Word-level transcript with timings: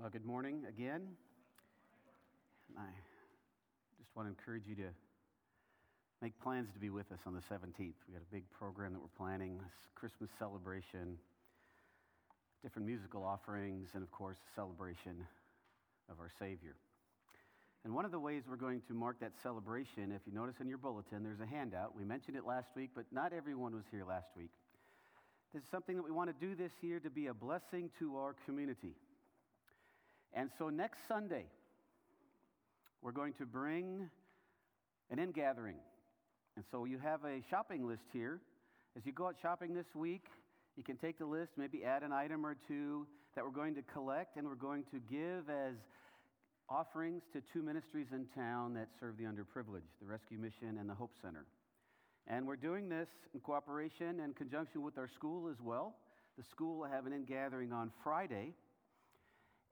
Well, 0.00 0.10
good 0.10 0.24
morning 0.24 0.62
again. 0.68 1.02
And 2.68 2.78
I 2.78 2.86
just 3.98 4.14
want 4.14 4.28
to 4.28 4.30
encourage 4.30 4.62
you 4.68 4.76
to 4.76 4.90
make 6.22 6.38
plans 6.40 6.68
to 6.72 6.78
be 6.78 6.88
with 6.88 7.10
us 7.10 7.18
on 7.26 7.34
the 7.34 7.40
17th. 7.40 7.98
We 8.06 8.14
got 8.14 8.22
a 8.22 8.32
big 8.32 8.44
program 8.52 8.92
that 8.92 9.00
we're 9.00 9.08
planning, 9.18 9.58
Christmas 9.96 10.30
celebration, 10.38 11.18
different 12.62 12.86
musical 12.86 13.24
offerings, 13.24 13.88
and 13.94 14.04
of 14.04 14.10
course, 14.12 14.36
a 14.38 14.54
celebration 14.54 15.26
of 16.08 16.20
our 16.20 16.30
Savior. 16.38 16.76
And 17.84 17.92
one 17.92 18.04
of 18.04 18.12
the 18.12 18.20
ways 18.20 18.44
we're 18.48 18.54
going 18.54 18.82
to 18.86 18.94
mark 18.94 19.18
that 19.18 19.32
celebration, 19.42 20.12
if 20.12 20.22
you 20.26 20.32
notice 20.32 20.60
in 20.60 20.68
your 20.68 20.78
bulletin, 20.78 21.24
there's 21.24 21.40
a 21.40 21.46
handout. 21.46 21.96
We 21.96 22.04
mentioned 22.04 22.36
it 22.36 22.46
last 22.46 22.68
week, 22.76 22.90
but 22.94 23.06
not 23.10 23.32
everyone 23.32 23.74
was 23.74 23.84
here 23.90 24.04
last 24.08 24.28
week. 24.36 24.50
This 25.52 25.64
is 25.64 25.68
something 25.70 25.96
that 25.96 26.04
we 26.04 26.12
want 26.12 26.30
to 26.30 26.46
do 26.46 26.54
this 26.54 26.72
year 26.82 27.00
to 27.00 27.10
be 27.10 27.26
a 27.26 27.34
blessing 27.34 27.90
to 27.98 28.16
our 28.18 28.36
community. 28.46 28.94
And 30.32 30.50
so 30.58 30.68
next 30.68 31.00
Sunday, 31.08 31.46
we're 33.02 33.12
going 33.12 33.32
to 33.34 33.46
bring 33.46 34.08
an 35.10 35.18
in 35.18 35.32
gathering. 35.32 35.76
And 36.56 36.64
so 36.70 36.84
you 36.84 36.98
have 36.98 37.24
a 37.24 37.40
shopping 37.48 37.86
list 37.86 38.02
here. 38.12 38.40
As 38.96 39.06
you 39.06 39.12
go 39.12 39.28
out 39.28 39.36
shopping 39.40 39.74
this 39.74 39.94
week, 39.94 40.24
you 40.76 40.82
can 40.82 40.96
take 40.96 41.18
the 41.18 41.26
list, 41.26 41.52
maybe 41.56 41.84
add 41.84 42.02
an 42.02 42.12
item 42.12 42.44
or 42.44 42.56
two 42.66 43.06
that 43.34 43.44
we're 43.44 43.50
going 43.50 43.74
to 43.76 43.82
collect, 43.82 44.36
and 44.36 44.46
we're 44.46 44.54
going 44.54 44.84
to 44.90 45.00
give 45.10 45.48
as 45.48 45.74
offerings 46.68 47.22
to 47.32 47.40
two 47.52 47.62
ministries 47.62 48.08
in 48.12 48.26
town 48.34 48.74
that 48.74 48.88
serve 49.00 49.16
the 49.16 49.24
underprivileged 49.24 49.90
the 50.00 50.06
Rescue 50.06 50.38
Mission 50.38 50.78
and 50.78 50.88
the 50.88 50.94
Hope 50.94 51.12
Center. 51.22 51.46
And 52.26 52.46
we're 52.46 52.56
doing 52.56 52.88
this 52.88 53.08
in 53.32 53.40
cooperation 53.40 54.20
and 54.20 54.36
conjunction 54.36 54.82
with 54.82 54.98
our 54.98 55.08
school 55.08 55.48
as 55.48 55.56
well. 55.62 55.94
The 56.36 56.44
school 56.44 56.78
will 56.78 56.88
have 56.88 57.06
an 57.06 57.12
in 57.12 57.24
gathering 57.24 57.72
on 57.72 57.90
Friday 58.04 58.52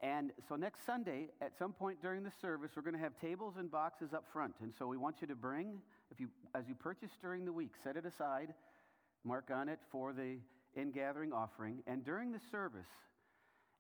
and 0.02 0.32
so 0.48 0.56
next 0.56 0.84
Sunday, 0.84 1.28
at 1.40 1.56
some 1.56 1.72
point 1.72 2.02
during 2.02 2.22
the 2.22 2.32
service, 2.42 2.72
we're 2.76 2.82
going 2.82 2.94
to 2.94 3.00
have 3.00 3.18
tables 3.18 3.54
and 3.58 3.70
boxes 3.70 4.12
up 4.12 4.24
front. 4.30 4.54
And 4.60 4.72
so 4.78 4.86
we 4.86 4.98
want 4.98 5.16
you 5.20 5.26
to 5.28 5.34
bring, 5.34 5.78
if 6.10 6.20
you, 6.20 6.28
as 6.54 6.68
you 6.68 6.74
purchase 6.74 7.12
during 7.20 7.44
the 7.44 7.52
week, 7.52 7.72
set 7.82 7.96
it 7.96 8.04
aside, 8.04 8.52
mark 9.24 9.50
on 9.52 9.68
it 9.68 9.78
for 9.90 10.12
the 10.12 10.36
in 10.74 10.90
gathering 10.90 11.32
offering. 11.32 11.82
And 11.86 12.04
during 12.04 12.32
the 12.32 12.40
service, 12.50 12.90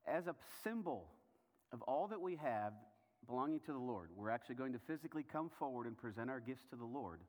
as 0.06 0.26
a 0.26 0.34
symbol 0.64 1.06
of 1.72 1.82
all 1.82 2.08
that 2.08 2.20
we 2.20 2.36
have 2.36 2.72
belonging 3.26 3.60
to 3.60 3.72
the 3.72 3.78
Lord, 3.78 4.08
we're 4.16 4.30
actually 4.30 4.54
going 4.54 4.72
to 4.72 4.78
physically 4.86 5.22
come 5.22 5.50
forward 5.58 5.86
and 5.86 5.98
present 5.98 6.30
our 6.30 6.40
gifts 6.40 6.64
to 6.70 6.76
the 6.76 6.84
Lord 6.84 7.20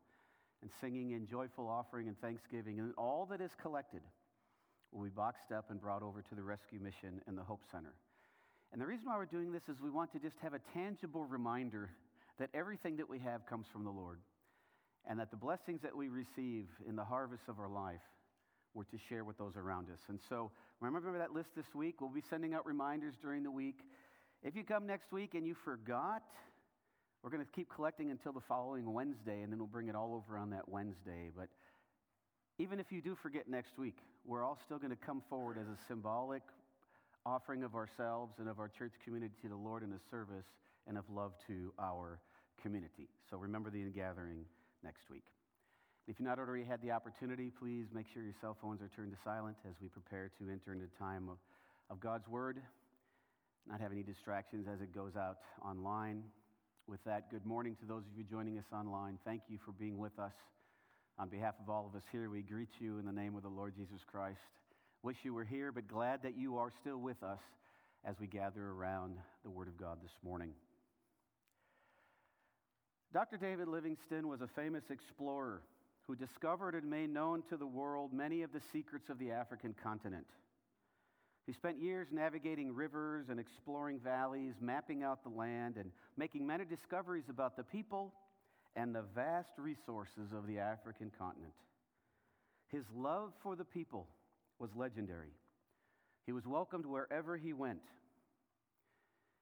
and 0.62 0.72
singing 0.80 1.12
in 1.12 1.28
joyful 1.28 1.68
offering 1.68 2.08
and 2.08 2.20
thanksgiving. 2.22 2.80
And 2.80 2.94
all 2.98 3.28
that 3.32 3.42
is 3.42 3.52
collected 3.62 4.02
will 4.94 5.04
be 5.04 5.10
boxed 5.10 5.52
up 5.52 5.70
and 5.70 5.82
brought 5.82 6.04
over 6.04 6.22
to 6.22 6.36
the 6.36 6.44
Rescue 6.44 6.80
Mission 6.80 7.22
and 7.28 7.38
the 7.38 7.44
Hope 7.44 7.64
Center. 7.70 7.94
And 8.72 8.82
the 8.82 8.86
reason 8.86 9.06
why 9.06 9.18
we're 9.18 9.26
doing 9.26 9.52
this 9.52 9.64
is 9.70 9.80
we 9.82 9.90
want 9.90 10.12
to 10.14 10.20
just 10.20 10.36
have 10.42 10.54
a 10.54 10.60
tangible 10.74 11.26
reminder 11.26 11.90
that 12.40 12.50
everything 12.54 12.98
that 12.98 13.10
we 13.10 13.20
have 13.20 13.46
comes 13.46 13.66
from 13.72 13.84
the 13.84 13.92
Lord 13.92 14.20
and 15.10 15.20
that 15.20 15.32
the 15.32 15.38
blessings 15.38 15.82
that 15.82 15.96
we 15.96 16.10
receive 16.10 16.68
in 16.88 16.96
the 16.96 17.04
harvest 17.04 17.44
of 17.48 17.60
our 17.60 17.70
life 17.70 18.02
we're 18.74 18.84
to 18.84 18.98
share 19.10 19.24
with 19.24 19.38
those 19.40 19.56
around 19.56 19.88
us. 19.92 20.00
And 20.08 20.20
so 20.30 20.52
remember 20.80 21.18
that 21.18 21.34
list 21.34 21.50
this 21.56 21.74
week. 21.74 22.00
We'll 22.00 22.12
be 22.12 22.24
sending 22.30 22.54
out 22.54 22.66
reminders 22.66 23.16
during 23.20 23.42
the 23.42 23.50
week. 23.50 23.80
If 24.44 24.56
you 24.56 24.64
come 24.64 24.86
next 24.86 25.12
week 25.12 25.34
and 25.34 25.48
you 25.48 25.56
forgot, 25.66 26.22
we're 27.24 27.32
going 27.32 27.44
to 27.44 27.52
keep 27.52 27.74
collecting 27.74 28.12
until 28.12 28.34
the 28.34 28.42
following 28.48 28.94
Wednesday, 28.94 29.42
and 29.42 29.52
then 29.52 29.58
we'll 29.58 29.68
bring 29.68 29.88
it 29.88 29.96
all 29.96 30.14
over 30.14 30.38
on 30.38 30.52
that 30.52 30.70
Wednesday. 30.70 31.32
But 31.36 31.48
even 32.60 32.80
if 32.80 32.92
you 32.92 33.02
do 33.02 33.18
forget 33.22 33.50
next 33.50 33.80
week, 33.80 33.98
we're 34.26 34.44
all 34.44 34.60
still 34.64 34.78
going 34.78 34.92
to 34.92 35.06
come 35.06 35.24
forward 35.28 35.58
as 35.60 35.68
a 35.68 35.78
symbolic 35.88 36.44
offering 37.28 37.64
of 37.64 37.76
ourselves 37.76 38.36
and 38.40 38.48
of 38.48 38.60
our 38.60 38.70
church 38.70 38.94
community 39.04 39.34
to 39.42 39.50
the 39.50 39.56
Lord 39.56 39.84
in 39.84 39.92
a 39.92 40.00
service 40.10 40.48
and 40.88 40.98
of 40.98 41.04
love 41.14 41.34
to 41.48 41.74
our 41.78 42.20
community. 42.62 43.10
So 43.30 43.36
remember 43.36 43.70
the 43.70 43.84
gathering 43.92 44.46
next 44.84 45.10
week. 45.12 45.26
If 46.08 46.16
you've 46.20 46.28
not 46.28 46.40
already 46.40 46.64
had 46.64 46.82
the 46.82 46.92
opportunity, 46.92 47.52
please 47.52 47.88
make 47.94 48.06
sure 48.14 48.24
your 48.24 48.34
cell 48.40 48.56
phones 48.62 48.82
are 48.82 48.90
turned 48.96 49.12
to 49.12 49.18
silent 49.26 49.58
as 49.68 49.76
we 49.82 49.90
prepare 49.90 50.32
to 50.40 50.50
enter 50.50 50.72
into 50.72 50.86
time 50.98 51.28
of, 51.28 51.36
of 51.90 52.00
God's 52.00 52.30
Word, 52.30 52.62
not 53.68 53.82
have 53.82 53.92
any 53.92 54.04
distractions 54.04 54.68
as 54.72 54.80
it 54.80 54.96
goes 54.96 55.18
out 55.18 55.40
online. 55.62 56.24
With 56.88 57.04
that, 57.04 57.30
good 57.30 57.46
morning 57.46 57.76
to 57.82 57.86
those 57.86 58.04
of 58.10 58.18
you 58.18 58.24
joining 58.24 58.58
us 58.58 58.72
online. 58.72 59.20
Thank 59.26 59.42
you 59.50 59.60
for 59.66 59.74
being 59.74 59.98
with 59.98 60.18
us. 60.18 60.32
On 61.20 61.28
behalf 61.28 61.56
of 61.62 61.70
all 61.70 61.86
of 61.86 61.98
us 61.98 62.04
here, 62.10 62.30
we 62.30 62.42
greet 62.42 62.70
you 62.80 63.00
in 63.00 63.06
the 63.06 63.12
name 63.12 63.36
of 63.36 63.44
the 63.44 63.50
Lord 63.50 63.74
Jesus 63.76 64.00
Christ. 64.10 64.40
Wish 65.04 65.18
you 65.24 65.34
were 65.34 65.44
here, 65.44 65.72
but 65.72 65.88
glad 65.88 66.24
that 66.24 66.38
you 66.38 66.58
are 66.58 66.72
still 66.82 66.98
with 66.98 67.22
us 67.24 67.40
as 68.04 68.20
we 68.20 68.28
gather 68.28 68.72
around 68.72 69.18
the 69.44 69.50
Word 69.50 69.68
of 69.68 69.78
God 69.78 70.00
this 70.02 70.16
morning. 70.24 70.52
Dr. 73.14 73.38
David 73.38 73.68
Livingstone 73.68 74.28
was 74.28 74.42
a 74.42 74.48
famous 74.48 74.84
explorer 74.90 75.62
who 76.08 76.16
discovered 76.16 76.74
and 76.74 76.90
made 76.90 77.10
known 77.10 77.44
to 77.50 77.58
the 77.58 77.68
world 77.68 78.14
many 78.14 78.42
of 78.42 78.52
the 78.52 78.62
secrets 78.72 79.10
of 79.10 79.20
the 79.20 79.32
African 79.32 79.76
continent. 79.84 80.26
He 81.46 81.54
spent 81.54 81.82
years 81.82 82.08
navigating 82.12 82.74
rivers 82.74 83.28
and 83.30 83.40
exploring 83.40 84.00
valleys, 84.00 84.56
mapping 84.60 85.04
out 85.04 85.24
the 85.24 85.30
land, 85.30 85.76
and 85.78 85.92
making 86.18 86.46
many 86.46 86.66
discoveries 86.66 87.30
about 87.30 87.56
the 87.56 87.64
people 87.64 88.14
and 88.76 88.94
the 88.94 89.04
vast 89.16 89.52
resources 89.58 90.34
of 90.36 90.46
the 90.48 90.60
African 90.60 91.12
continent. 91.18 91.54
His 92.68 92.84
love 92.94 93.32
for 93.42 93.56
the 93.56 93.64
people 93.64 94.08
was 94.60 94.76
legendary. 94.76 95.34
He 96.26 96.32
was 96.32 96.46
welcomed 96.46 96.86
wherever 96.86 97.38
he 97.38 97.54
went. 97.54 97.82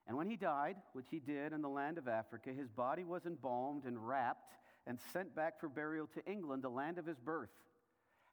And 0.06 0.16
when 0.16 0.28
he 0.28 0.36
died, 0.36 0.76
which 0.92 1.06
he 1.10 1.18
did 1.18 1.52
in 1.52 1.62
the 1.62 1.68
land 1.68 1.98
of 1.98 2.06
Africa, 2.06 2.50
his 2.50 2.68
body 2.68 3.02
was 3.02 3.26
embalmed 3.26 3.84
and 3.84 4.06
wrapped 4.06 4.52
and 4.86 4.98
sent 5.12 5.34
back 5.34 5.58
for 5.58 5.68
burial 5.68 6.08
to 6.14 6.24
England, 6.30 6.62
the 6.62 6.68
land 6.68 6.98
of 6.98 7.06
his 7.06 7.18
birth. 7.18 7.50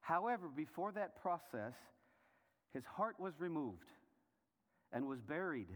However, 0.02 0.50
before 0.56 0.92
that 0.92 1.20
process, 1.22 1.74
his 2.74 2.84
heart 2.86 3.20
was 3.20 3.34
removed 3.40 3.90
and 4.92 5.08
was 5.08 5.20
buried 5.22 5.70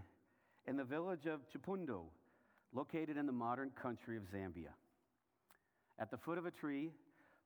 in 0.68 0.78
the 0.78 0.84
village 0.84 1.26
of 1.26 1.40
Chitambo, 1.52 2.04
located 2.74 3.18
in 3.18 3.26
the 3.26 3.32
modern 3.32 3.72
country 3.72 4.18
of 4.18 4.24
Zambia. 4.24 4.74
At 5.98 6.12
the 6.12 6.18
foot 6.18 6.38
of 6.38 6.46
a 6.46 6.52
tree, 6.52 6.92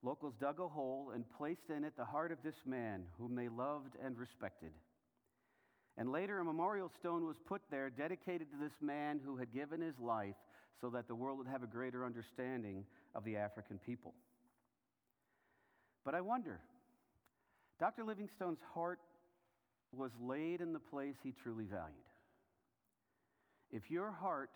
locals 0.04 0.34
dug 0.40 0.60
a 0.60 0.68
hole 0.68 1.12
and 1.14 1.24
placed 1.38 1.70
in 1.70 1.84
it 1.84 1.94
the 1.98 2.06
heart 2.06 2.32
of 2.32 2.40
this 2.44 2.56
man 2.66 3.04
whom 3.18 3.36
they 3.36 3.50
loved 3.50 3.96
and 4.04 4.18
respected. 4.18 4.72
And 5.98 6.12
later, 6.12 6.40
a 6.40 6.46
memorial 6.46 6.90
stone 7.00 7.26
was 7.26 7.36
put 7.46 7.62
there 7.70 7.90
dedicated 7.90 8.50
to 8.52 8.58
this 8.58 8.74
man 8.82 9.20
who 9.24 9.38
had 9.38 9.54
given 9.54 9.82
his 9.82 10.00
life 10.00 10.36
so 10.80 10.90
that 10.90 11.08
the 11.08 11.16
world 11.16 11.38
would 11.38 11.48
have 11.48 11.64
a 11.64 11.68
greater 11.68 12.06
understanding 12.06 12.86
of 13.14 13.24
the 13.24 13.38
African 13.38 13.78
people. 13.78 14.14
But 16.04 16.16
I 16.16 16.22
wonder, 16.22 16.60
Dr. 17.80 18.04
Livingstone's 18.04 18.62
heart 18.74 19.00
was 19.92 20.12
laid 20.20 20.62
in 20.62 20.74
the 20.74 20.80
place 20.80 21.16
he 21.22 21.34
truly 21.44 21.66
valued. 21.66 21.98
If 23.70 23.92
your 23.92 24.12
heart 24.12 24.50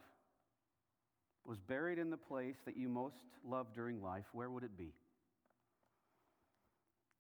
was 1.46 1.60
buried 1.60 2.00
in 2.00 2.10
the 2.10 2.18
place 2.18 2.56
that 2.66 2.76
you 2.76 2.90
most 2.90 3.16
loved 3.48 3.76
during 3.76 4.02
life, 4.02 4.26
where 4.34 4.50
would 4.50 4.64
it 4.64 4.78
be? 4.78 4.94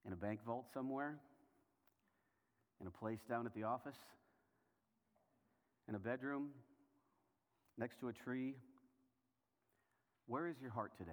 In 0.05 0.13
a 0.13 0.15
bank 0.15 0.39
vault 0.45 0.65
somewhere, 0.73 1.17
in 2.81 2.87
a 2.87 2.91
place 2.91 3.19
down 3.27 3.45
at 3.45 3.53
the 3.53 3.63
office, 3.63 3.97
in 5.87 5.95
a 5.95 5.99
bedroom, 5.99 6.49
next 7.77 7.99
to 7.99 8.07
a 8.07 8.13
tree. 8.13 8.55
Where 10.27 10.47
is 10.47 10.55
your 10.61 10.71
heart 10.71 10.91
today? 10.97 11.11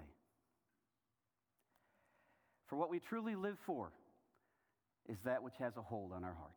For 2.67 2.75
what 2.75 2.89
we 2.89 2.99
truly 2.99 3.35
live 3.35 3.57
for 3.65 3.91
is 5.07 5.17
that 5.25 5.43
which 5.43 5.53
has 5.59 5.77
a 5.77 5.81
hold 5.81 6.11
on 6.11 6.23
our 6.23 6.33
heart. 6.33 6.51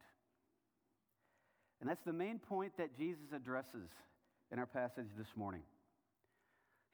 And 1.80 1.90
that's 1.90 2.04
the 2.06 2.12
main 2.12 2.38
point 2.38 2.72
that 2.78 2.96
Jesus 2.96 3.32
addresses 3.34 3.90
in 4.50 4.58
our 4.58 4.66
passage 4.66 5.08
this 5.18 5.26
morning. 5.36 5.62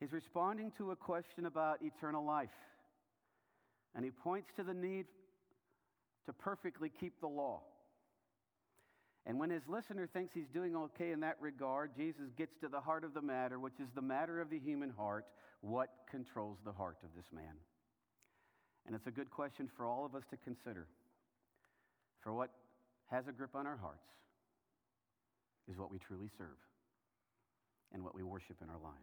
He's 0.00 0.12
responding 0.12 0.72
to 0.78 0.90
a 0.90 0.96
question 0.96 1.46
about 1.46 1.78
eternal 1.82 2.24
life. 2.24 2.48
And 3.94 4.04
he 4.04 4.10
points 4.10 4.48
to 4.56 4.64
the 4.64 4.74
need 4.74 5.06
to 6.26 6.32
perfectly 6.32 6.90
keep 7.00 7.20
the 7.20 7.28
law. 7.28 7.62
And 9.24 9.38
when 9.38 9.50
his 9.50 9.62
listener 9.68 10.08
thinks 10.12 10.34
he's 10.34 10.48
doing 10.52 10.74
okay 10.74 11.12
in 11.12 11.20
that 11.20 11.36
regard, 11.40 11.94
Jesus 11.96 12.30
gets 12.36 12.56
to 12.60 12.68
the 12.68 12.80
heart 12.80 13.04
of 13.04 13.14
the 13.14 13.22
matter, 13.22 13.58
which 13.58 13.78
is 13.80 13.88
the 13.94 14.02
matter 14.02 14.40
of 14.40 14.50
the 14.50 14.58
human 14.58 14.90
heart. 14.90 15.26
What 15.60 15.90
controls 16.10 16.58
the 16.64 16.72
heart 16.72 16.96
of 17.04 17.10
this 17.16 17.26
man? 17.32 17.54
And 18.84 18.96
it's 18.96 19.06
a 19.06 19.12
good 19.12 19.30
question 19.30 19.70
for 19.76 19.86
all 19.86 20.04
of 20.04 20.16
us 20.16 20.24
to 20.30 20.36
consider. 20.36 20.88
For 22.20 22.32
what 22.32 22.50
has 23.10 23.28
a 23.28 23.32
grip 23.32 23.54
on 23.54 23.66
our 23.66 23.76
hearts 23.76 24.08
is 25.70 25.76
what 25.76 25.90
we 25.90 25.98
truly 25.98 26.28
serve 26.36 26.58
and 27.92 28.02
what 28.02 28.14
we 28.14 28.24
worship 28.24 28.56
in 28.60 28.68
our 28.68 28.80
lives. 28.82 28.96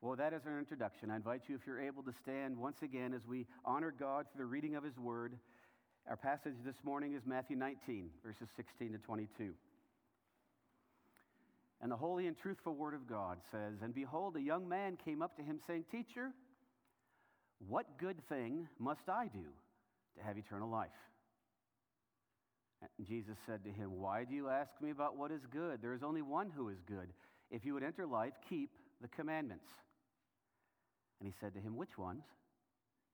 Well, 0.00 0.16
that 0.16 0.32
is 0.32 0.42
our 0.46 0.58
introduction. 0.58 1.10
I 1.10 1.16
invite 1.16 1.42
you, 1.48 1.54
if 1.54 1.66
you're 1.66 1.80
able, 1.80 2.02
to 2.04 2.12
stand 2.22 2.56
once 2.56 2.80
again 2.80 3.12
as 3.12 3.26
we 3.26 3.46
honor 3.66 3.92
God 3.98 4.24
through 4.32 4.44
the 4.44 4.46
reading 4.46 4.74
of 4.74 4.82
his 4.82 4.96
word. 4.96 5.36
Our 6.08 6.16
passage 6.16 6.54
this 6.64 6.76
morning 6.82 7.14
is 7.14 7.22
Matthew 7.24 7.56
19, 7.56 8.10
verses 8.24 8.48
16 8.56 8.92
to 8.92 8.98
22. 8.98 9.52
And 11.82 11.90
the 11.90 11.96
holy 11.96 12.26
and 12.26 12.36
truthful 12.36 12.74
word 12.74 12.94
of 12.94 13.06
God 13.06 13.38
says, 13.50 13.74
And 13.82 13.94
behold, 13.94 14.36
a 14.36 14.40
young 14.40 14.68
man 14.68 14.98
came 15.02 15.22
up 15.22 15.36
to 15.36 15.42
him, 15.42 15.60
saying, 15.66 15.84
Teacher, 15.90 16.30
what 17.66 17.98
good 17.98 18.16
thing 18.28 18.68
must 18.78 19.08
I 19.08 19.28
do 19.28 19.46
to 20.16 20.24
have 20.24 20.36
eternal 20.36 20.68
life? 20.68 20.90
And 22.98 23.06
Jesus 23.06 23.36
said 23.46 23.62
to 23.64 23.70
him, 23.70 24.00
Why 24.00 24.24
do 24.24 24.34
you 24.34 24.48
ask 24.48 24.70
me 24.80 24.90
about 24.90 25.16
what 25.16 25.30
is 25.30 25.42
good? 25.50 25.80
There 25.80 25.94
is 25.94 26.02
only 26.02 26.22
one 26.22 26.50
who 26.50 26.68
is 26.70 26.78
good. 26.86 27.12
If 27.50 27.64
you 27.64 27.74
would 27.74 27.82
enter 27.82 28.06
life, 28.06 28.32
keep 28.48 28.70
the 29.00 29.08
commandments. 29.08 29.68
And 31.20 31.26
he 31.26 31.34
said 31.40 31.54
to 31.54 31.60
him, 31.60 31.76
Which 31.76 31.96
ones? 31.98 32.24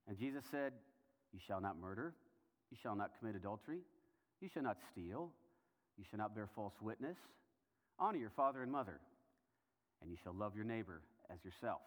And 0.08 0.16
Jesus 0.18 0.44
said, 0.50 0.72
You 1.32 1.40
shall 1.46 1.60
not 1.60 1.78
murder, 1.78 2.14
you 2.70 2.76
shall 2.82 2.96
not 2.96 3.10
commit 3.18 3.36
adultery, 3.36 3.80
you 4.40 4.48
shall 4.52 4.62
not 4.62 4.76
steal, 4.92 5.30
you 5.96 6.04
shall 6.08 6.18
not 6.18 6.34
bear 6.34 6.48
false 6.54 6.74
witness, 6.80 7.16
honor 7.98 8.18
your 8.18 8.32
father 8.36 8.62
and 8.62 8.70
mother, 8.70 9.00
and 10.02 10.10
you 10.10 10.16
shall 10.22 10.34
love 10.34 10.54
your 10.54 10.64
neighbor 10.64 11.00
as 11.30 11.38
yourself. 11.44 11.80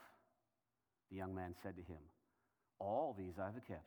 The 1.11 1.17
young 1.17 1.35
man 1.35 1.55
said 1.61 1.75
to 1.75 1.81
him, 1.81 2.01
All 2.79 3.15
these 3.17 3.33
I 3.39 3.45
have 3.45 3.67
kept. 3.67 3.83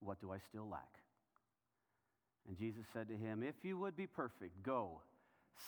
What 0.00 0.20
do 0.20 0.32
I 0.32 0.38
still 0.50 0.68
lack? 0.68 0.88
And 2.46 2.58
Jesus 2.58 2.84
said 2.92 3.08
to 3.08 3.16
him, 3.16 3.42
If 3.42 3.54
you 3.62 3.78
would 3.78 3.96
be 3.96 4.06
perfect, 4.06 4.62
go, 4.62 5.00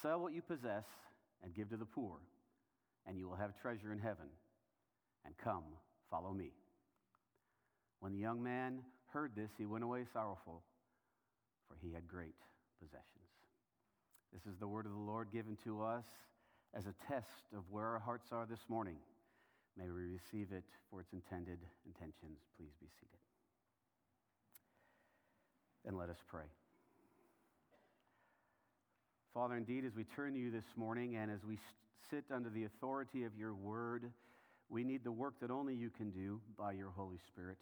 sell 0.03 0.20
what 0.20 0.35
you 0.35 0.43
possess, 0.43 0.85
and 1.43 1.55
give 1.55 1.70
to 1.70 1.76
the 1.76 1.85
poor, 1.85 2.19
and 3.06 3.19
you 3.19 3.29
will 3.29 3.37
have 3.37 3.61
treasure 3.61 3.93
in 3.93 3.99
heaven. 3.99 4.26
And 5.25 5.37
come, 5.38 5.64
follow 6.11 6.32
me. 6.32 6.53
When 8.00 8.12
the 8.12 8.19
young 8.19 8.43
man 8.43 8.81
heard 9.12 9.32
this, 9.37 9.50
he 9.58 9.67
went 9.67 9.85
away 9.85 10.05
sorrowful, 10.12 10.62
for 11.69 11.76
he 11.81 11.93
had 11.93 12.06
great 12.06 12.35
possessions. 12.81 13.31
This 14.32 14.53
is 14.53 14.58
the 14.58 14.69
word 14.69 14.87
of 14.87 14.93
the 14.93 14.99
Lord 14.99 15.29
given 15.32 15.56
to 15.64 15.82
us 15.82 16.05
as 16.75 16.85
a 16.87 16.94
test 17.08 17.47
of 17.56 17.62
where 17.70 17.87
our 17.87 17.99
hearts 17.99 18.29
are 18.32 18.47
this 18.49 18.61
morning. 18.69 18.97
May 19.79 19.91
we 19.91 20.03
receive 20.03 20.53
it 20.53 20.64
for 20.91 21.00
its 21.00 21.12
intended 21.12 21.58
intentions. 21.87 22.38
Please 22.56 22.73
be 22.81 22.88
seated. 22.99 23.19
And 25.87 25.97
let 25.97 26.11
us 26.11 26.19
pray. 26.29 26.47
Father, 29.32 29.56
indeed, 29.56 29.85
as 29.85 29.94
we 29.94 30.05
turn 30.05 30.32
to 30.32 30.38
you 30.38 30.50
this 30.50 30.64
morning 30.76 31.17
and 31.17 31.31
as 31.31 31.44
we 31.47 31.58
sit 32.11 32.25
under 32.35 32.49
the 32.49 32.64
authority 32.64 33.25
of 33.25 33.37
your 33.37 33.55
word, 33.55 34.11
we 34.69 34.82
need 34.82 35.05
the 35.05 35.12
work 35.12 35.35
that 35.41 35.50
only 35.50 35.75
you 35.75 35.91
can 35.91 36.11
do 36.11 36.41
by 36.58 36.73
your 36.73 36.91
Holy 36.91 37.19
Spirit 37.26 37.58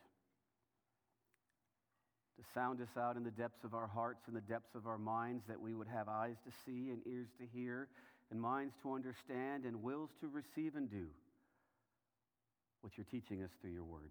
to 2.37 2.45
sound 2.53 2.81
us 2.81 2.97
out 2.99 3.17
in 3.17 3.25
the 3.25 3.31
depths 3.31 3.65
of 3.65 3.75
our 3.75 3.87
hearts 3.87 4.27
and 4.27 4.37
the 4.37 4.41
depths 4.41 4.75
of 4.75 4.87
our 4.87 4.99
minds, 4.99 5.45
that 5.49 5.61
we 5.61 5.75
would 5.75 5.89
have 5.89 6.09
eyes 6.09 6.37
to 6.45 6.53
see 6.65 6.91
and 6.91 7.01
ears 7.07 7.29
to 7.39 7.47
hear 7.53 7.89
and 8.31 8.41
minds 8.41 8.75
to 8.83 8.93
understand 8.93 9.65
and 9.65 9.83
wills 9.83 10.11
to 10.21 10.29
receive 10.29 10.75
and 10.75 10.91
do 10.91 11.07
what 12.81 12.93
you're 12.97 13.07
teaching 13.11 13.43
us 13.43 13.51
through 13.61 13.71
your 13.71 13.85
word. 13.85 14.11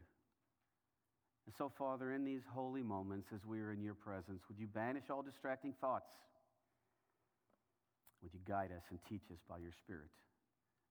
And 1.45 1.53
so, 1.57 1.71
Father, 1.77 2.13
in 2.13 2.23
these 2.23 2.43
holy 2.53 2.83
moments 2.83 3.27
as 3.33 3.45
we 3.45 3.59
are 3.59 3.71
in 3.71 3.81
your 3.81 3.95
presence, 3.95 4.41
would 4.47 4.57
you 4.57 4.67
banish 4.67 5.09
all 5.09 5.21
distracting 5.21 5.73
thoughts? 5.81 6.11
Would 8.21 8.33
you 8.33 8.39
guide 8.47 8.71
us 8.71 8.83
and 8.89 8.99
teach 9.09 9.29
us 9.31 9.39
by 9.49 9.57
your 9.57 9.73
Spirit 9.73 10.09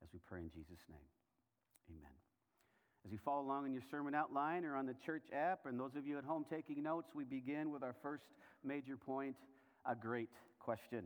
as 0.02 0.10
we 0.12 0.20
pray 0.28 0.40
in 0.40 0.50
Jesus' 0.50 0.84
name? 0.90 1.08
Amen. 1.88 2.31
As 3.04 3.10
you 3.10 3.18
follow 3.24 3.42
along 3.42 3.66
in 3.66 3.72
your 3.72 3.82
sermon 3.90 4.14
outline 4.14 4.64
or 4.64 4.76
on 4.76 4.86
the 4.86 4.94
church 5.04 5.24
app, 5.32 5.66
and 5.66 5.78
those 5.78 5.96
of 5.96 6.06
you 6.06 6.18
at 6.18 6.24
home 6.24 6.44
taking 6.48 6.82
notes, 6.82 7.08
we 7.14 7.24
begin 7.24 7.70
with 7.70 7.82
our 7.82 7.96
first 8.02 8.24
major 8.64 8.96
point 8.96 9.36
a 9.84 9.94
great 9.94 10.30
question. 10.60 11.04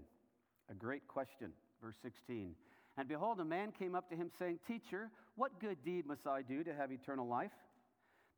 A 0.70 0.74
great 0.74 1.06
question. 1.08 1.52
Verse 1.82 1.96
16. 2.02 2.54
And 2.98 3.08
behold, 3.08 3.40
a 3.40 3.44
man 3.44 3.72
came 3.78 3.94
up 3.94 4.10
to 4.10 4.16
him 4.16 4.30
saying, 4.38 4.58
Teacher, 4.66 5.10
what 5.36 5.58
good 5.60 5.78
deed 5.84 6.06
must 6.06 6.26
I 6.26 6.42
do 6.42 6.64
to 6.64 6.74
have 6.74 6.92
eternal 6.92 7.26
life? 7.26 7.52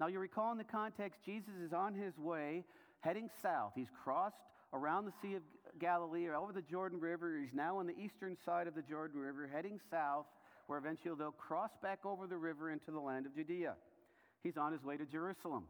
Now 0.00 0.06
you 0.06 0.20
recall 0.20 0.52
in 0.52 0.58
the 0.58 0.64
context, 0.64 1.20
Jesus 1.24 1.54
is 1.64 1.72
on 1.72 1.94
his 1.94 2.16
way 2.18 2.64
heading 3.00 3.28
south. 3.42 3.72
He's 3.74 3.90
crossed 4.04 4.36
around 4.72 5.06
the 5.06 5.12
Sea 5.22 5.34
of 5.34 5.42
Galilee 5.80 6.26
or 6.26 6.34
over 6.36 6.52
the 6.52 6.62
Jordan 6.62 7.00
River. 7.00 7.38
He's 7.40 7.54
now 7.54 7.78
on 7.78 7.86
the 7.86 7.98
eastern 7.98 8.36
side 8.44 8.66
of 8.66 8.74
the 8.74 8.82
Jordan 8.82 9.20
River, 9.20 9.48
heading 9.52 9.80
south, 9.90 10.26
where 10.68 10.78
eventually 10.78 11.14
they'll 11.18 11.32
cross 11.32 11.70
back 11.82 12.04
over 12.04 12.26
the 12.26 12.36
river 12.36 12.70
into 12.70 12.92
the 12.92 13.00
land 13.00 13.26
of 13.26 13.34
Judea. 13.34 13.74
He's 14.42 14.56
on 14.56 14.70
his 14.70 14.84
way 14.84 14.96
to 14.96 15.04
Jerusalem. 15.04 15.64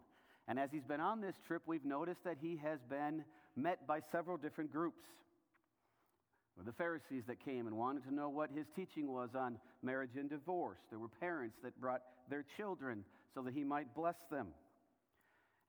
And 0.48 0.58
as 0.58 0.70
he's 0.72 0.84
been 0.84 1.00
on 1.00 1.20
this 1.20 1.34
trip, 1.46 1.62
we've 1.66 1.84
noticed 1.84 2.24
that 2.24 2.36
he 2.40 2.60
has 2.62 2.80
been 2.90 3.24
met 3.56 3.86
by 3.86 4.00
several 4.12 4.36
different 4.36 4.72
groups. 4.72 5.00
The 6.66 6.72
Pharisees 6.72 7.22
that 7.28 7.44
came 7.44 7.68
and 7.68 7.76
wanted 7.76 8.04
to 8.08 8.14
know 8.14 8.28
what 8.28 8.50
his 8.50 8.66
teaching 8.74 9.12
was 9.12 9.30
on 9.36 9.58
marriage 9.82 10.16
and 10.18 10.28
divorce. 10.28 10.78
There 10.90 10.98
were 10.98 11.08
parents 11.20 11.54
that 11.62 11.80
brought 11.80 12.02
their 12.28 12.44
children 12.56 13.04
so 13.34 13.42
that 13.42 13.54
he 13.54 13.62
might 13.62 13.94
bless 13.94 14.16
them. 14.30 14.48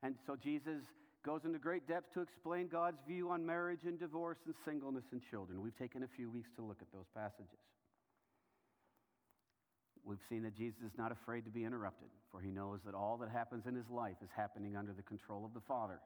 And 0.02 0.16
so 0.26 0.34
Jesus 0.34 0.82
goes 1.24 1.42
into 1.44 1.60
great 1.60 1.86
depth 1.86 2.12
to 2.14 2.20
explain 2.20 2.66
God's 2.66 2.98
view 3.06 3.30
on 3.30 3.46
marriage 3.46 3.84
and 3.84 4.00
divorce 4.00 4.38
and 4.46 4.54
singleness 4.64 5.04
and 5.12 5.20
children. 5.30 5.60
We've 5.60 5.78
taken 5.78 6.02
a 6.02 6.08
few 6.16 6.28
weeks 6.28 6.48
to 6.56 6.62
look 6.62 6.78
at 6.80 6.88
those 6.92 7.06
passages. 7.14 7.60
We've 10.10 10.18
seen 10.28 10.42
that 10.42 10.56
Jesus 10.56 10.80
is 10.84 10.98
not 10.98 11.12
afraid 11.12 11.44
to 11.44 11.52
be 11.52 11.62
interrupted, 11.62 12.08
for 12.32 12.40
he 12.40 12.50
knows 12.50 12.80
that 12.84 12.96
all 12.96 13.16
that 13.18 13.28
happens 13.28 13.66
in 13.66 13.76
his 13.76 13.88
life 13.88 14.16
is 14.24 14.28
happening 14.34 14.74
under 14.74 14.92
the 14.92 15.02
control 15.02 15.44
of 15.44 15.54
the 15.54 15.60
Father, 15.60 16.00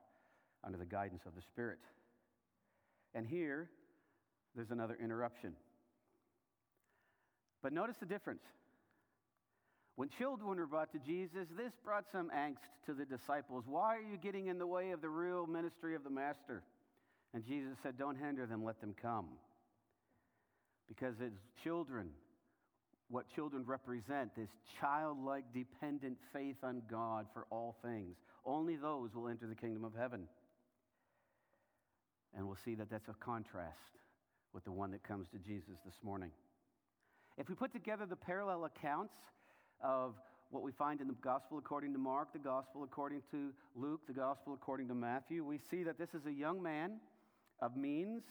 under 0.63 0.77
the 0.77 0.85
guidance 0.85 1.23
of 1.25 1.35
the 1.35 1.41
Spirit. 1.41 1.79
And 3.15 3.27
here, 3.27 3.71
there's 4.55 4.71
another 4.71 4.99
interruption. 5.03 5.55
But 7.63 7.73
notice 7.73 7.97
the 7.99 8.05
difference. 8.05 8.43
When 9.97 10.11
children 10.11 10.59
were 10.59 10.67
brought 10.67 10.93
to 10.93 10.99
Jesus, 10.99 11.49
this 11.57 11.73
brought 11.83 12.05
some 12.13 12.31
angst 12.37 12.69
to 12.85 12.93
the 12.93 13.07
disciples. 13.07 13.65
Why 13.67 13.97
are 13.97 14.03
you 14.03 14.19
getting 14.19 14.49
in 14.49 14.59
the 14.59 14.67
way 14.67 14.91
of 14.91 15.01
the 15.01 15.09
real 15.09 15.47
ministry 15.47 15.95
of 15.95 16.05
the 16.05 16.11
Master? 16.11 16.63
And 17.33 17.43
Jesus 17.43 17.79
said, 17.83 17.97
Don't 17.97 18.19
hinder 18.19 18.45
them, 18.45 18.63
let 18.63 18.83
them 18.83 18.95
come. 19.01 19.29
Because 20.89 21.15
as 21.25 21.33
children, 21.63 22.11
what 23.09 23.27
children 23.35 23.65
represent, 23.67 24.35
this 24.37 24.49
childlike, 24.81 25.45
dependent 25.53 26.17
faith 26.33 26.57
on 26.63 26.83
God 26.91 27.27
for 27.33 27.47
all 27.51 27.77
things, 27.83 28.17
only 28.45 28.77
those 28.77 29.15
will 29.15 29.29
enter 29.29 29.47
the 29.47 29.55
kingdom 29.55 29.85
of 29.85 29.93
heaven. 29.95 30.27
And 32.37 32.47
we'll 32.47 32.59
see 32.65 32.75
that 32.75 32.91
that's 32.91 33.09
a 33.09 33.15
contrast 33.15 33.79
with 34.53 34.65
the 34.65 34.73
one 34.73 34.91
that 34.93 35.05
comes 35.05 35.29
to 35.33 35.39
Jesus 35.39 35.77
this 35.85 35.95
morning. 36.03 36.31
If 37.37 37.49
we 37.49 37.55
put 37.55 37.73
together 37.73 38.07
the 38.07 38.17
parallel 38.17 38.65
accounts, 38.65 39.15
of 39.83 40.15
what 40.51 40.63
we 40.63 40.73
find 40.73 41.01
in 41.01 41.09
the 41.09 41.15
gospel 41.15 41.59
according 41.59 41.93
to 41.93 41.99
Mark, 41.99 42.33
the 42.33 42.39
gospel 42.39 42.85
according 42.85 43.23
to 43.31 43.51
Luke, 43.77 44.01
the 44.07 44.13
gospel 44.13 44.55
according 44.55 44.89
to 44.89 44.95
Matthew. 44.95 45.45
We 45.45 45.59
see 45.71 45.83
that 45.83 45.99
this 45.99 46.11
is 46.15 46.27
a 46.27 46.33
young 46.33 46.63
man 46.63 46.99
of 47.61 47.77
means. 47.77 48.23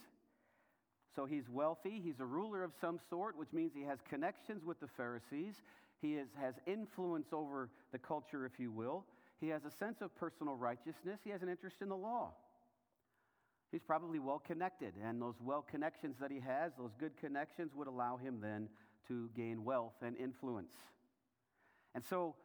So 1.16 1.26
he's 1.26 1.50
wealthy. 1.50 2.02
He's 2.04 2.20
a 2.20 2.26
ruler 2.26 2.64
of 2.64 2.72
some 2.80 3.00
sort, 3.10 3.38
which 3.38 3.54
means 3.54 3.72
he 3.76 3.84
has 3.84 4.00
connections 4.10 4.64
with 4.66 4.80
the 4.80 4.88
Pharisees. 4.88 5.62
He 6.02 6.16
is, 6.16 6.28
has 6.40 6.56
influence 6.66 7.28
over 7.32 7.70
the 7.92 8.00
culture, 8.00 8.46
if 8.46 8.60
you 8.60 8.72
will. 8.72 9.06
He 9.40 9.48
has 9.50 9.66
a 9.66 9.72
sense 9.72 10.02
of 10.02 10.16
personal 10.16 10.56
righteousness. 10.56 11.20
He 11.24 11.30
has 11.30 11.42
an 11.42 11.50
interest 11.50 11.78
in 11.82 11.90
the 11.90 11.96
law. 11.96 12.32
He's 13.72 13.82
probably 13.82 14.20
well 14.20 14.42
connected, 14.46 14.94
and 15.04 15.22
those 15.22 15.36
well 15.44 15.66
connections 15.70 16.16
that 16.20 16.30
he 16.30 16.40
has, 16.40 16.74
those 16.78 16.92
good 17.00 17.18
connections, 17.18 17.72
would 17.76 17.88
allow 17.88 18.18
him 18.18 18.40
then 18.42 18.70
to 19.08 19.30
gain 19.36 19.64
wealth 19.64 19.96
and 20.02 20.16
influence. 20.18 20.74
And 21.96 22.04
so 22.06 22.36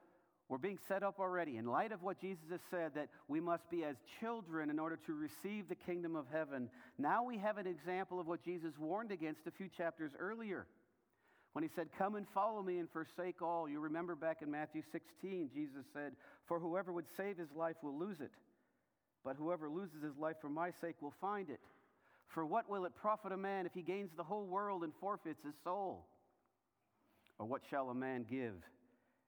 we're 0.49 0.59
being 0.59 0.79
set 0.89 1.03
up 1.03 1.19
already 1.19 1.59
in 1.59 1.67
light 1.67 1.93
of 1.93 2.03
what 2.03 2.21
Jesus 2.21 2.45
has 2.51 2.61
said 2.71 2.93
that 2.95 3.09
we 3.29 3.39
must 3.39 3.69
be 3.71 3.85
as 3.85 3.97
children 4.19 4.71
in 4.71 4.79
order 4.79 4.99
to 5.07 5.15
receive 5.15 5.69
the 5.69 5.75
kingdom 5.75 6.17
of 6.17 6.25
heaven. 6.33 6.71
Now 6.97 7.23
we 7.23 7.37
have 7.39 7.59
an 7.59 7.67
example 7.67 8.19
of 8.19 8.27
what 8.27 8.43
Jesus 8.43 8.73
warned 8.79 9.13
against 9.13 9.47
a 9.47 9.51
few 9.51 9.69
chapters 9.77 10.13
earlier 10.19 10.67
when 11.53 11.63
he 11.65 11.71
said, 11.77 11.89
Come 11.99 12.15
and 12.15 12.27
follow 12.33 12.63
me 12.63 12.79
and 12.79 12.89
forsake 12.91 13.43
all. 13.43 13.69
You 13.69 13.81
remember 13.81 14.15
back 14.15 14.39
in 14.41 14.51
Matthew 14.51 14.83
16, 14.91 15.51
Jesus 15.53 15.85
said, 15.93 16.13
For 16.47 16.59
whoever 16.59 16.93
would 16.93 17.07
save 17.15 17.37
his 17.37 17.53
life 17.55 17.77
will 17.83 17.99
lose 17.99 18.21
it, 18.21 18.33
but 19.25 19.37
whoever 19.37 19.69
loses 19.69 20.03
his 20.03 20.17
life 20.19 20.37
for 20.41 20.49
my 20.49 20.71
sake 20.81 20.97
will 21.03 21.15
find 21.21 21.51
it. 21.51 21.61
For 22.29 22.47
what 22.47 22.71
will 22.71 22.87
it 22.87 22.95
profit 22.95 23.33
a 23.33 23.37
man 23.37 23.67
if 23.67 23.73
he 23.75 23.83
gains 23.83 24.11
the 24.17 24.23
whole 24.23 24.47
world 24.47 24.83
and 24.83 24.93
forfeits 24.99 25.45
his 25.45 25.55
soul? 25.63 26.07
Or 27.39 27.45
what 27.45 27.63
shall 27.69 27.91
a 27.91 27.95
man 27.95 28.25
give? 28.29 28.55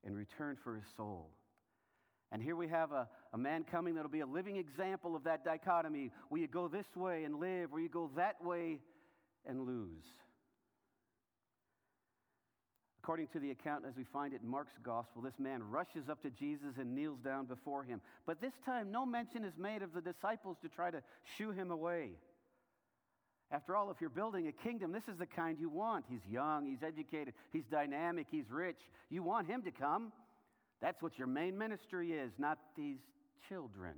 In 0.05 0.15
return 0.15 0.57
for 0.63 0.75
his 0.75 0.85
soul. 0.97 1.31
And 2.33 2.43
here 2.43 2.55
we 2.55 2.69
have 2.69 2.93
a, 2.93 3.09
a 3.33 3.39
man 3.39 3.65
coming 3.65 3.95
that'll 3.95 4.11
be 4.11 4.21
a 4.21 4.27
living 4.27 4.57
example 4.57 5.17
of 5.17 5.25
that 5.25 5.45
dichotomy. 5.45 6.13
Will 6.31 6.39
you 6.39 6.47
go 6.47 6.69
this 6.69 6.87
way 6.95 7.25
and 7.25 7.41
live? 7.41 7.73
or 7.73 7.81
you 7.81 7.89
go 7.89 8.11
that 8.17 8.43
way 8.45 8.79
and 9.47 9.67
lose? 9.67 10.05
According 13.03 13.29
to 13.29 13.41
the 13.41 13.51
account 13.51 13.85
as 13.89 13.97
we 13.97 14.05
find 14.05 14.35
it 14.35 14.43
in 14.43 14.49
Mark's 14.49 14.79
gospel, 14.85 15.23
this 15.23 15.39
man 15.39 15.63
rushes 15.69 16.09
up 16.09 16.23
to 16.23 16.31
Jesus 16.31 16.77
and 16.79 16.95
kneels 16.95 17.19
down 17.19 17.47
before 17.47 17.83
him. 17.83 18.01
But 18.27 18.41
this 18.41 18.53
time, 18.65 18.93
no 18.93 19.07
mention 19.07 19.43
is 19.43 19.55
made 19.57 19.83
of 19.83 19.93
the 19.95 20.03
disciples 20.03 20.59
to 20.63 20.69
try 20.69 20.91
to 20.91 21.03
shoo 21.37 21.51
him 21.51 21.71
away. 21.71 22.11
After 23.53 23.75
all, 23.75 23.91
if 23.91 23.97
you're 24.01 24.11
building 24.11 24.47
a 24.47 24.53
kingdom, 24.53 24.93
this 24.93 25.03
is 25.11 25.19
the 25.19 25.27
kind 25.27 25.59
you 25.59 25.69
want. 25.69 26.05
He's 26.09 26.25
young, 26.31 26.67
he's 26.67 26.83
educated, 26.87 27.35
he's 27.53 27.65
dynamic, 27.71 28.27
he's 28.31 28.49
rich. 28.51 28.79
You 29.09 29.23
want 29.23 29.49
him 29.49 29.63
to 29.63 29.73
come. 29.73 30.13
That's 30.81 31.03
what 31.03 31.19
your 31.19 31.27
main 31.27 31.59
ministry 31.59 32.13
is, 32.13 32.31
not 32.39 32.59
these 32.77 32.99
children. 33.49 33.95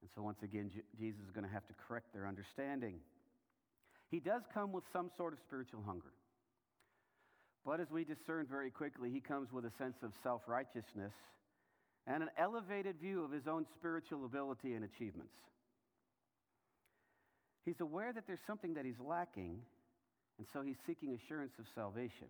And 0.00 0.10
so, 0.14 0.22
once 0.22 0.38
again, 0.42 0.70
Jesus 0.98 1.20
is 1.20 1.30
going 1.32 1.46
to 1.46 1.52
have 1.52 1.66
to 1.66 1.74
correct 1.86 2.14
their 2.14 2.26
understanding. 2.26 3.00
He 4.10 4.20
does 4.20 4.42
come 4.52 4.72
with 4.72 4.84
some 4.92 5.10
sort 5.16 5.34
of 5.34 5.38
spiritual 5.46 5.82
hunger. 5.86 6.12
But 7.64 7.80
as 7.80 7.90
we 7.90 8.04
discern 8.04 8.46
very 8.50 8.70
quickly, 8.70 9.10
he 9.10 9.20
comes 9.20 9.52
with 9.52 9.66
a 9.66 9.72
sense 9.78 9.96
of 10.02 10.12
self 10.22 10.42
righteousness 10.46 11.12
and 12.06 12.22
an 12.22 12.30
elevated 12.38 12.96
view 13.00 13.22
of 13.22 13.30
his 13.30 13.46
own 13.46 13.66
spiritual 13.78 14.24
ability 14.24 14.72
and 14.72 14.84
achievements. 14.84 15.34
He's 17.64 17.80
aware 17.80 18.12
that 18.12 18.26
there's 18.26 18.40
something 18.46 18.74
that 18.74 18.84
he's 18.84 18.98
lacking, 18.98 19.58
and 20.38 20.46
so 20.52 20.62
he's 20.62 20.78
seeking 20.86 21.14
assurance 21.14 21.52
of 21.58 21.66
salvation. 21.74 22.28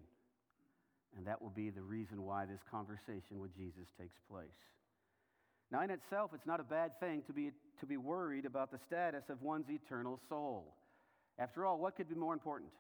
And 1.16 1.26
that 1.26 1.40
will 1.40 1.50
be 1.50 1.70
the 1.70 1.82
reason 1.82 2.22
why 2.22 2.46
this 2.46 2.60
conversation 2.70 3.38
with 3.38 3.54
Jesus 3.56 3.86
takes 3.98 4.16
place. 4.30 4.48
Now, 5.70 5.82
in 5.82 5.90
itself, 5.90 6.32
it's 6.34 6.46
not 6.46 6.58
a 6.58 6.64
bad 6.64 6.98
thing 6.98 7.22
to 7.26 7.32
be, 7.32 7.52
to 7.78 7.86
be 7.86 7.96
worried 7.96 8.44
about 8.44 8.72
the 8.72 8.78
status 8.86 9.24
of 9.28 9.40
one's 9.40 9.70
eternal 9.70 10.18
soul. 10.28 10.74
After 11.38 11.64
all, 11.64 11.78
what 11.78 11.96
could 11.96 12.08
be 12.08 12.16
more 12.16 12.32
important? 12.32 12.70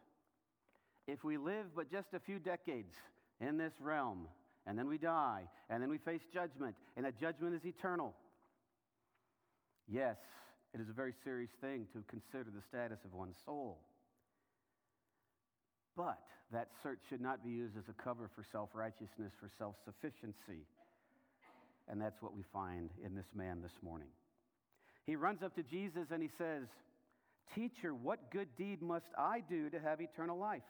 If 1.06 1.24
we 1.24 1.38
live 1.38 1.66
but 1.74 1.90
just 1.90 2.08
a 2.14 2.20
few 2.20 2.38
decades 2.38 2.94
in 3.40 3.56
this 3.56 3.72
realm, 3.80 4.26
and 4.66 4.78
then 4.78 4.86
we 4.86 4.98
die, 4.98 5.48
and 5.68 5.82
then 5.82 5.88
we 5.88 5.98
face 5.98 6.20
judgment, 6.32 6.74
and 6.96 7.06
that 7.06 7.18
judgment 7.18 7.54
is 7.54 7.64
eternal. 7.64 8.14
Yes, 9.88 10.16
it 10.74 10.80
is 10.80 10.88
a 10.88 10.92
very 10.92 11.14
serious 11.24 11.50
thing 11.60 11.86
to 11.92 12.02
consider 12.08 12.50
the 12.50 12.62
status 12.68 12.98
of 13.04 13.12
one's 13.12 13.36
soul. 13.44 13.78
But 15.96 16.20
that 16.52 16.68
search 16.82 17.00
should 17.08 17.20
not 17.20 17.44
be 17.44 17.50
used 17.50 17.76
as 17.76 17.84
a 17.88 18.02
cover 18.02 18.30
for 18.34 18.44
self 18.52 18.70
righteousness, 18.74 19.32
for 19.40 19.50
self 19.58 19.74
sufficiency. 19.84 20.66
And 21.88 22.00
that's 22.00 22.22
what 22.22 22.34
we 22.34 22.44
find 22.52 22.90
in 23.04 23.16
this 23.16 23.26
man 23.34 23.62
this 23.62 23.74
morning. 23.82 24.08
He 25.06 25.16
runs 25.16 25.42
up 25.42 25.56
to 25.56 25.62
Jesus 25.62 26.06
and 26.12 26.22
he 26.22 26.30
says, 26.38 26.68
Teacher, 27.54 27.92
what 27.94 28.30
good 28.30 28.48
deed 28.56 28.80
must 28.80 29.10
I 29.18 29.42
do 29.48 29.70
to 29.70 29.80
have 29.80 30.00
eternal 30.00 30.38
life? 30.38 30.62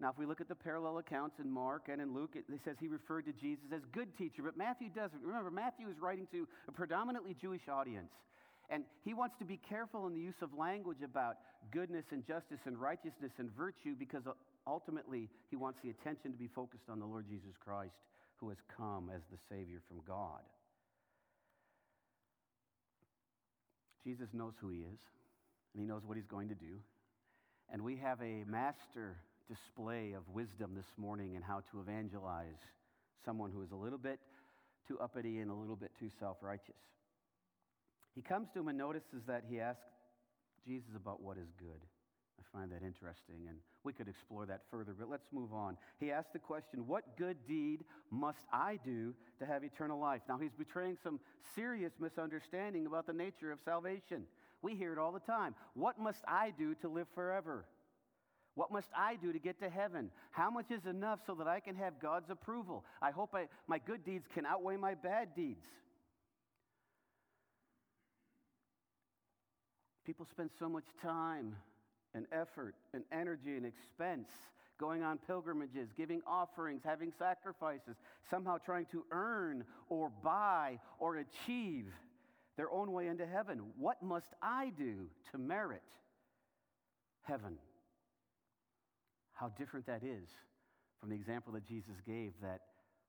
Now, 0.00 0.10
if 0.10 0.18
we 0.18 0.26
look 0.26 0.40
at 0.40 0.48
the 0.48 0.54
parallel 0.54 0.98
accounts 0.98 1.36
in 1.38 1.50
Mark 1.50 1.84
and 1.90 2.00
in 2.00 2.12
Luke, 2.12 2.32
it, 2.34 2.44
it 2.52 2.60
says 2.64 2.76
he 2.80 2.88
referred 2.88 3.24
to 3.26 3.32
Jesus 3.32 3.64
as 3.72 3.80
good 3.92 4.16
teacher, 4.18 4.42
but 4.42 4.56
Matthew 4.56 4.88
doesn't. 4.88 5.22
Remember, 5.22 5.50
Matthew 5.50 5.88
is 5.88 5.98
writing 6.00 6.26
to 6.32 6.46
a 6.68 6.72
predominantly 6.72 7.34
Jewish 7.40 7.68
audience. 7.68 8.10
And 8.70 8.84
he 9.04 9.14
wants 9.14 9.36
to 9.38 9.44
be 9.44 9.58
careful 9.68 10.06
in 10.06 10.14
the 10.14 10.20
use 10.20 10.40
of 10.42 10.50
language 10.56 11.02
about 11.04 11.36
goodness 11.70 12.04
and 12.10 12.26
justice 12.26 12.60
and 12.66 12.78
righteousness 12.78 13.32
and 13.38 13.54
virtue 13.56 13.94
because 13.98 14.26
uh, 14.26 14.32
ultimately 14.66 15.28
he 15.50 15.56
wants 15.56 15.78
the 15.82 15.90
attention 15.90 16.32
to 16.32 16.38
be 16.38 16.48
focused 16.54 16.88
on 16.88 16.98
the 16.98 17.06
Lord 17.06 17.26
Jesus 17.28 17.54
Christ 17.62 17.94
who 18.36 18.48
has 18.48 18.58
come 18.76 19.10
as 19.14 19.22
the 19.30 19.38
Savior 19.48 19.80
from 19.88 20.00
God. 20.06 20.40
Jesus 24.04 24.28
knows 24.34 24.52
who 24.60 24.68
he 24.68 24.80
is, 24.80 25.00
and 25.72 25.80
he 25.80 25.86
knows 25.86 26.02
what 26.04 26.16
he's 26.16 26.26
going 26.26 26.48
to 26.48 26.54
do. 26.54 26.76
And 27.72 27.82
we 27.82 27.96
have 27.96 28.20
a 28.20 28.44
master 28.46 29.16
display 29.48 30.12
of 30.12 30.22
wisdom 30.28 30.72
this 30.74 30.86
morning 30.98 31.34
in 31.34 31.42
how 31.42 31.62
to 31.72 31.80
evangelize 31.80 32.60
someone 33.24 33.50
who 33.50 33.62
is 33.62 33.70
a 33.72 33.76
little 33.76 33.98
bit 33.98 34.20
too 34.86 34.98
uppity 35.00 35.38
and 35.38 35.50
a 35.50 35.54
little 35.54 35.76
bit 35.76 35.90
too 35.98 36.10
self 36.20 36.36
righteous. 36.42 36.74
He 38.14 38.22
comes 38.22 38.48
to 38.54 38.60
him 38.60 38.68
and 38.68 38.78
notices 38.78 39.22
that 39.26 39.44
he 39.48 39.60
asks 39.60 39.82
Jesus 40.64 40.90
about 40.96 41.20
what 41.20 41.36
is 41.36 41.48
good. 41.58 41.80
I 42.38 42.58
find 42.58 42.70
that 42.72 42.82
interesting, 42.82 43.46
and 43.48 43.58
we 43.84 43.92
could 43.92 44.08
explore 44.08 44.46
that 44.46 44.62
further, 44.70 44.94
but 44.98 45.08
let's 45.08 45.26
move 45.32 45.52
on. 45.52 45.76
He 45.98 46.10
asks 46.10 46.30
the 46.32 46.38
question, 46.38 46.86
What 46.86 47.16
good 47.16 47.36
deed 47.46 47.84
must 48.10 48.46
I 48.52 48.78
do 48.84 49.14
to 49.38 49.46
have 49.46 49.64
eternal 49.64 49.98
life? 49.98 50.22
Now, 50.28 50.38
he's 50.38 50.54
betraying 50.56 50.96
some 51.02 51.20
serious 51.54 51.92
misunderstanding 51.98 52.86
about 52.86 53.06
the 53.06 53.12
nature 53.12 53.52
of 53.52 53.58
salvation. 53.64 54.24
We 54.62 54.74
hear 54.74 54.92
it 54.92 54.98
all 54.98 55.12
the 55.12 55.20
time. 55.20 55.54
What 55.74 55.98
must 55.98 56.20
I 56.26 56.52
do 56.56 56.74
to 56.76 56.88
live 56.88 57.06
forever? 57.14 57.66
What 58.54 58.70
must 58.70 58.88
I 58.96 59.16
do 59.16 59.32
to 59.32 59.38
get 59.38 59.58
to 59.60 59.68
heaven? 59.68 60.10
How 60.30 60.48
much 60.48 60.70
is 60.70 60.86
enough 60.86 61.18
so 61.26 61.34
that 61.34 61.48
I 61.48 61.60
can 61.60 61.74
have 61.74 62.00
God's 62.00 62.30
approval? 62.30 62.84
I 63.02 63.10
hope 63.10 63.34
I, 63.34 63.48
my 63.66 63.78
good 63.78 64.04
deeds 64.04 64.26
can 64.32 64.46
outweigh 64.46 64.76
my 64.76 64.94
bad 64.94 65.34
deeds. 65.34 65.60
People 70.04 70.26
spend 70.30 70.50
so 70.58 70.68
much 70.68 70.84
time 71.02 71.56
and 72.14 72.26
effort 72.32 72.74
and 72.92 73.04
energy 73.12 73.56
and 73.56 73.66
expense 73.66 74.28
going 74.78 75.02
on 75.02 75.18
pilgrimages, 75.26 75.88
giving 75.96 76.20
offerings, 76.26 76.82
having 76.84 77.12
sacrifices, 77.18 77.96
somehow 78.28 78.58
trying 78.58 78.86
to 78.86 79.04
earn 79.10 79.64
or 79.88 80.10
buy 80.22 80.78
or 80.98 81.16
achieve 81.16 81.86
their 82.56 82.70
own 82.70 82.92
way 82.92 83.06
into 83.08 83.26
heaven. 83.26 83.60
What 83.78 84.02
must 84.02 84.28
I 84.42 84.72
do 84.76 85.06
to 85.32 85.38
merit 85.38 85.82
heaven? 87.22 87.56
How 89.32 89.48
different 89.48 89.86
that 89.86 90.02
is 90.02 90.28
from 91.00 91.10
the 91.10 91.16
example 91.16 91.52
that 91.52 91.66
Jesus 91.66 91.94
gave 92.06 92.32
that 92.42 92.60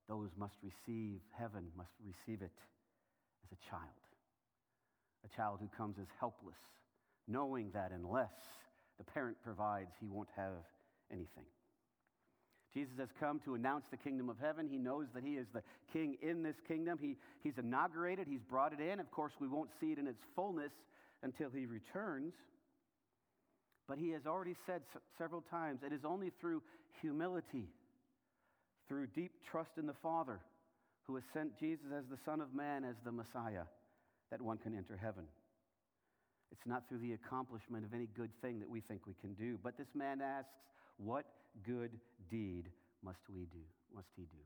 those 0.07 0.29
must 0.37 0.55
receive 0.61 1.19
heaven, 1.37 1.67
must 1.75 1.93
receive 2.03 2.41
it 2.41 2.51
as 3.43 3.51
a 3.51 3.69
child. 3.69 3.81
A 5.23 5.35
child 5.35 5.59
who 5.59 5.67
comes 5.75 5.97
as 5.99 6.07
helpless 6.19 6.57
knowing 7.27 7.71
that 7.73 7.91
unless 7.91 8.33
the 8.97 9.03
parent 9.03 9.37
provides, 9.43 9.91
he 9.99 10.07
won't 10.07 10.29
have 10.35 10.63
anything. 11.11 11.45
Jesus 12.73 12.93
has 12.99 13.07
come 13.19 13.39
to 13.45 13.55
announce 13.55 13.85
the 13.89 13.95
kingdom 13.97 14.29
of 14.29 14.35
heaven. 14.37 14.67
He 14.69 14.77
knows 14.77 15.07
that 15.15 15.23
he 15.23 15.35
is 15.35 15.47
the 15.53 15.63
king 15.93 16.17
in 16.21 16.43
this 16.43 16.57
kingdom. 16.67 16.99
He, 17.01 17.15
he's 17.41 17.57
inaugurated, 17.57 18.27
he's 18.27 18.43
brought 18.43 18.73
it 18.73 18.81
in. 18.81 18.99
Of 18.99 19.09
course, 19.11 19.31
we 19.39 19.47
won't 19.47 19.69
see 19.79 19.93
it 19.93 19.97
in 19.97 20.07
its 20.07 20.21
fullness 20.35 20.73
until 21.23 21.49
he 21.49 21.65
returns. 21.65 22.33
But 23.87 23.97
he 23.97 24.09
has 24.09 24.25
already 24.25 24.55
said 24.65 24.81
several 25.17 25.41
times 25.49 25.81
it 25.85 25.93
is 25.93 26.03
only 26.03 26.31
through 26.41 26.63
humility, 27.01 27.69
through 28.89 29.07
deep 29.07 29.31
trust 29.49 29.71
in 29.77 29.85
the 29.85 29.93
Father, 30.03 30.39
who 31.03 31.15
has 31.15 31.23
sent 31.33 31.57
Jesus 31.57 31.85
as 31.97 32.03
the 32.09 32.17
Son 32.25 32.41
of 32.41 32.53
Man, 32.53 32.83
as 32.83 32.95
the 33.05 33.11
Messiah, 33.11 33.63
that 34.31 34.41
one 34.41 34.57
can 34.57 34.75
enter 34.75 34.97
heaven. 35.01 35.23
It's 36.51 36.65
not 36.65 36.87
through 36.87 36.99
the 36.99 37.13
accomplishment 37.13 37.85
of 37.85 37.93
any 37.93 38.07
good 38.15 38.31
thing 38.41 38.59
that 38.59 38.69
we 38.69 38.81
think 38.81 39.07
we 39.07 39.15
can 39.19 39.33
do. 39.33 39.57
But 39.61 39.77
this 39.77 39.87
man 39.93 40.21
asks, 40.21 40.51
What 40.97 41.25
good 41.65 41.91
deed 42.29 42.65
must 43.03 43.19
we 43.33 43.41
do? 43.45 43.63
Must 43.93 44.07
he 44.15 44.23
do? 44.23 44.43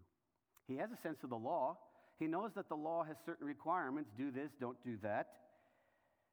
He 0.68 0.78
has 0.78 0.90
a 0.92 1.02
sense 1.02 1.24
of 1.24 1.30
the 1.30 1.38
law. 1.38 1.78
He 2.20 2.28
knows 2.28 2.52
that 2.56 2.70
the 2.70 2.76
law 2.76 3.04
has 3.04 3.16
certain 3.26 3.48
requirements 3.48 4.12
do 4.18 4.32
this, 4.32 4.52
don't 4.60 4.78
do 4.84 4.98
that. 5.02 5.28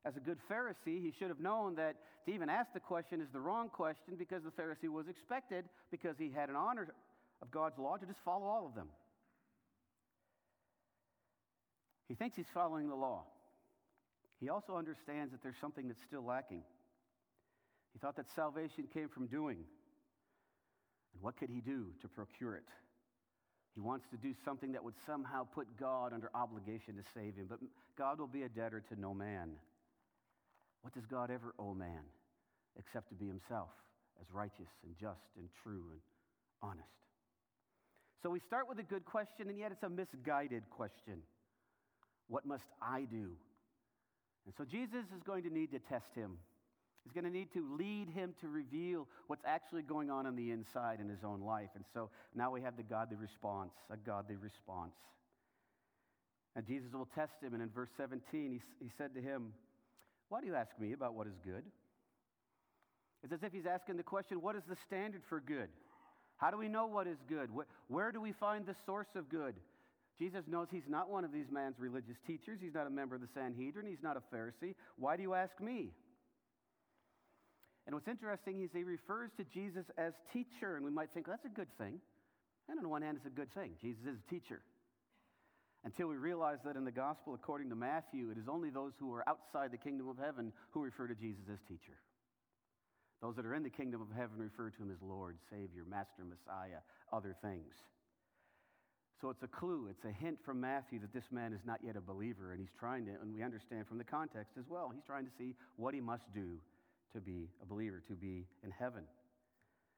As 0.05 0.17
a 0.17 0.21
good 0.21 0.39
Pharisee, 0.51 1.03
he 1.03 1.13
should 1.17 1.29
have 1.29 1.41
known 1.41 1.75
that 1.77 1.97
to 2.27 2.33
even 2.33 2.49
ask 2.49 2.73
the 2.73 2.81
question 2.81 3.21
is 3.21 3.29
the 3.33 3.41
wrong 3.41 3.69
question 3.69 4.15
because 4.17 4.43
the 4.43 4.51
Pharisee 4.51 4.89
was 4.89 5.09
expected, 5.09 5.65
because 5.91 6.17
he 6.19 6.31
had 6.31 6.49
an 6.49 6.57
honor 6.57 6.89
of 7.43 7.51
God's 7.51 7.79
law, 7.79 7.97
to 7.97 8.07
just 8.07 8.21
follow 8.25 8.47
all 8.47 8.67
of 8.67 8.75
them. 8.75 8.89
He 12.09 12.15
thinks 12.15 12.37
he's 12.37 12.47
following 12.53 12.89
the 12.89 12.95
law. 12.95 13.25
He 14.41 14.49
also 14.49 14.77
understands 14.77 15.33
that 15.33 15.43
there's 15.43 15.61
something 15.61 15.89
that's 15.89 16.03
still 16.07 16.25
lacking. 16.25 16.63
He 17.93 17.99
thought 17.99 18.17
that 18.17 18.27
salvation 18.35 18.85
came 18.93 19.09
from 19.09 19.27
doing. 19.27 19.57
And 21.15 21.23
what 21.23 21.37
could 21.39 21.49
he 21.49 21.61
do 21.61 21.87
to 22.03 22.09
procure 22.09 22.57
it? 22.57 22.69
He 23.75 23.81
wants 23.81 24.07
to 24.11 24.17
do 24.17 24.35
something 24.45 24.73
that 24.73 24.85
would 24.85 24.95
somehow 25.07 25.45
put 25.45 25.67
God 25.79 26.13
under 26.13 26.31
obligation 26.35 26.97
to 26.97 27.03
save 27.15 27.37
him. 27.37 27.47
But 27.49 27.59
God 27.97 28.19
will 28.19 28.27
be 28.27 28.43
a 28.43 28.49
debtor 28.49 28.83
to 28.89 29.01
no 29.01 29.15
man. 29.15 29.51
What 30.83 30.95
does 30.95 31.05
God 31.07 31.31
ever 31.31 31.55
owe 31.59 31.75
man 31.75 32.05
except 32.79 33.09
to 33.09 33.15
be 33.15 33.27
himself 33.27 33.71
as 34.21 34.27
righteous 34.33 34.69
and 34.85 34.95
just 35.01 35.21
and 35.39 35.49
true 35.63 35.85
and 35.91 36.01
honest? 36.63 36.89
So 38.23 38.31
we 38.31 38.41
start 38.41 38.69
with 38.69 38.79
a 38.79 38.83
good 38.83 39.05
question, 39.05 39.49
and 39.49 39.59
yet 39.59 39.73
it's 39.73 39.83
a 39.83 39.89
misguided 39.89 40.65
question. 40.71 41.23
What 42.29 42.47
must 42.47 42.65
I 42.81 43.03
do 43.11 43.33
and 44.47 44.55
so 44.57 44.65
Jesus 44.65 45.05
is 45.15 45.23
going 45.27 45.43
to 45.43 45.51
need 45.51 45.73
to 45.73 45.81
test 45.81 46.15
him. 46.15 46.39
He's 47.03 47.13
going 47.13 47.25
to 47.25 47.31
need 47.31 47.53
to 47.53 47.65
lead 47.77 48.09
him 48.09 48.35
to 48.41 48.49
reveal 48.49 49.07
what's 49.27 49.45
actually 49.47 49.83
going 49.83 50.11
on 50.11 50.27
on 50.27 50.35
the 50.35 50.51
inside 50.51 50.99
in 51.01 51.09
his 51.09 51.23
own 51.25 51.41
life. 51.41 51.71
And 51.75 51.85
so 51.93 52.11
now 52.35 52.51
we 52.51 52.63
have 52.63 52.77
the 52.77 52.83
godly 52.83 53.17
response, 53.17 53.73
a 53.91 53.97
godly 53.97 54.37
response. 54.37 54.95
And 56.57 56.67
Jesus 56.67 56.93
will 56.93 57.09
test 57.15 57.35
him. 57.43 57.55
And 57.55 57.63
in 57.63 57.69
verse 57.69 57.91
17, 57.97 58.23
he, 58.51 58.61
he 58.85 58.91
said 58.97 59.15
to 59.15 59.21
him, 59.21 59.53
Why 60.29 60.41
do 60.41 60.47
you 60.47 60.55
ask 60.55 60.71
me 60.81 60.95
about 60.95 61.15
what 61.15 61.27
is 61.27 61.35
good? 61.45 61.63
It's 63.23 63.33
as 63.33 63.43
if 63.43 63.53
he's 63.53 63.67
asking 63.67 63.99
the 63.99 64.03
question, 64.03 64.41
What 64.41 64.57
is 64.57 64.63
the 64.69 64.77
standard 64.87 65.23
for 65.29 65.41
good? 65.41 65.69
How 66.39 66.51
do 66.51 66.59
we 66.59 66.69
know 66.69 66.87
what 66.87 67.07
is 67.07 67.19
good? 67.29 67.55
Where, 67.55 67.67
where 67.89 68.13
do 68.13 68.21
we 68.21 68.33
find 68.33 68.67
the 68.67 68.75
source 68.85 69.09
of 69.15 69.29
good? 69.29 69.55
Jesus 70.19 70.43
knows 70.47 70.69
he's 70.71 70.89
not 70.89 71.11
one 71.11 71.25
of 71.25 71.33
these 71.33 71.51
man's 71.51 71.79
religious 71.79 72.17
teachers. 72.27 72.59
He's 72.61 72.75
not 72.75 72.87
a 72.87 72.91
member 72.91 73.15
of 73.15 73.21
the 73.21 73.29
Sanhedrin. 73.35 73.87
He's 73.87 74.03
not 74.03 74.17
a 74.17 74.35
Pharisee. 74.35 74.75
Why 74.97 75.17
do 75.17 75.23
you 75.23 75.35
ask 75.35 75.61
me? 75.61 75.91
And 77.87 77.95
what's 77.95 78.09
interesting 78.09 78.63
is 78.63 78.71
he 78.73 78.83
refers 78.83 79.31
to 79.37 79.45
Jesus 79.45 79.85
as 79.97 80.13
teacher, 80.33 80.77
and 80.77 80.85
we 80.85 80.91
might 80.91 81.11
think 81.15 81.27
well, 81.27 81.37
that's 81.37 81.53
a 81.53 81.57
good 81.57 81.69
thing. 81.79 82.01
And 82.69 82.79
on 82.79 82.83
the 82.83 82.89
one 82.89 83.03
hand, 83.03 83.17
it's 83.17 83.27
a 83.27 83.37
good 83.37 83.53
thing. 83.55 83.73
Jesus 83.81 84.03
is 84.07 84.17
a 84.27 84.31
teacher. 84.31 84.61
Until 85.85 86.09
we 86.09 86.17
realize 86.17 86.59
that 86.65 86.75
in 86.75 86.85
the 86.85 86.91
gospel, 86.91 87.35
according 87.35 87.69
to 87.69 87.77
Matthew, 87.77 88.31
it 88.31 88.39
is 88.39 88.49
only 88.51 88.71
those 88.71 88.93
who 88.99 89.13
are 89.15 89.23
outside 89.29 89.71
the 89.71 89.79
kingdom 89.79 90.09
of 90.09 90.17
heaven 90.19 90.53
who 90.73 90.83
refer 90.83 91.07
to 91.07 91.15
Jesus 91.15 91.45
as 91.53 91.59
teacher. 91.69 92.01
Those 93.23 93.37
that 93.37 93.47
are 93.47 93.55
in 93.55 93.63
the 93.63 93.71
kingdom 93.71 94.03
of 94.03 94.09
heaven 94.17 94.39
refer 94.39 94.71
to 94.71 94.83
him 94.83 94.91
as 94.91 95.01
Lord, 95.01 95.37
Savior, 95.49 95.85
Master, 95.89 96.25
Messiah, 96.25 96.83
other 97.13 97.37
things. 97.41 97.73
So 99.21 99.31
it's 99.31 99.43
a 99.43 99.49
clue, 99.49 99.89
it's 99.91 100.05
a 100.05 100.13
hint 100.13 100.39
from 100.45 100.61
Matthew 100.61 100.99
that 101.01 101.13
this 101.13 101.25
man 101.31 101.55
is 101.55 101.61
not 101.65 101.81
yet 101.83 101.97
a 101.97 102.01
believer, 102.01 102.53
and 102.53 102.61
he's 102.61 102.75
trying 102.79 103.07
to, 103.07 103.13
and 103.23 103.35
we 103.35 103.43
understand 103.43 103.87
from 103.87 103.97
the 103.97 104.05
context 104.05 104.53
as 104.59 104.65
well, 104.69 104.91
he's 104.95 105.05
trying 105.07 105.25
to 105.25 105.31
see 105.39 105.55
what 105.77 105.95
he 105.95 106.01
must 106.01 106.25
do 106.35 106.59
to 107.15 107.21
be 107.21 107.49
a 107.63 107.67
believer, 107.67 108.03
to 108.09 108.15
be 108.15 108.47
in 108.63 108.71
heaven. 108.71 109.05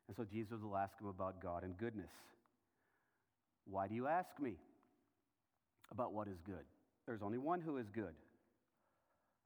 And 0.06 0.16
so 0.16 0.24
Jesus 0.24 0.60
will 0.62 0.76
ask 0.76 0.92
him 1.00 1.08
about 1.08 1.42
God 1.42 1.64
and 1.64 1.76
goodness. 1.76 2.10
Why 3.68 3.88
do 3.88 3.94
you 3.94 4.06
ask 4.06 4.30
me 4.40 4.54
about 5.90 6.12
what 6.12 6.28
is 6.28 6.38
good? 6.46 6.64
There's 7.06 7.22
only 7.22 7.38
one 7.38 7.60
who 7.60 7.76
is 7.78 7.86
good. 7.92 8.14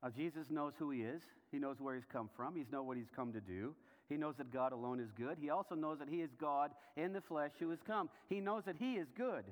Now, 0.03 0.11
Jesus 0.11 0.47
knows 0.51 0.73
who 0.79 0.91
he 0.91 1.01
is. 1.01 1.23
He 1.51 1.59
knows 1.59 1.77
where 1.79 1.95
he's 1.95 2.05
come 2.13 2.29
from. 2.37 2.57
He 2.57 2.65
knows 2.71 2.87
what 2.87 2.97
he's 2.97 3.11
come 3.15 3.33
to 3.33 3.41
do. 3.41 3.75
He 4.09 4.17
knows 4.17 4.35
that 4.39 4.53
God 4.53 4.73
alone 4.73 5.01
is 5.01 5.11
good. 5.17 5.39
He 5.41 5.51
also 5.51 5.75
knows 5.75 5.99
that 5.99 6.09
he 6.09 6.21
is 6.21 6.31
God 6.41 6.73
in 6.97 7.13
the 7.13 7.21
flesh 7.21 7.53
who 7.59 7.71
has 7.71 7.79
come. 7.87 8.11
He 8.29 8.41
knows 8.41 8.65
that 8.67 8.77
he 8.79 8.95
is 8.95 9.07
good. 9.17 9.45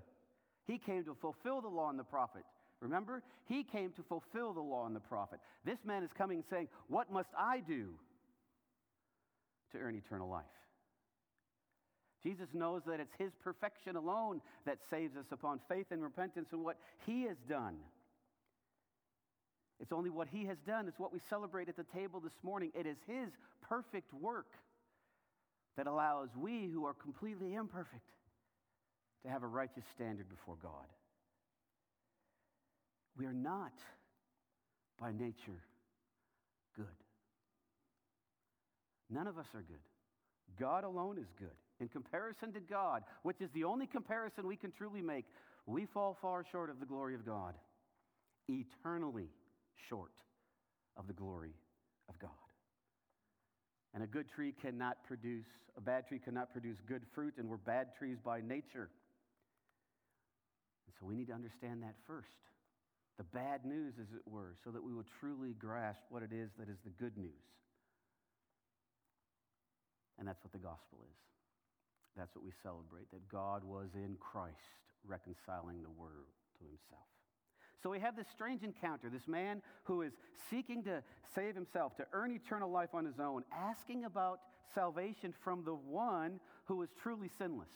He 0.70 0.78
came 0.78 1.02
to 1.04 1.16
fulfill 1.20 1.60
the 1.60 1.68
law 1.68 1.90
and 1.90 1.98
the 1.98 2.04
prophet. 2.04 2.44
Remember? 2.80 3.24
He 3.48 3.64
came 3.64 3.90
to 3.92 4.04
fulfill 4.04 4.52
the 4.52 4.60
law 4.60 4.86
and 4.86 4.94
the 4.94 5.00
prophet. 5.00 5.40
This 5.64 5.78
man 5.84 6.04
is 6.04 6.10
coming 6.16 6.44
saying, 6.48 6.68
What 6.86 7.10
must 7.10 7.28
I 7.36 7.58
do 7.58 7.88
to 9.72 9.78
earn 9.78 9.96
eternal 9.96 10.28
life? 10.28 10.44
Jesus 12.22 12.46
knows 12.54 12.82
that 12.86 13.00
it's 13.00 13.14
his 13.18 13.32
perfection 13.42 13.96
alone 13.96 14.40
that 14.64 14.78
saves 14.90 15.16
us 15.16 15.24
upon 15.32 15.58
faith 15.68 15.86
and 15.90 16.04
repentance 16.04 16.50
in 16.52 16.62
what 16.62 16.76
he 17.04 17.24
has 17.24 17.36
done. 17.48 17.76
It's 19.80 19.92
only 19.92 20.10
what 20.10 20.28
he 20.28 20.44
has 20.44 20.58
done. 20.58 20.86
It's 20.86 21.00
what 21.00 21.12
we 21.12 21.18
celebrate 21.28 21.68
at 21.68 21.76
the 21.76 21.86
table 21.92 22.20
this 22.20 22.38
morning. 22.44 22.70
It 22.78 22.86
is 22.86 22.98
his 23.08 23.30
perfect 23.68 24.14
work 24.14 24.52
that 25.76 25.88
allows 25.88 26.28
we 26.36 26.68
who 26.72 26.84
are 26.84 26.94
completely 26.94 27.54
imperfect 27.54 28.04
to 29.22 29.28
have 29.28 29.42
a 29.42 29.46
righteous 29.46 29.84
standard 29.94 30.28
before 30.28 30.56
God. 30.62 30.86
We 33.16 33.26
are 33.26 33.34
not, 33.34 33.72
by 34.98 35.12
nature, 35.12 35.62
good. 36.76 36.86
None 39.10 39.26
of 39.26 39.38
us 39.38 39.46
are 39.54 39.62
good. 39.62 39.80
God 40.58 40.84
alone 40.84 41.18
is 41.18 41.26
good. 41.38 41.48
In 41.80 41.88
comparison 41.88 42.52
to 42.52 42.60
God, 42.60 43.02
which 43.22 43.40
is 43.40 43.50
the 43.52 43.64
only 43.64 43.86
comparison 43.86 44.46
we 44.46 44.56
can 44.56 44.70
truly 44.70 45.02
make, 45.02 45.24
we 45.66 45.86
fall 45.86 46.16
far 46.20 46.44
short 46.50 46.70
of 46.70 46.80
the 46.80 46.86
glory 46.86 47.14
of 47.14 47.24
God. 47.24 47.54
Eternally 48.48 49.28
short 49.88 50.12
of 50.96 51.06
the 51.06 51.12
glory 51.12 51.54
of 52.08 52.18
God. 52.18 52.30
And 53.94 54.02
a 54.02 54.06
good 54.06 54.28
tree 54.28 54.54
cannot 54.60 55.02
produce, 55.04 55.46
a 55.76 55.80
bad 55.80 56.06
tree 56.06 56.20
cannot 56.22 56.52
produce 56.52 56.76
good 56.86 57.02
fruit, 57.14 57.34
and 57.38 57.48
we're 57.48 57.56
bad 57.56 57.88
trees 57.98 58.18
by 58.24 58.40
nature. 58.40 58.90
And 60.90 60.98
so 60.98 61.06
we 61.06 61.14
need 61.14 61.28
to 61.28 61.38
understand 61.38 61.84
that 61.84 61.94
first. 62.04 62.34
The 63.16 63.22
bad 63.22 63.64
news, 63.64 63.94
as 64.00 64.10
it 64.10 64.26
were, 64.26 64.56
so 64.64 64.70
that 64.70 64.82
we 64.82 64.92
will 64.92 65.06
truly 65.20 65.54
grasp 65.54 66.02
what 66.08 66.24
it 66.24 66.32
is 66.32 66.50
that 66.58 66.68
is 66.68 66.78
the 66.82 66.90
good 66.90 67.16
news. 67.16 67.46
And 70.18 70.26
that's 70.26 70.42
what 70.42 70.50
the 70.50 70.58
gospel 70.58 70.98
is. 71.06 71.16
That's 72.16 72.34
what 72.34 72.44
we 72.44 72.50
celebrate 72.60 73.08
that 73.12 73.28
God 73.28 73.62
was 73.62 73.90
in 73.94 74.16
Christ 74.18 74.82
reconciling 75.06 75.80
the 75.80 75.90
world 75.90 76.34
to 76.58 76.64
himself. 76.64 77.06
So 77.80 77.88
we 77.88 78.00
have 78.00 78.16
this 78.16 78.26
strange 78.28 78.64
encounter 78.64 79.08
this 79.08 79.28
man 79.28 79.62
who 79.84 80.02
is 80.02 80.12
seeking 80.50 80.82
to 80.84 81.04
save 81.32 81.54
himself, 81.54 81.96
to 81.98 82.06
earn 82.12 82.32
eternal 82.32 82.68
life 82.68 82.94
on 82.94 83.04
his 83.04 83.20
own, 83.20 83.44
asking 83.56 84.06
about 84.06 84.40
salvation 84.74 85.32
from 85.40 85.62
the 85.64 85.74
one 85.74 86.40
who 86.64 86.82
is 86.82 86.90
truly 87.00 87.30
sinless, 87.38 87.70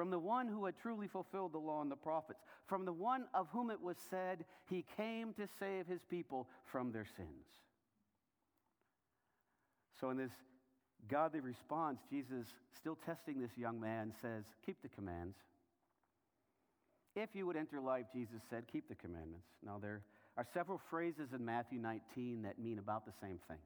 from 0.00 0.08
the 0.08 0.18
one 0.18 0.48
who 0.48 0.64
had 0.64 0.74
truly 0.78 1.06
fulfilled 1.06 1.52
the 1.52 1.58
law 1.58 1.82
and 1.82 1.90
the 1.90 1.94
prophets, 1.94 2.40
from 2.66 2.86
the 2.86 2.92
one 2.92 3.26
of 3.34 3.46
whom 3.52 3.70
it 3.70 3.78
was 3.78 3.98
said 4.08 4.46
he 4.64 4.82
came 4.96 5.34
to 5.34 5.46
save 5.58 5.86
his 5.86 6.00
people 6.08 6.48
from 6.72 6.90
their 6.90 7.04
sins. 7.04 7.44
So, 10.00 10.08
in 10.08 10.16
this 10.16 10.30
godly 11.06 11.40
response, 11.40 12.00
Jesus, 12.08 12.46
still 12.74 12.96
testing 13.04 13.42
this 13.42 13.58
young 13.58 13.78
man, 13.78 14.14
says, 14.22 14.44
Keep 14.64 14.80
the 14.80 14.88
commands. 14.88 15.36
If 17.14 17.28
you 17.34 17.44
would 17.44 17.56
enter 17.56 17.78
life, 17.78 18.06
Jesus 18.10 18.40
said, 18.48 18.64
keep 18.72 18.88
the 18.88 18.94
commandments. 18.94 19.48
Now, 19.62 19.78
there 19.78 20.00
are 20.38 20.46
several 20.54 20.80
phrases 20.88 21.34
in 21.34 21.44
Matthew 21.44 21.78
19 21.78 22.40
that 22.44 22.58
mean 22.58 22.78
about 22.78 23.04
the 23.04 23.12
same 23.20 23.38
thing 23.48 23.58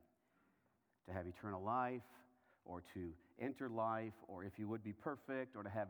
to 1.07 1.13
have 1.13 1.29
eternal 1.29 1.63
life, 1.63 2.03
or 2.65 2.83
to 2.95 3.11
enter 3.41 3.69
life, 3.69 4.15
or 4.27 4.43
if 4.43 4.59
you 4.59 4.67
would 4.67 4.83
be 4.83 4.95
perfect, 4.95 5.55
or 5.55 5.63
to 5.63 5.71
have 5.71 5.89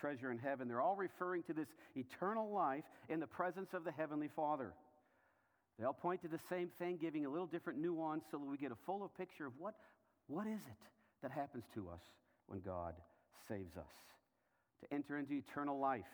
treasure 0.00 0.30
in 0.30 0.38
heaven. 0.38 0.68
They're 0.68 0.80
all 0.80 0.96
referring 0.96 1.42
to 1.44 1.52
this 1.52 1.68
eternal 1.94 2.52
life 2.52 2.84
in 3.08 3.20
the 3.20 3.26
presence 3.26 3.68
of 3.74 3.84
the 3.84 3.92
Heavenly 3.92 4.28
Father. 4.34 4.72
They 5.78 5.84
all 5.84 5.92
point 5.92 6.22
to 6.22 6.28
the 6.28 6.40
same 6.48 6.70
thing, 6.78 6.98
giving 7.00 7.26
a 7.26 7.30
little 7.30 7.46
different 7.46 7.80
nuance 7.80 8.24
so 8.30 8.38
that 8.38 8.44
we 8.44 8.56
get 8.56 8.72
a 8.72 8.78
fuller 8.86 9.08
picture 9.08 9.46
of 9.46 9.52
what, 9.58 9.74
what 10.26 10.46
is 10.46 10.60
it 10.60 10.82
that 11.22 11.30
happens 11.30 11.64
to 11.74 11.88
us 11.88 12.02
when 12.46 12.60
God 12.60 12.94
saves 13.48 13.76
us. 13.76 13.92
To 14.82 14.94
enter 14.94 15.18
into 15.18 15.34
eternal 15.34 15.78
life 15.78 16.04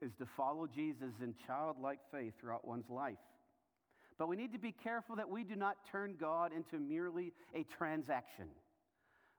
is 0.00 0.12
to 0.18 0.26
follow 0.36 0.66
Jesus 0.66 1.12
in 1.22 1.34
childlike 1.46 2.00
faith 2.10 2.32
throughout 2.40 2.66
one's 2.66 2.88
life. 2.90 3.16
But 4.18 4.28
we 4.28 4.36
need 4.36 4.52
to 4.52 4.58
be 4.58 4.72
careful 4.72 5.16
that 5.16 5.28
we 5.28 5.44
do 5.44 5.56
not 5.56 5.76
turn 5.90 6.16
God 6.20 6.52
into 6.54 6.78
merely 6.78 7.32
a 7.54 7.64
transaction. 7.76 8.46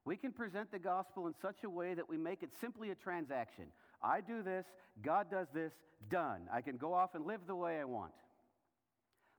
We 0.05 0.17
can 0.17 0.31
present 0.31 0.71
the 0.71 0.79
gospel 0.79 1.27
in 1.27 1.33
such 1.41 1.63
a 1.63 1.69
way 1.69 1.93
that 1.93 2.09
we 2.09 2.17
make 2.17 2.43
it 2.43 2.49
simply 2.59 2.91
a 2.91 2.95
transaction. 2.95 3.65
I 4.03 4.19
do 4.19 4.43
this, 4.43 4.65
God 5.01 5.27
does 5.31 5.47
this, 5.53 5.71
done. 6.09 6.41
I 6.51 6.61
can 6.61 6.77
go 6.77 6.93
off 6.93 7.15
and 7.15 7.25
live 7.25 7.41
the 7.47 7.55
way 7.55 7.79
I 7.79 7.85
want. 7.85 8.11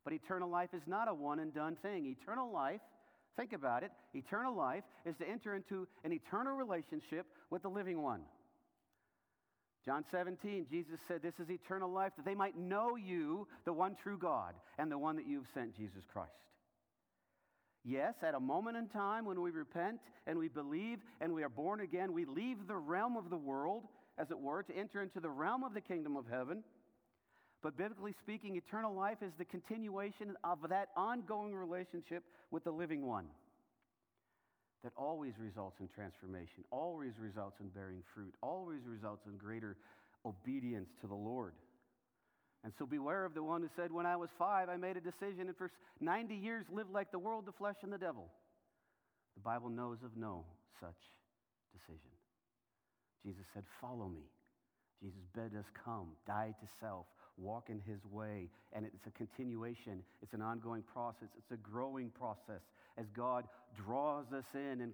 But 0.05 0.14
eternal 0.14 0.50
life 0.50 0.70
is 0.72 0.83
not 0.87 1.09
a 1.09 1.14
one 1.14 1.38
and 1.38 1.55
done 1.55 1.77
thing. 1.83 2.07
Eternal 2.07 2.50
life, 2.50 2.81
think 3.37 3.53
about 3.53 3.83
it, 3.83 3.90
eternal 4.14 4.55
life 4.55 4.85
is 5.05 5.14
to 5.18 5.29
enter 5.29 5.55
into 5.55 5.87
an 6.05 6.12
eternal 6.12 6.55
relationship 6.55 7.27
with 7.50 7.62
the 7.62 7.68
living 7.68 8.03
one. 8.03 8.20
John 9.85 10.05
17, 10.11 10.66
Jesus 10.70 10.98
said, 11.07 11.20
This 11.22 11.35
is 11.38 11.50
eternal 11.50 11.90
life, 11.90 12.12
that 12.16 12.24
they 12.24 12.35
might 12.35 12.57
know 12.57 12.96
you, 12.96 13.46
the 13.66 13.72
one 13.72 13.96
true 14.03 14.16
God, 14.16 14.55
and 14.79 14.90
the 14.90 14.96
one 14.96 15.16
that 15.16 15.27
you've 15.27 15.44
sent, 15.53 15.77
Jesus 15.77 16.03
Christ. 16.11 16.33
Yes, 17.85 18.14
at 18.23 18.35
a 18.35 18.40
moment 18.40 18.79
in 18.79 18.88
time 18.88 19.27
when 19.27 19.42
we 19.42 19.51
repent 19.51 20.01
and 20.27 20.38
we 20.38 20.49
believe 20.49 20.99
and 21.20 21.35
we 21.35 21.42
are 21.42 21.51
born 21.51 21.81
again, 21.81 22.12
we 22.12 22.25
leave 22.25 22.66
the 22.66 22.77
realm 22.77 23.16
of 23.16 23.29
the 23.29 23.37
world, 23.37 23.85
as 24.18 24.31
it 24.31 24.38
were, 24.38 24.62
to 24.62 24.77
enter 24.77 25.03
into 25.03 25.20
the 25.20 25.29
realm 25.29 25.64
of 25.64 25.75
the 25.75 25.83
kingdom 25.83 26.16
of 26.16 26.25
heaven. 26.31 26.64
But 27.62 27.77
biblically 27.77 28.14
speaking, 28.23 28.57
eternal 28.57 28.94
life 28.94 29.18
is 29.23 29.33
the 29.38 29.44
continuation 29.44 30.35
of 30.44 30.59
that 30.68 30.88
ongoing 30.97 31.55
relationship 31.55 32.25
with 32.51 32.64
the 32.64 32.70
living 32.70 33.07
one 33.07 33.27
that 34.83 34.92
always 34.97 35.33
results 35.38 35.77
in 35.81 35.88
transformation, 35.88 36.62
always 36.70 37.12
results 37.18 37.57
in 37.61 37.68
bearing 37.68 38.03
fruit, 38.14 38.35
always 38.42 38.81
results 38.87 39.23
in 39.27 39.37
greater 39.38 39.77
obedience 40.27 40.88
to 41.01 41.07
the 41.07 41.14
Lord. 41.14 41.55
And 42.64 42.72
so 42.79 42.87
beware 42.87 43.27
of 43.27 43.35
the 43.35 43.42
one 43.42 43.61
who 43.61 43.68
said, 43.77 43.92
When 43.92 44.07
I 44.07 44.16
was 44.16 44.31
five, 44.38 44.68
I 44.68 44.77
made 44.77 44.96
a 44.96 45.00
decision, 45.00 45.48
and 45.48 45.57
for 45.57 45.70
90 46.00 46.35
years 46.35 46.64
lived 46.72 46.90
like 46.90 47.12
the 47.12 47.18
world, 47.18 47.44
the 47.46 47.53
flesh, 47.53 47.77
and 47.83 47.92
the 47.92 47.98
devil. 47.98 48.31
The 49.37 49.42
Bible 49.42 49.68
knows 49.68 49.98
of 50.03 50.16
no 50.16 50.44
such 50.81 50.96
decision. 51.72 52.11
Jesus 53.22 53.44
said, 53.53 53.64
Follow 53.81 54.09
me. 54.09 54.24
Jesus 55.03 55.20
bid 55.35 55.55
us 55.59 55.66
come, 55.85 56.09
die 56.27 56.55
to 56.59 56.66
self, 56.81 57.05
walk 57.37 57.68
in 57.68 57.79
his 57.81 58.00
way. 58.11 58.48
And 58.72 58.87
it's 58.87 59.07
a 59.07 59.11
continuation, 59.11 60.03
it's 60.22 60.33
an 60.33 60.40
ongoing 60.40 60.83
process, 60.83 61.29
it's 61.37 61.50
a 61.53 61.57
growing 61.57 62.09
process 62.11 62.62
as 62.96 63.05
God 63.14 63.44
draws 63.77 64.24
us 64.33 64.44
in 64.55 64.81
and 64.81 64.92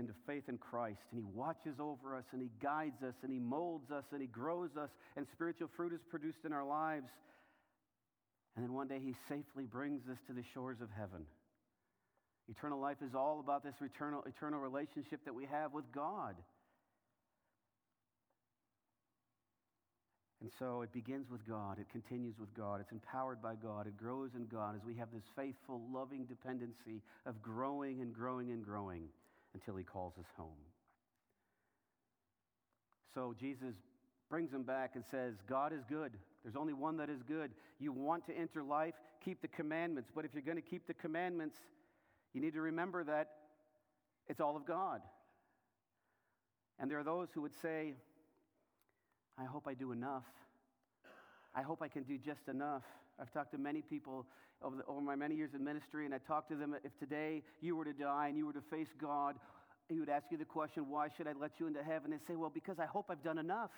into 0.00 0.14
faith 0.26 0.48
in 0.48 0.58
Christ, 0.58 0.98
and 1.12 1.20
He 1.20 1.24
watches 1.32 1.76
over 1.78 2.16
us, 2.16 2.24
and 2.32 2.42
He 2.42 2.50
guides 2.60 3.00
us, 3.06 3.14
and 3.22 3.32
He 3.32 3.38
molds 3.38 3.90
us, 3.90 4.04
and 4.10 4.20
He 4.20 4.26
grows 4.26 4.70
us, 4.76 4.90
and 5.16 5.26
spiritual 5.32 5.68
fruit 5.76 5.92
is 5.92 6.00
produced 6.10 6.44
in 6.44 6.52
our 6.52 6.66
lives. 6.66 7.06
And 8.56 8.64
then 8.64 8.72
one 8.72 8.88
day 8.88 8.98
He 8.98 9.14
safely 9.28 9.64
brings 9.64 10.02
us 10.10 10.18
to 10.26 10.32
the 10.32 10.42
shores 10.52 10.80
of 10.80 10.88
heaven. 10.96 11.24
Eternal 12.48 12.80
life 12.80 12.96
is 13.06 13.14
all 13.14 13.38
about 13.38 13.62
this 13.62 13.74
eternal, 13.80 14.24
eternal 14.26 14.58
relationship 14.58 15.20
that 15.24 15.34
we 15.34 15.46
have 15.46 15.72
with 15.72 15.84
God. 15.92 16.34
And 20.40 20.50
And 20.50 20.58
so 20.58 20.82
it 20.82 20.92
begins 20.92 21.30
with 21.30 21.46
God, 21.46 21.78
it 21.78 21.86
continues 21.92 22.34
with 22.38 22.52
God, 22.54 22.80
it's 22.80 22.90
empowered 22.90 23.40
by 23.40 23.54
God, 23.54 23.86
it 23.86 23.96
grows 23.96 24.30
in 24.34 24.46
God 24.46 24.74
as 24.74 24.80
we 24.84 24.96
have 24.96 25.08
this 25.12 25.22
faithful, 25.36 25.80
loving 25.92 26.24
dependency 26.24 27.02
of 27.24 27.40
growing 27.40 28.00
and 28.00 28.12
growing 28.12 28.50
and 28.50 28.64
growing 28.64 29.02
until 29.54 29.76
He 29.76 29.84
calls 29.84 30.14
us 30.18 30.26
home. 30.36 30.58
So 33.14 33.34
Jesus 33.38 33.74
brings 34.28 34.52
him 34.52 34.62
back 34.62 34.92
and 34.94 35.04
says, 35.04 35.34
God 35.48 35.72
is 35.72 35.82
good. 35.88 36.12
There's 36.44 36.56
only 36.56 36.72
one 36.72 36.96
that 36.98 37.10
is 37.10 37.22
good. 37.22 37.50
You 37.78 37.92
want 37.92 38.24
to 38.26 38.36
enter 38.36 38.62
life, 38.62 38.94
keep 39.22 39.42
the 39.42 39.48
commandments. 39.48 40.10
But 40.14 40.24
if 40.24 40.32
you're 40.32 40.42
going 40.42 40.56
to 40.56 40.62
keep 40.62 40.86
the 40.86 40.94
commandments, 40.94 41.56
you 42.32 42.40
need 42.40 42.54
to 42.54 42.60
remember 42.60 43.02
that 43.04 43.28
it's 44.28 44.40
all 44.40 44.56
of 44.56 44.64
God. 44.64 45.00
And 46.78 46.90
there 46.90 46.98
are 46.98 47.04
those 47.04 47.28
who 47.34 47.42
would 47.42 47.54
say, 47.60 47.94
I 49.36 49.44
hope 49.44 49.66
I 49.66 49.74
do 49.74 49.92
enough. 49.92 50.24
I 51.54 51.62
hope 51.62 51.82
I 51.82 51.88
can 51.88 52.04
do 52.04 52.16
just 52.16 52.48
enough. 52.48 52.84
I've 53.20 53.32
talked 53.32 53.52
to 53.52 53.58
many 53.58 53.82
people 53.82 54.26
over, 54.62 54.76
the, 54.76 54.84
over 54.86 55.00
my 55.00 55.14
many 55.14 55.34
years 55.34 55.50
in 55.54 55.62
ministry, 55.62 56.06
and 56.06 56.14
I 56.14 56.18
talked 56.18 56.50
to 56.50 56.56
them 56.56 56.74
if 56.84 56.98
today 56.98 57.42
you 57.60 57.76
were 57.76 57.84
to 57.84 57.92
die 57.92 58.28
and 58.28 58.36
you 58.36 58.46
were 58.46 58.52
to 58.52 58.62
face 58.70 58.88
God, 59.00 59.36
He 59.88 59.98
would 60.00 60.08
ask 60.08 60.26
you 60.30 60.38
the 60.38 60.44
question, 60.44 60.88
Why 60.88 61.08
should 61.16 61.26
I 61.26 61.32
let 61.38 61.52
you 61.58 61.66
into 61.66 61.82
heaven? 61.82 62.12
And 62.12 62.20
say, 62.26 62.36
Well, 62.36 62.50
because 62.52 62.78
I 62.78 62.86
hope 62.86 63.06
I've 63.10 63.22
done 63.22 63.38
enough. 63.38 63.70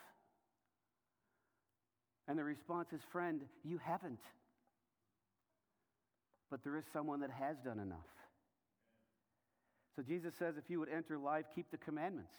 And 2.29 2.39
the 2.39 2.45
response 2.45 2.89
is, 2.93 3.01
Friend, 3.11 3.41
you 3.65 3.79
haven't. 3.79 4.21
But 6.51 6.63
there 6.63 6.77
is 6.77 6.85
someone 6.93 7.21
that 7.21 7.31
has 7.31 7.57
done 7.65 7.81
enough. 7.81 7.99
So 9.97 10.03
Jesus 10.03 10.35
says, 10.39 10.55
If 10.57 10.65
you 10.69 10.79
would 10.79 10.89
enter 10.89 11.19
life, 11.19 11.47
keep 11.55 11.71
the 11.71 11.79
commandments. 11.79 12.33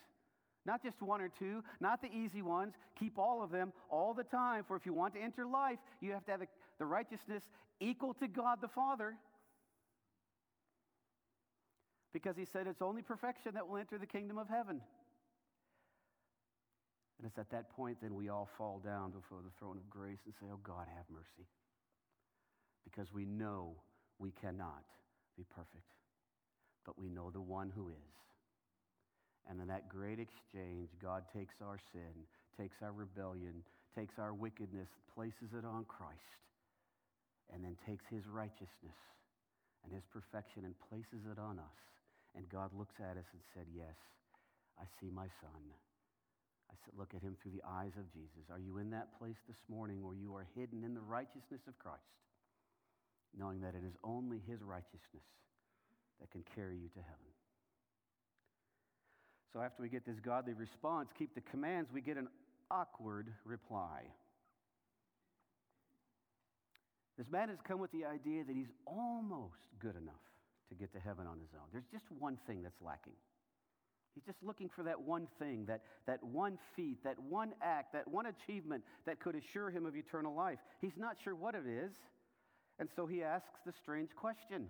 Not 0.66 0.82
just 0.82 1.02
one 1.02 1.20
or 1.20 1.30
two, 1.40 1.62
not 1.82 2.02
the 2.02 2.08
easy 2.08 2.42
ones. 2.42 2.74
Keep 2.98 3.20
all 3.20 3.44
of 3.44 3.52
them 3.52 3.74
all 3.90 4.14
the 4.14 4.24
time. 4.24 4.64
For 4.66 4.78
if 4.78 4.86
you 4.86 4.94
want 4.94 5.14
to 5.16 5.22
enter 5.22 5.46
life, 5.46 5.78
you 6.00 6.12
have 6.12 6.26
to 6.26 6.32
have 6.32 6.42
the 6.80 6.86
righteousness 6.86 7.44
equal 7.80 8.14
to 8.16 8.28
God 8.28 8.60
the 8.62 8.68
Father. 8.68 9.16
Because 12.14 12.38
he 12.38 12.46
said 12.46 12.68
it's 12.68 12.82
only 12.82 13.02
perfection 13.02 13.54
that 13.56 13.68
will 13.68 13.78
enter 13.78 13.98
the 13.98 14.06
kingdom 14.06 14.38
of 14.38 14.48
heaven. 14.48 14.82
And 17.18 17.28
it's 17.28 17.38
at 17.38 17.50
that 17.52 17.76
point 17.76 17.98
then 18.02 18.16
we 18.16 18.30
all 18.30 18.50
fall 18.58 18.82
down 18.84 19.12
before 19.12 19.40
the 19.44 19.52
throne 19.58 19.78
of 19.78 19.90
grace 19.90 20.20
and 20.26 20.34
say, 20.40 20.48
Oh 20.52 20.60
God, 20.64 20.88
have 20.96 21.06
mercy. 21.10 21.48
Because 22.84 23.14
we 23.14 23.26
know 23.26 23.76
we 24.20 24.32
cannot 24.32 24.84
be 25.38 25.46
perfect, 25.56 25.94
but 26.86 27.00
we 27.00 27.10
know 27.10 27.32
the 27.32 27.42
one 27.42 27.72
who 27.74 27.90
is. 27.90 28.14
And 29.50 29.60
in 29.60 29.68
that 29.68 29.90
great 29.90 30.20
exchange, 30.20 30.90
God 31.02 31.24
takes 31.34 31.56
our 31.62 31.80
sin, 31.92 32.28
takes 32.58 32.78
our 32.82 32.92
rebellion, 32.92 33.64
takes 33.96 34.20
our 34.20 34.34
wickedness, 34.34 34.90
places 35.14 35.54
it 35.58 35.66
on 35.66 35.86
Christ, 35.86 36.44
and 37.52 37.64
then 37.64 37.76
takes 37.86 38.06
his 38.08 38.24
righteousness 38.28 39.00
and 39.84 39.92
his 39.92 40.06
perfection 40.08 40.64
and 40.64 40.76
places 40.88 41.28
it 41.28 41.40
on 41.40 41.60
us. 41.60 41.80
And 42.36 42.50
God 42.50 42.72
looks 42.74 42.96
at 43.00 43.18
us 43.18 43.28
and 43.34 43.44
said, 43.54 43.68
Yes, 43.70 43.98
I 44.80 44.86
see 45.00 45.12
my 45.12 45.28
son. 45.44 45.62
I 46.72 46.76
said, 46.86 46.98
Look 46.98 47.14
at 47.14 47.22
him 47.22 47.36
through 47.38 47.54
the 47.54 47.66
eyes 47.68 47.94
of 48.00 48.10
Jesus. 48.10 48.50
Are 48.50 48.60
you 48.60 48.78
in 48.80 48.90
that 48.92 49.14
place 49.20 49.38
this 49.48 49.60
morning 49.70 50.02
where 50.02 50.16
you 50.18 50.34
are 50.36 50.48
hidden 50.56 50.84
in 50.84 50.94
the 50.94 51.04
righteousness 51.04 51.62
of 51.68 51.78
Christ, 51.78 52.02
knowing 53.38 53.62
that 53.62 53.76
it 53.76 53.86
is 53.86 53.94
only 54.04 54.42
his 54.48 54.64
righteousness 54.64 55.28
that 56.20 56.32
can 56.32 56.44
carry 56.56 56.78
you 56.78 56.90
to 56.90 57.02
heaven? 57.04 57.32
So 59.54 59.62
after 59.62 59.84
we 59.84 59.90
get 59.90 60.06
this 60.06 60.20
godly 60.20 60.54
response, 60.54 61.10
keep 61.18 61.36
the 61.36 61.42
commands, 61.42 61.92
we 61.94 62.02
get 62.02 62.18
an 62.18 62.28
awkward 62.72 63.30
reply. 63.46 64.02
This 67.18 67.30
man 67.30 67.50
has 67.50 67.60
come 67.64 67.80
with 67.80 67.92
the 67.92 68.06
idea 68.06 68.44
that 68.44 68.56
he's 68.56 68.72
almost 68.86 69.68
good 69.80 69.96
enough 69.96 70.16
to 70.70 70.76
get 70.76 70.92
to 70.94 71.00
heaven 71.00 71.28
on 71.28 71.40
his 71.40 71.50
own. 71.54 71.68
There's 71.72 71.88
just 71.92 72.06
one 72.18 72.38
thing 72.48 72.64
that's 72.64 72.82
lacking. 72.82 73.14
He's 74.16 74.24
just 74.24 74.44
looking 74.44 74.70
for 74.70 74.84
that 74.84 75.02
one 75.02 75.28
thing, 75.40 75.66
that, 75.66 75.82
that 76.06 76.24
one 76.24 76.58
feat, 76.76 77.04
that 77.04 77.18
one 77.20 77.54
act, 77.62 77.94
that 77.94 78.08
one 78.08 78.28
achievement 78.28 78.84
that 79.06 79.20
could 79.20 79.36
assure 79.36 79.70
him 79.70 79.86
of 79.86 79.96
eternal 79.96 80.36
life. 80.36 80.60
He's 80.82 80.98
not 80.98 81.18
sure 81.24 81.36
what 81.36 81.56
it 81.56 81.66
is. 81.68 81.94
And 82.80 82.90
so 82.96 83.06
he 83.06 83.24
asks 83.24 83.60
the 83.66 83.72
strange 83.72 84.10
question. 84.16 84.68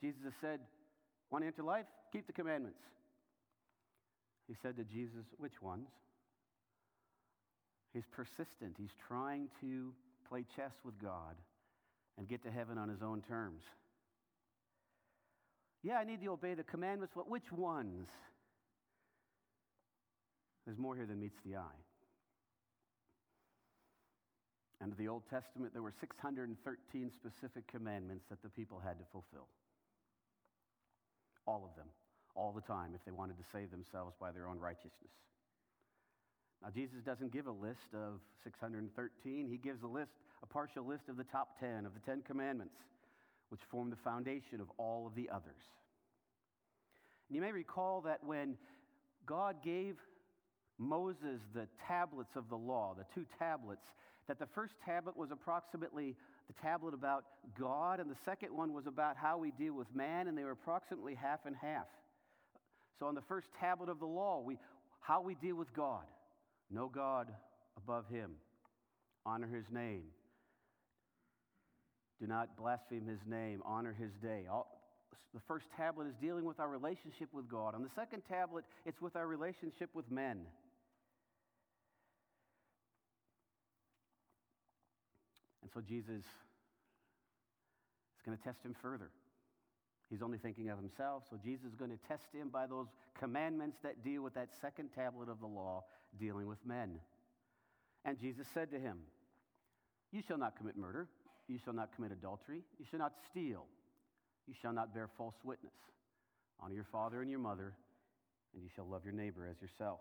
Jesus 0.00 0.22
has 0.24 0.32
said, 0.40 0.60
Want 1.30 1.42
to 1.42 1.46
enter 1.46 1.62
life? 1.62 1.86
Keep 2.12 2.26
the 2.26 2.32
commandments. 2.32 2.80
He 4.46 4.54
said 4.62 4.76
to 4.76 4.84
Jesus, 4.84 5.26
Which 5.36 5.60
ones? 5.60 5.88
He's 7.92 8.06
persistent. 8.10 8.76
He's 8.78 8.94
trying 9.08 9.48
to 9.60 9.92
play 10.28 10.44
chess 10.56 10.72
with 10.84 10.98
God 11.00 11.36
and 12.16 12.28
get 12.28 12.42
to 12.42 12.50
heaven 12.50 12.78
on 12.78 12.88
his 12.88 13.02
own 13.02 13.22
terms. 13.22 13.62
Yeah, 15.82 15.98
I 15.98 16.04
need 16.04 16.20
to 16.22 16.28
obey 16.28 16.54
the 16.54 16.64
commandments, 16.64 17.12
but 17.16 17.28
which 17.28 17.50
ones? 17.52 18.08
There's 20.66 20.78
more 20.78 20.96
here 20.96 21.06
than 21.06 21.20
meets 21.20 21.38
the 21.46 21.56
eye. 21.56 21.80
Under 24.82 24.94
the 24.94 25.08
Old 25.08 25.22
Testament, 25.30 25.72
there 25.72 25.82
were 25.82 25.94
613 25.98 27.10
specific 27.10 27.66
commandments 27.70 28.24
that 28.30 28.42
the 28.42 28.48
people 28.48 28.80
had 28.84 28.98
to 28.98 29.04
fulfill. 29.12 29.48
All 31.46 31.64
of 31.64 31.74
them 31.76 31.88
all 32.38 32.52
the 32.52 32.62
time 32.62 32.92
if 32.94 33.04
they 33.04 33.10
wanted 33.10 33.36
to 33.36 33.44
save 33.52 33.70
themselves 33.70 34.14
by 34.20 34.30
their 34.30 34.46
own 34.46 34.58
righteousness. 34.58 35.10
Now, 36.62 36.70
Jesus 36.74 36.98
doesn't 37.04 37.32
give 37.32 37.46
a 37.46 37.52
list 37.52 37.94
of 37.94 38.20
613. 38.42 39.48
He 39.48 39.56
gives 39.56 39.82
a 39.82 39.86
list, 39.86 40.10
a 40.42 40.46
partial 40.46 40.84
list 40.84 41.08
of 41.08 41.16
the 41.16 41.24
top 41.24 41.58
10 41.60 41.86
of 41.86 41.94
the 41.94 42.00
10 42.00 42.22
commandments, 42.22 42.74
which 43.50 43.60
form 43.70 43.90
the 43.90 43.96
foundation 43.96 44.60
of 44.60 44.66
all 44.76 45.06
of 45.06 45.14
the 45.14 45.30
others. 45.30 45.62
And 47.28 47.36
you 47.36 47.42
may 47.42 47.52
recall 47.52 48.00
that 48.02 48.24
when 48.24 48.56
God 49.24 49.56
gave 49.64 49.96
Moses 50.78 51.40
the 51.54 51.68
tablets 51.86 52.34
of 52.34 52.48
the 52.48 52.56
law, 52.56 52.94
the 52.96 53.04
two 53.14 53.26
tablets, 53.38 53.82
that 54.26 54.38
the 54.38 54.46
first 54.46 54.74
tablet 54.84 55.16
was 55.16 55.30
approximately 55.30 56.16
the 56.48 56.54
tablet 56.62 56.94
about 56.94 57.24
God, 57.58 58.00
and 58.00 58.10
the 58.10 58.16
second 58.24 58.56
one 58.56 58.72
was 58.72 58.86
about 58.86 59.16
how 59.16 59.38
we 59.38 59.52
deal 59.52 59.74
with 59.74 59.86
man, 59.94 60.28
and 60.28 60.36
they 60.36 60.44
were 60.44 60.52
approximately 60.52 61.14
half 61.14 61.40
and 61.46 61.54
half. 61.54 61.86
So, 62.98 63.06
on 63.06 63.14
the 63.14 63.22
first 63.22 63.48
tablet 63.60 63.88
of 63.88 64.00
the 64.00 64.06
law, 64.06 64.40
we, 64.44 64.58
how 65.00 65.20
we 65.20 65.34
deal 65.34 65.56
with 65.56 65.72
God 65.72 66.04
know 66.70 66.90
God 66.92 67.28
above 67.76 68.04
Him, 68.10 68.32
honor 69.24 69.48
His 69.48 69.64
name, 69.70 70.02
do 72.20 72.26
not 72.26 72.56
blaspheme 72.56 73.06
His 73.06 73.20
name, 73.26 73.62
honor 73.64 73.94
His 73.98 74.12
day. 74.22 74.46
All, 74.50 74.66
the 75.34 75.40
first 75.46 75.66
tablet 75.76 76.06
is 76.08 76.14
dealing 76.20 76.44
with 76.44 76.58
our 76.58 76.68
relationship 76.68 77.28
with 77.32 77.48
God. 77.48 77.74
On 77.74 77.82
the 77.82 77.90
second 77.94 78.22
tablet, 78.28 78.64
it's 78.86 79.00
with 79.00 79.14
our 79.14 79.26
relationship 79.26 79.90
with 79.94 80.10
men. 80.10 80.40
And 85.62 85.70
so 85.74 85.80
Jesus 85.86 86.24
is 86.24 86.24
going 88.24 88.36
to 88.36 88.42
test 88.42 88.64
him 88.64 88.74
further. 88.80 89.10
He's 90.10 90.22
only 90.22 90.38
thinking 90.38 90.70
of 90.70 90.78
himself. 90.78 91.24
So 91.28 91.36
Jesus 91.42 91.66
is 91.66 91.74
going 91.74 91.90
to 91.90 91.98
test 92.08 92.26
him 92.32 92.48
by 92.48 92.66
those 92.66 92.86
commandments 93.18 93.78
that 93.82 94.02
deal 94.02 94.22
with 94.22 94.34
that 94.34 94.48
second 94.60 94.90
tablet 94.94 95.28
of 95.28 95.40
the 95.40 95.46
law 95.46 95.84
dealing 96.18 96.46
with 96.46 96.58
men. 96.64 96.98
And 98.04 98.18
Jesus 98.18 98.46
said 98.54 98.70
to 98.70 98.78
him, 98.78 98.98
You 100.12 100.22
shall 100.26 100.38
not 100.38 100.56
commit 100.56 100.76
murder. 100.76 101.08
You 101.46 101.58
shall 101.62 101.74
not 101.74 101.94
commit 101.94 102.12
adultery. 102.12 102.62
You 102.78 102.86
shall 102.90 103.00
not 103.00 103.12
steal. 103.30 103.66
You 104.46 104.54
shall 104.60 104.72
not 104.72 104.94
bear 104.94 105.08
false 105.18 105.34
witness. 105.44 105.74
Honor 106.60 106.74
your 106.74 106.86
father 106.90 107.20
and 107.20 107.30
your 107.30 107.38
mother, 107.38 107.74
and 108.54 108.62
you 108.62 108.70
shall 108.74 108.86
love 108.86 109.04
your 109.04 109.12
neighbor 109.12 109.46
as 109.48 109.60
yourself. 109.60 110.00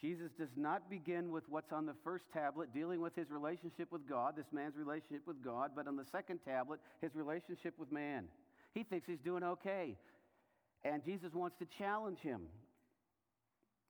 Jesus 0.00 0.30
does 0.38 0.50
not 0.56 0.90
begin 0.90 1.32
with 1.32 1.44
what's 1.48 1.72
on 1.72 1.86
the 1.86 1.94
first 2.04 2.24
tablet, 2.32 2.74
dealing 2.74 3.00
with 3.00 3.14
his 3.14 3.30
relationship 3.30 3.90
with 3.90 4.06
God, 4.08 4.34
this 4.36 4.52
man's 4.52 4.76
relationship 4.76 5.26
with 5.26 5.42
God, 5.42 5.70
but 5.74 5.88
on 5.88 5.96
the 5.96 6.04
second 6.04 6.40
tablet, 6.44 6.80
his 7.00 7.14
relationship 7.14 7.74
with 7.78 7.90
man. 7.90 8.28
He 8.74 8.82
thinks 8.82 9.06
he's 9.06 9.20
doing 9.20 9.42
okay. 9.42 9.96
And 10.84 11.04
Jesus 11.04 11.32
wants 11.32 11.56
to 11.58 11.66
challenge 11.78 12.18
him 12.18 12.42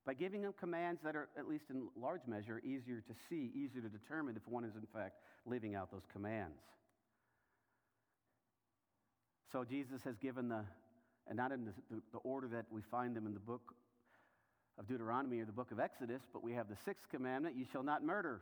by 0.06 0.14
giving 0.14 0.42
him 0.42 0.52
commands 0.58 1.00
that 1.02 1.16
are, 1.16 1.28
at 1.38 1.48
least 1.48 1.64
in 1.70 1.88
large 2.00 2.20
measure, 2.26 2.60
easier 2.62 3.00
to 3.00 3.14
see, 3.28 3.50
easier 3.54 3.80
to 3.80 3.88
determine 3.88 4.36
if 4.36 4.46
one 4.46 4.64
is, 4.64 4.74
in 4.76 4.86
fact, 4.92 5.14
living 5.46 5.74
out 5.74 5.90
those 5.90 6.06
commands. 6.12 6.60
So 9.50 9.64
Jesus 9.64 10.02
has 10.04 10.16
given 10.18 10.48
the, 10.48 10.64
and 11.26 11.36
not 11.36 11.52
in 11.52 11.64
the, 11.64 11.72
the, 11.90 12.02
the 12.12 12.18
order 12.18 12.48
that 12.48 12.66
we 12.70 12.82
find 12.90 13.16
them 13.16 13.26
in 13.26 13.32
the 13.32 13.40
book 13.40 13.74
of 14.78 14.86
Deuteronomy 14.86 15.40
or 15.40 15.46
the 15.46 15.52
book 15.52 15.70
of 15.70 15.80
Exodus, 15.80 16.22
but 16.32 16.42
we 16.42 16.52
have 16.52 16.68
the 16.68 16.76
sixth 16.84 17.08
commandment 17.10 17.56
you 17.56 17.64
shall 17.72 17.82
not 17.82 18.04
murder. 18.04 18.40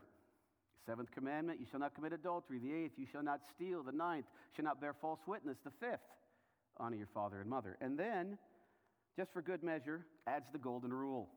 Seventh 0.86 1.12
commandment, 1.12 1.60
you 1.60 1.66
shall 1.70 1.78
not 1.78 1.94
commit 1.94 2.12
adultery. 2.12 2.58
The 2.58 2.72
eighth, 2.72 2.92
you 2.96 3.06
shall 3.10 3.22
not 3.22 3.40
steal. 3.54 3.84
The 3.84 3.92
ninth, 3.92 4.24
shall 4.56 4.64
not 4.64 4.80
bear 4.80 4.94
false 4.94 5.20
witness. 5.28 5.58
The 5.62 5.70
fifth, 5.70 6.00
honor 6.82 6.96
your 6.96 7.08
father 7.14 7.40
and 7.40 7.48
mother. 7.48 7.78
And 7.80 7.98
then, 7.98 8.36
just 9.16 9.32
for 9.32 9.40
good 9.40 9.62
measure, 9.62 10.04
adds 10.26 10.46
the 10.52 10.58
golden 10.58 10.92
rule 10.92 11.28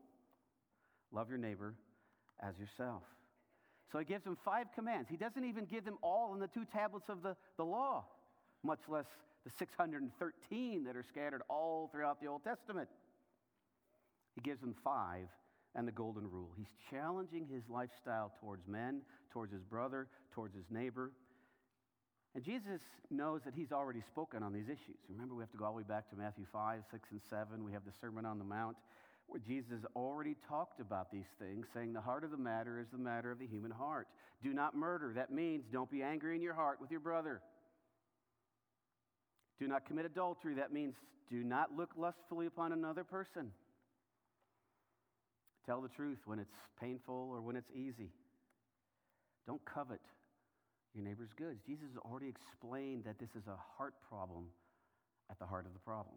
love 1.12 1.28
your 1.28 1.38
neighbor 1.38 1.74
as 2.40 2.58
yourself. 2.58 3.02
So 3.92 3.98
he 3.98 4.04
gives 4.04 4.24
them 4.24 4.36
five 4.44 4.66
commands. 4.74 5.08
He 5.08 5.16
doesn't 5.16 5.44
even 5.44 5.64
give 5.64 5.84
them 5.84 5.96
all 6.02 6.34
in 6.34 6.40
the 6.40 6.48
two 6.48 6.64
tablets 6.64 7.08
of 7.08 7.22
the, 7.22 7.36
the 7.56 7.64
law, 7.64 8.04
much 8.64 8.80
less 8.88 9.06
the 9.44 9.52
613 9.58 10.84
that 10.84 10.96
are 10.96 11.04
scattered 11.08 11.42
all 11.48 11.88
throughout 11.92 12.20
the 12.20 12.26
Old 12.26 12.42
Testament. 12.42 12.88
He 14.34 14.40
gives 14.40 14.60
them 14.60 14.74
five 14.82 15.28
and 15.76 15.86
the 15.86 15.92
golden 15.92 16.28
rule. 16.28 16.50
He's 16.56 16.72
challenging 16.90 17.46
his 17.50 17.62
lifestyle 17.68 18.32
towards 18.40 18.66
men, 18.66 19.02
towards 19.32 19.52
his 19.52 19.62
brother, 19.62 20.08
towards 20.34 20.56
his 20.56 20.64
neighbor. 20.70 21.12
And 22.36 22.44
Jesus 22.44 22.82
knows 23.10 23.40
that 23.46 23.54
he's 23.56 23.72
already 23.72 24.02
spoken 24.12 24.42
on 24.42 24.52
these 24.52 24.66
issues. 24.66 25.00
Remember, 25.08 25.34
we 25.34 25.42
have 25.42 25.50
to 25.52 25.56
go 25.56 25.64
all 25.64 25.72
the 25.72 25.78
way 25.78 25.84
back 25.88 26.10
to 26.10 26.16
Matthew 26.16 26.44
5, 26.52 26.82
6, 26.92 27.08
and 27.10 27.20
7. 27.30 27.64
We 27.64 27.72
have 27.72 27.86
the 27.86 27.92
Sermon 27.98 28.26
on 28.26 28.36
the 28.38 28.44
Mount, 28.44 28.76
where 29.26 29.40
Jesus 29.40 29.80
already 29.96 30.36
talked 30.46 30.78
about 30.78 31.10
these 31.10 31.32
things, 31.38 31.64
saying 31.72 31.94
the 31.94 32.00
heart 32.02 32.24
of 32.24 32.30
the 32.30 32.36
matter 32.36 32.78
is 32.78 32.88
the 32.92 32.98
matter 32.98 33.30
of 33.32 33.38
the 33.38 33.46
human 33.46 33.70
heart. 33.70 34.06
Do 34.44 34.52
not 34.52 34.76
murder. 34.76 35.14
That 35.14 35.32
means 35.32 35.64
don't 35.72 35.90
be 35.90 36.02
angry 36.02 36.36
in 36.36 36.42
your 36.42 36.52
heart 36.52 36.78
with 36.78 36.90
your 36.90 37.00
brother. 37.00 37.40
Do 39.58 39.66
not 39.66 39.86
commit 39.86 40.04
adultery. 40.04 40.56
That 40.56 40.74
means 40.74 40.92
do 41.30 41.42
not 41.42 41.74
look 41.74 41.92
lustfully 41.96 42.44
upon 42.44 42.72
another 42.72 43.02
person. 43.02 43.50
Tell 45.64 45.80
the 45.80 45.88
truth 45.88 46.18
when 46.26 46.38
it's 46.38 46.52
painful 46.78 47.30
or 47.32 47.40
when 47.40 47.56
it's 47.56 47.70
easy. 47.74 48.10
Don't 49.46 49.64
covet 49.64 50.02
your 50.96 51.04
neighbor's 51.04 51.32
goods. 51.36 51.60
Jesus 51.66 51.84
has 51.94 52.02
already 52.10 52.28
explained 52.28 53.04
that 53.04 53.18
this 53.18 53.30
is 53.36 53.46
a 53.46 53.56
heart 53.76 53.94
problem 54.08 54.46
at 55.30 55.38
the 55.38 55.44
heart 55.44 55.66
of 55.66 55.72
the 55.74 55.78
problem. 55.80 56.16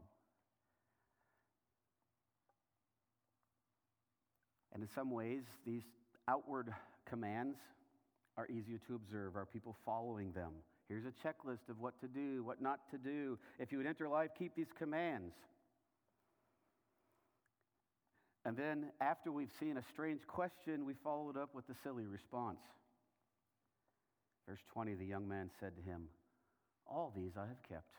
And 4.73 4.81
in 4.81 4.89
some 4.95 5.11
ways, 5.11 5.43
these 5.65 5.83
outward 6.27 6.73
commands 7.05 7.57
are 8.37 8.47
easier 8.47 8.79
to 8.87 8.95
observe. 8.95 9.35
Are 9.35 9.45
people 9.45 9.75
following 9.85 10.31
them? 10.31 10.51
Here's 10.87 11.05
a 11.05 11.27
checklist 11.27 11.69
of 11.69 11.79
what 11.79 11.99
to 11.99 12.07
do, 12.07 12.43
what 12.43 12.61
not 12.61 12.79
to 12.91 12.97
do. 12.97 13.37
If 13.59 13.71
you 13.71 13.77
would 13.77 13.87
enter 13.87 14.07
life, 14.07 14.29
keep 14.37 14.55
these 14.55 14.71
commands. 14.77 15.33
And 18.45 18.55
then, 18.55 18.85
after 19.01 19.31
we've 19.31 19.51
seen 19.59 19.77
a 19.77 19.83
strange 19.91 20.21
question, 20.25 20.85
we 20.85 20.93
follow 21.03 21.29
it 21.29 21.35
up 21.35 21.53
with 21.53 21.65
a 21.69 21.75
silly 21.83 22.05
response. 22.05 22.61
Verse 24.49 24.59
20 24.73 24.95
the 24.95 25.05
young 25.05 25.27
man 25.27 25.51
said 25.59 25.73
to 25.75 25.81
him, 25.83 26.07
All 26.87 27.13
these 27.15 27.33
I 27.37 27.47
have 27.47 27.61
kept. 27.69 27.93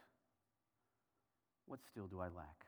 What 1.67 1.79
still 1.93 2.09
do 2.09 2.21
I 2.21 2.25
lack? 2.25 2.67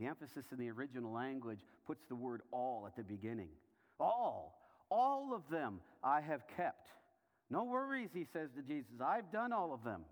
The 0.00 0.06
emphasis 0.06 0.44
in 0.50 0.58
the 0.58 0.70
original 0.70 1.12
language 1.12 1.60
puts 1.86 2.02
the 2.08 2.16
word 2.16 2.42
all 2.50 2.84
at 2.88 2.96
the 2.96 3.04
beginning. 3.04 3.50
All, 4.00 4.58
all 4.90 5.32
of 5.32 5.42
them 5.50 5.80
I 6.02 6.20
have 6.20 6.42
kept. 6.56 6.88
No 7.50 7.64
worries, 7.64 8.10
he 8.12 8.26
says 8.32 8.48
to 8.56 8.62
Jesus. 8.62 8.90
I've 9.00 9.30
done 9.32 9.52
all 9.52 9.72
of 9.72 9.84
them. 9.84 10.02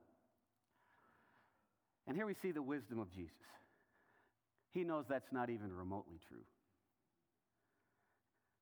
And 2.06 2.16
here 2.16 2.26
we 2.26 2.34
see 2.40 2.52
the 2.52 2.62
wisdom 2.62 3.00
of 3.00 3.12
Jesus. 3.12 3.34
He 4.72 4.84
knows 4.84 5.06
that's 5.08 5.32
not 5.32 5.50
even 5.50 5.72
remotely 5.72 6.18
true. 6.28 6.44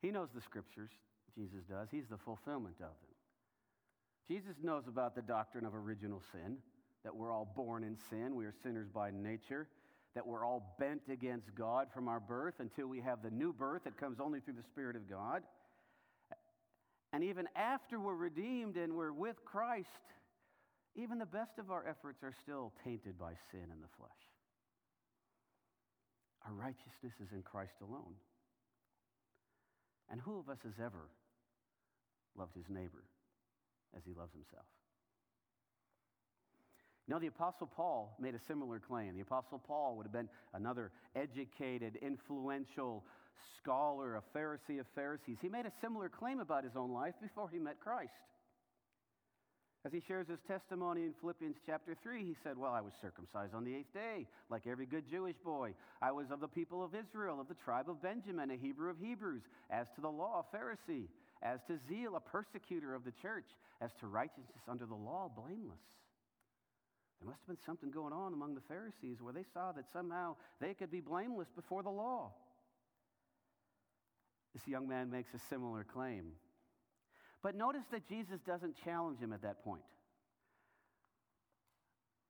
He 0.01 0.11
knows 0.11 0.29
the 0.35 0.41
scriptures, 0.41 0.91
Jesus 1.35 1.61
does. 1.69 1.89
He's 1.91 2.09
the 2.09 2.19
fulfillment 2.19 2.77
of 2.81 2.95
them. 3.03 3.14
Jesus 4.29 4.57
knows 4.63 4.85
about 4.89 5.15
the 5.15 5.23
doctrine 5.23 5.67
of 5.67 5.75
original 5.75 6.23
sin, 6.33 6.57
that 7.05 7.15
we're 7.15 7.31
all 7.31 7.53
born 7.55 7.85
in 7.85 7.97
sin, 8.09 8.35
we 8.35 8.47
are 8.47 8.55
sinners 8.63 8.89
by 8.93 9.11
nature, 9.11 9.69
that 10.15 10.27
we're 10.27 10.45
all 10.45 10.75
bent 10.79 11.03
against 11.11 11.55
God 11.55 11.89
from 11.93 12.09
our 12.09 12.21
birth 12.21 12.55
until 12.59 12.87
we 12.87 13.01
have 13.01 13.23
the 13.23 13.31
new 13.31 13.53
birth 13.53 13.85
that 13.85 13.99
comes 13.99 14.19
only 14.21 14.41
through 14.41 14.55
the 14.55 14.63
Spirit 14.63 14.97
of 14.97 15.09
God. 15.11 15.43
And 17.13 17.23
even 17.23 17.47
after 17.55 18.01
we're 18.01 18.15
redeemed 18.15 18.77
and 18.77 18.95
we're 18.95 19.13
with 19.13 19.45
Christ, 19.45 19.89
even 20.97 21.19
the 21.19 21.27
best 21.27 21.59
of 21.59 21.71
our 21.71 21.87
efforts 21.87 22.23
are 22.23 22.35
still 22.43 22.73
tainted 22.83 23.19
by 23.19 23.33
sin 23.51 23.65
in 23.65 23.81
the 23.81 23.89
flesh. 23.99 24.11
Our 26.47 26.55
righteousness 26.55 27.15
is 27.23 27.33
in 27.33 27.43
Christ 27.43 27.75
alone. 27.83 28.15
And 30.11 30.21
who 30.21 30.39
of 30.39 30.49
us 30.49 30.59
has 30.65 30.75
ever 30.79 31.09
loved 32.37 32.55
his 32.55 32.69
neighbor 32.69 33.05
as 33.97 34.03
he 34.05 34.15
loves 34.15 34.33
himself? 34.33 34.67
Know, 37.07 37.19
the 37.19 37.27
Apostle 37.27 37.67
Paul 37.67 38.17
made 38.19 38.35
a 38.35 38.41
similar 38.49 38.79
claim. 38.79 39.15
The 39.15 39.23
Apostle 39.23 39.59
Paul 39.59 39.97
would 39.97 40.07
have 40.07 40.13
been 40.13 40.31
another 40.55 40.91
educated, 41.15 41.97
influential 42.01 43.05
scholar, 43.59 44.17
a 44.17 44.23
Pharisee 44.37 44.81
of 44.81 44.87
Pharisees. 44.95 45.37
He 45.43 45.51
made 45.51 45.67
a 45.67 45.73
similar 45.83 46.09
claim 46.09 46.41
about 46.41 46.65
his 46.65 46.77
own 46.77 46.93
life 46.93 47.15
before 47.21 47.51
he 47.51 47.59
met 47.59 47.79
Christ. 47.79 48.13
As 49.87 49.93
he 49.93 50.01
shares 50.01 50.27
his 50.29 50.39
testimony 50.49 51.03
in 51.03 51.13
Philippians 51.21 51.57
chapter 51.67 51.95
3, 52.03 52.25
he 52.25 52.35
said, 52.43 52.57
Well, 52.57 52.73
I 52.73 52.81
was 52.81 52.95
circumcised 53.03 53.55
on 53.55 53.65
the 53.65 53.75
eighth 53.75 53.93
day, 53.93 54.27
like 54.49 54.67
every 54.67 54.87
good 54.87 55.05
Jewish 55.11 55.37
boy. 55.45 55.75
I 56.01 56.11
was 56.11 56.31
of 56.31 56.41
the 56.41 56.49
people 56.49 56.83
of 56.83 56.95
Israel, 56.95 57.39
of 57.39 57.49
the 57.49 57.55
tribe 57.55 57.91
of 57.91 58.01
Benjamin, 58.01 58.51
a 58.51 58.57
Hebrew 58.57 58.89
of 58.89 58.97
Hebrews. 58.99 59.43
As 59.69 59.87
to 59.97 60.01
the 60.01 60.09
law, 60.09 60.43
a 60.51 60.57
Pharisee. 60.57 61.09
As 61.45 61.61
to 61.69 61.79
zeal, 61.87 62.17
a 62.17 62.21
persecutor 62.21 62.95
of 62.95 63.05
the 63.05 63.13
church. 63.13 63.45
As 63.81 63.93
to 64.01 64.07
righteousness 64.07 64.63
under 64.69 64.87
the 64.87 64.95
law, 64.95 65.31
blameless. 65.35 65.85
There 67.21 67.29
must 67.29 67.41
have 67.43 67.57
been 67.57 67.65
something 67.65 67.91
going 67.91 68.13
on 68.13 68.33
among 68.33 68.55
the 68.55 68.61
Pharisees 68.63 69.21
where 69.21 69.33
they 69.33 69.45
saw 69.53 69.73
that 69.73 69.85
somehow 69.93 70.37
they 70.61 70.75
could 70.75 70.91
be 70.91 71.01
blameless 71.01 71.49
before 71.55 71.83
the 71.83 71.91
law. 71.91 72.33
This 74.55 74.67
young 74.67 74.89
man 74.89 75.11
makes 75.11 75.35
a 75.35 75.39
similar 75.51 75.85
claim. 75.85 76.33
But 77.43 77.55
notice 77.55 77.85
that 77.93 78.09
Jesus 78.09 78.41
doesn't 78.47 78.77
challenge 78.85 79.19
him 79.19 79.33
at 79.33 79.43
that 79.43 79.63
point. 79.63 79.83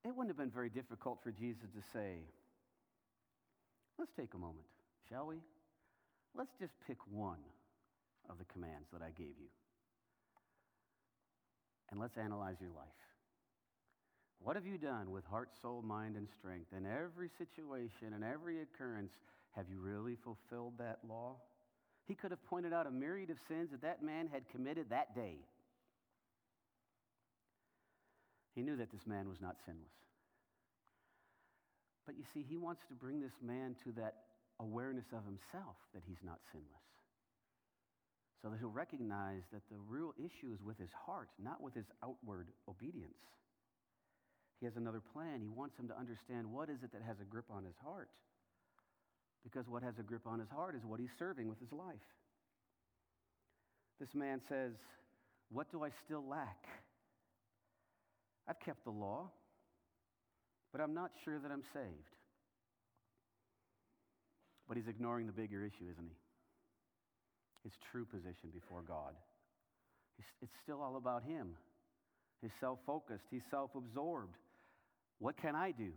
It 0.03 0.09
wouldn't 0.09 0.29
have 0.29 0.37
been 0.37 0.51
very 0.51 0.69
difficult 0.69 1.19
for 1.23 1.31
Jesus 1.31 1.69
to 1.75 1.81
say, 1.93 2.19
Let's 3.97 4.11
take 4.19 4.33
a 4.33 4.37
moment, 4.37 4.65
shall 5.09 5.27
we? 5.27 5.37
Let's 6.35 6.51
just 6.59 6.73
pick 6.85 6.97
one 7.09 7.39
of 8.29 8.37
the 8.37 8.45
commands 8.45 8.87
that 8.91 9.01
I 9.01 9.09
gave 9.09 9.35
you. 9.39 9.51
And 11.91 11.99
let's 11.99 12.17
analyze 12.17 12.55
your 12.59 12.71
life. 12.71 12.87
What 14.39 14.55
have 14.55 14.65
you 14.65 14.77
done 14.77 15.11
with 15.11 15.25
heart, 15.25 15.49
soul, 15.61 15.81
mind, 15.81 16.15
and 16.15 16.27
strength? 16.39 16.73
In 16.75 16.85
every 16.85 17.29
situation 17.37 18.13
and 18.13 18.23
every 18.23 18.61
occurrence, 18.61 19.11
have 19.55 19.65
you 19.69 19.79
really 19.79 20.17
fulfilled 20.23 20.73
that 20.79 20.99
law? 21.07 21.37
He 22.07 22.15
could 22.15 22.31
have 22.31 22.43
pointed 22.45 22.73
out 22.73 22.85
a 22.85 22.91
myriad 22.91 23.29
of 23.29 23.37
sins 23.47 23.71
that 23.71 23.81
that 23.81 24.03
man 24.03 24.27
had 24.31 24.47
committed 24.49 24.89
that 24.89 25.15
day. 25.15 25.37
He 28.53 28.61
knew 28.61 28.77
that 28.77 28.91
this 28.91 29.05
man 29.07 29.27
was 29.27 29.41
not 29.41 29.55
sinless. 29.65 29.83
But 32.05 32.15
you 32.15 32.23
see, 32.33 32.45
he 32.47 32.57
wants 32.57 32.81
to 32.89 32.93
bring 32.93 33.19
this 33.19 33.35
man 33.41 33.75
to 33.83 33.91
that 33.93 34.15
awareness 34.59 35.05
of 35.11 35.25
himself 35.25 35.75
that 35.93 36.03
he's 36.07 36.21
not 36.23 36.39
sinless. 36.51 36.94
So 38.45 38.51
that 38.51 38.59
he'll 38.59 38.69
recognize 38.69 39.41
that 39.51 39.63
the 39.71 39.77
real 39.89 40.13
issue 40.19 40.53
is 40.53 40.61
with 40.61 40.77
his 40.77 40.91
heart, 40.93 41.29
not 41.41 41.63
with 41.63 41.73
his 41.73 41.87
outward 42.03 42.49
obedience. 42.69 43.17
He 44.59 44.67
has 44.67 44.75
another 44.75 45.01
plan. 45.01 45.41
He 45.41 45.49
wants 45.49 45.79
him 45.79 45.87
to 45.87 45.97
understand 45.97 46.45
what 46.45 46.69
is 46.69 46.83
it 46.83 46.91
that 46.93 47.01
has 47.01 47.17
a 47.19 47.25
grip 47.25 47.45
on 47.49 47.65
his 47.65 47.73
heart. 47.83 48.09
Because 49.43 49.67
what 49.67 49.81
has 49.81 49.95
a 49.97 50.03
grip 50.03 50.27
on 50.27 50.37
his 50.37 50.49
heart 50.49 50.75
is 50.75 50.85
what 50.85 50.99
he's 50.99 51.09
serving 51.17 51.49
with 51.49 51.59
his 51.59 51.71
life. 51.71 52.05
This 53.99 54.13
man 54.13 54.39
says, 54.47 54.73
What 55.49 55.71
do 55.71 55.83
I 55.83 55.89
still 56.05 56.23
lack? 56.29 56.67
I've 58.47 58.59
kept 58.59 58.83
the 58.83 58.91
law, 58.91 59.31
but 60.71 60.81
I'm 60.81 60.93
not 60.93 61.09
sure 61.23 61.39
that 61.39 61.51
I'm 61.51 61.63
saved. 61.73 62.13
But 64.67 64.77
he's 64.77 64.87
ignoring 64.87 65.25
the 65.25 65.33
bigger 65.33 65.65
issue, 65.65 65.89
isn't 65.89 66.05
he? 66.05 66.24
His 67.65 67.73
true 67.91 68.05
position 68.05 68.53
before 68.53 68.83
God. 68.87 69.17
It's 70.41 70.55
still 70.63 70.81
all 70.81 70.95
about 70.95 71.23
him. 71.23 71.57
He's 72.41 72.53
self 72.61 72.79
focused, 72.85 73.25
he's 73.29 73.41
self 73.51 73.71
absorbed. 73.75 74.37
What 75.19 75.35
can 75.35 75.55
I 75.55 75.71
do? 75.71 75.91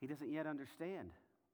He 0.00 0.06
doesn't 0.06 0.32
yet 0.32 0.46
understand. 0.46 1.10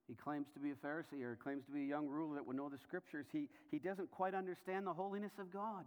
He 0.09 0.14
claims 0.14 0.46
to 0.54 0.61
be 0.61 0.70
a 0.70 0.74
Pharisee 0.74 1.22
or 1.22 1.37
claims 1.37 1.64
to 1.66 1.72
be 1.72 1.83
a 1.83 1.87
young 1.87 2.09
ruler 2.09 2.37
that 2.37 2.46
would 2.46 2.57
know 2.57 2.70
the 2.70 2.78
scriptures. 2.87 3.26
He, 3.31 3.50
he 3.70 3.78
doesn't 3.78 4.11
quite 4.11 4.35
understand 4.35 4.87
the 4.87 4.94
holiness 4.94 5.33
of 5.38 5.52
God. 5.52 5.85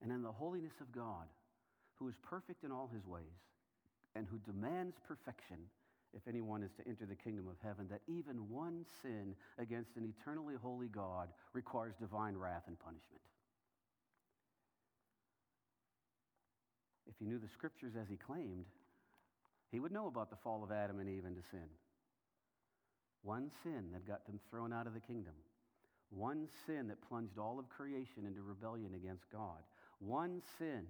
And 0.00 0.10
in 0.10 0.22
the 0.22 0.32
holiness 0.32 0.72
of 0.80 0.90
God, 0.90 1.28
who 1.96 2.08
is 2.08 2.14
perfect 2.22 2.64
in 2.64 2.72
all 2.72 2.88
his 2.92 3.06
ways 3.06 3.44
and 4.16 4.26
who 4.26 4.38
demands 4.50 4.96
perfection 5.06 5.58
if 6.14 6.28
anyone 6.28 6.62
is 6.62 6.72
to 6.72 6.86
enter 6.86 7.06
the 7.06 7.16
kingdom 7.16 7.46
of 7.48 7.56
heaven, 7.62 7.86
that 7.90 8.02
even 8.06 8.48
one 8.50 8.84
sin 9.02 9.34
against 9.58 9.96
an 9.96 10.04
eternally 10.04 10.54
holy 10.60 10.88
God 10.88 11.28
requires 11.52 11.94
divine 11.98 12.36
wrath 12.36 12.64
and 12.66 12.78
punishment. 12.78 13.22
If 17.08 17.14
he 17.18 17.24
knew 17.24 17.38
the 17.38 17.48
scriptures 17.48 17.94
as 18.00 18.08
he 18.08 18.16
claimed, 18.16 18.66
he 19.70 19.80
would 19.80 19.92
know 19.92 20.06
about 20.06 20.30
the 20.30 20.36
fall 20.36 20.62
of 20.62 20.70
Adam 20.70 21.00
and 21.00 21.08
Eve 21.08 21.24
into 21.26 21.42
sin. 21.50 21.68
One 23.22 23.50
sin 23.62 23.90
that 23.92 24.06
got 24.06 24.26
them 24.26 24.40
thrown 24.50 24.72
out 24.72 24.86
of 24.86 24.94
the 24.94 25.00
kingdom. 25.00 25.34
One 26.10 26.48
sin 26.66 26.88
that 26.88 27.06
plunged 27.08 27.38
all 27.38 27.58
of 27.58 27.68
creation 27.68 28.26
into 28.26 28.42
rebellion 28.42 28.94
against 28.94 29.30
God. 29.30 29.62
One 29.98 30.42
sin 30.58 30.84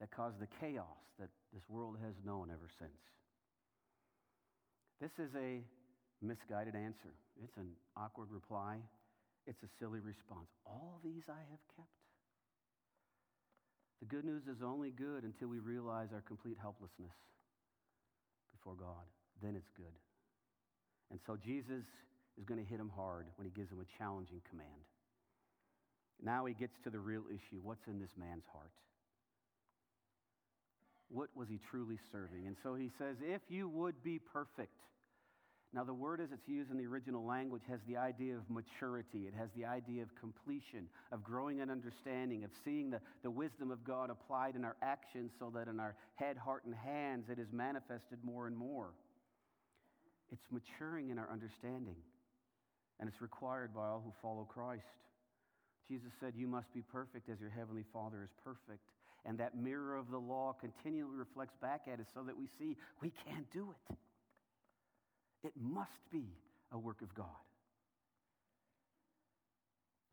that 0.00 0.10
caused 0.10 0.40
the 0.40 0.48
chaos 0.60 0.98
that 1.20 1.28
this 1.52 1.62
world 1.68 1.96
has 2.04 2.14
known 2.24 2.50
ever 2.50 2.68
since. 2.78 2.90
This 5.00 5.12
is 5.18 5.30
a 5.36 5.60
misguided 6.22 6.74
answer. 6.74 7.12
It's 7.42 7.56
an 7.56 7.68
awkward 7.96 8.30
reply. 8.32 8.76
It's 9.46 9.62
a 9.62 9.70
silly 9.78 10.00
response. 10.00 10.48
All 10.64 10.98
these 11.04 11.24
I 11.28 11.38
have 11.50 11.62
kept. 11.76 11.96
The 14.00 14.06
good 14.06 14.24
news 14.24 14.42
is 14.48 14.62
only 14.62 14.90
good 14.90 15.24
until 15.24 15.48
we 15.48 15.58
realize 15.58 16.08
our 16.12 16.22
complete 16.22 16.56
helplessness 16.60 17.14
before 18.52 18.74
God. 18.74 19.04
Then 19.42 19.56
it's 19.56 19.70
good. 19.76 19.94
And 21.10 21.20
so 21.26 21.36
Jesus 21.36 21.84
is 22.38 22.44
going 22.44 22.62
to 22.62 22.68
hit 22.68 22.80
him 22.80 22.90
hard 22.94 23.26
when 23.36 23.46
he 23.46 23.52
gives 23.52 23.70
him 23.70 23.80
a 23.80 23.88
challenging 23.98 24.40
command. 24.50 24.84
Now 26.22 26.44
he 26.44 26.54
gets 26.54 26.72
to 26.84 26.90
the 26.90 26.98
real 26.98 27.24
issue 27.28 27.60
what's 27.62 27.86
in 27.86 28.00
this 28.00 28.12
man's 28.18 28.44
heart? 28.52 28.72
What 31.08 31.28
was 31.34 31.48
he 31.48 31.58
truly 31.70 31.98
serving? 32.10 32.46
And 32.46 32.56
so 32.62 32.74
he 32.74 32.90
says, 32.98 33.16
If 33.22 33.42
you 33.48 33.68
would 33.68 34.02
be 34.02 34.18
perfect. 34.18 34.72
Now, 35.74 35.84
the 35.84 35.92
word 35.92 36.20
as 36.20 36.28
it's 36.32 36.48
used 36.48 36.70
in 36.70 36.78
the 36.78 36.86
original 36.86 37.26
language 37.26 37.62
has 37.68 37.80
the 37.86 37.96
idea 37.98 38.36
of 38.36 38.48
maturity. 38.48 39.26
It 39.26 39.34
has 39.36 39.50
the 39.54 39.66
idea 39.66 40.02
of 40.02 40.08
completion, 40.18 40.88
of 41.12 41.22
growing 41.22 41.58
in 41.58 41.70
understanding, 41.70 42.44
of 42.44 42.50
seeing 42.64 42.88
the, 42.88 43.00
the 43.22 43.30
wisdom 43.30 43.70
of 43.70 43.84
God 43.84 44.08
applied 44.08 44.56
in 44.56 44.64
our 44.64 44.76
actions 44.80 45.32
so 45.38 45.52
that 45.54 45.68
in 45.68 45.78
our 45.78 45.94
head, 46.14 46.38
heart, 46.38 46.64
and 46.64 46.74
hands 46.74 47.26
it 47.28 47.38
is 47.38 47.48
manifested 47.52 48.18
more 48.22 48.46
and 48.46 48.56
more. 48.56 48.94
It's 50.32 50.46
maturing 50.50 51.10
in 51.10 51.18
our 51.18 51.30
understanding, 51.30 51.96
and 52.98 53.08
it's 53.08 53.20
required 53.20 53.74
by 53.74 53.86
all 53.86 54.02
who 54.04 54.12
follow 54.22 54.44
Christ. 54.44 54.82
Jesus 55.88 56.10
said, 56.20 56.32
You 56.36 56.46
must 56.46 56.72
be 56.74 56.82
perfect 56.82 57.28
as 57.28 57.40
your 57.40 57.50
heavenly 57.50 57.84
Father 57.92 58.22
is 58.22 58.30
perfect. 58.44 58.82
And 59.24 59.38
that 59.38 59.56
mirror 59.56 59.96
of 59.96 60.10
the 60.10 60.18
law 60.18 60.54
continually 60.60 61.16
reflects 61.16 61.54
back 61.60 61.82
at 61.92 61.98
us 61.98 62.06
so 62.14 62.22
that 62.22 62.36
we 62.36 62.46
see 62.58 62.76
we 63.02 63.12
can't 63.26 63.50
do 63.52 63.74
it. 63.90 63.96
It 65.46 65.52
must 65.60 65.90
be 66.12 66.24
a 66.72 66.78
work 66.78 67.02
of 67.02 67.14
God. 67.14 67.26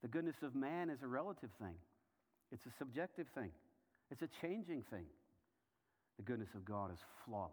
The 0.02 0.08
goodness 0.10 0.36
of 0.44 0.54
man 0.54 0.90
is 0.90 1.02
a 1.02 1.08
relative 1.08 1.50
thing, 1.62 1.76
it's 2.52 2.66
a 2.66 2.72
subjective 2.78 3.28
thing, 3.34 3.52
it's 4.12 4.22
a 4.22 4.30
changing 4.42 4.84
thing. 4.92 5.06
The 6.18 6.24
goodness 6.24 6.50
of 6.54 6.64
God 6.66 6.92
is 6.92 7.00
flawless, 7.26 7.52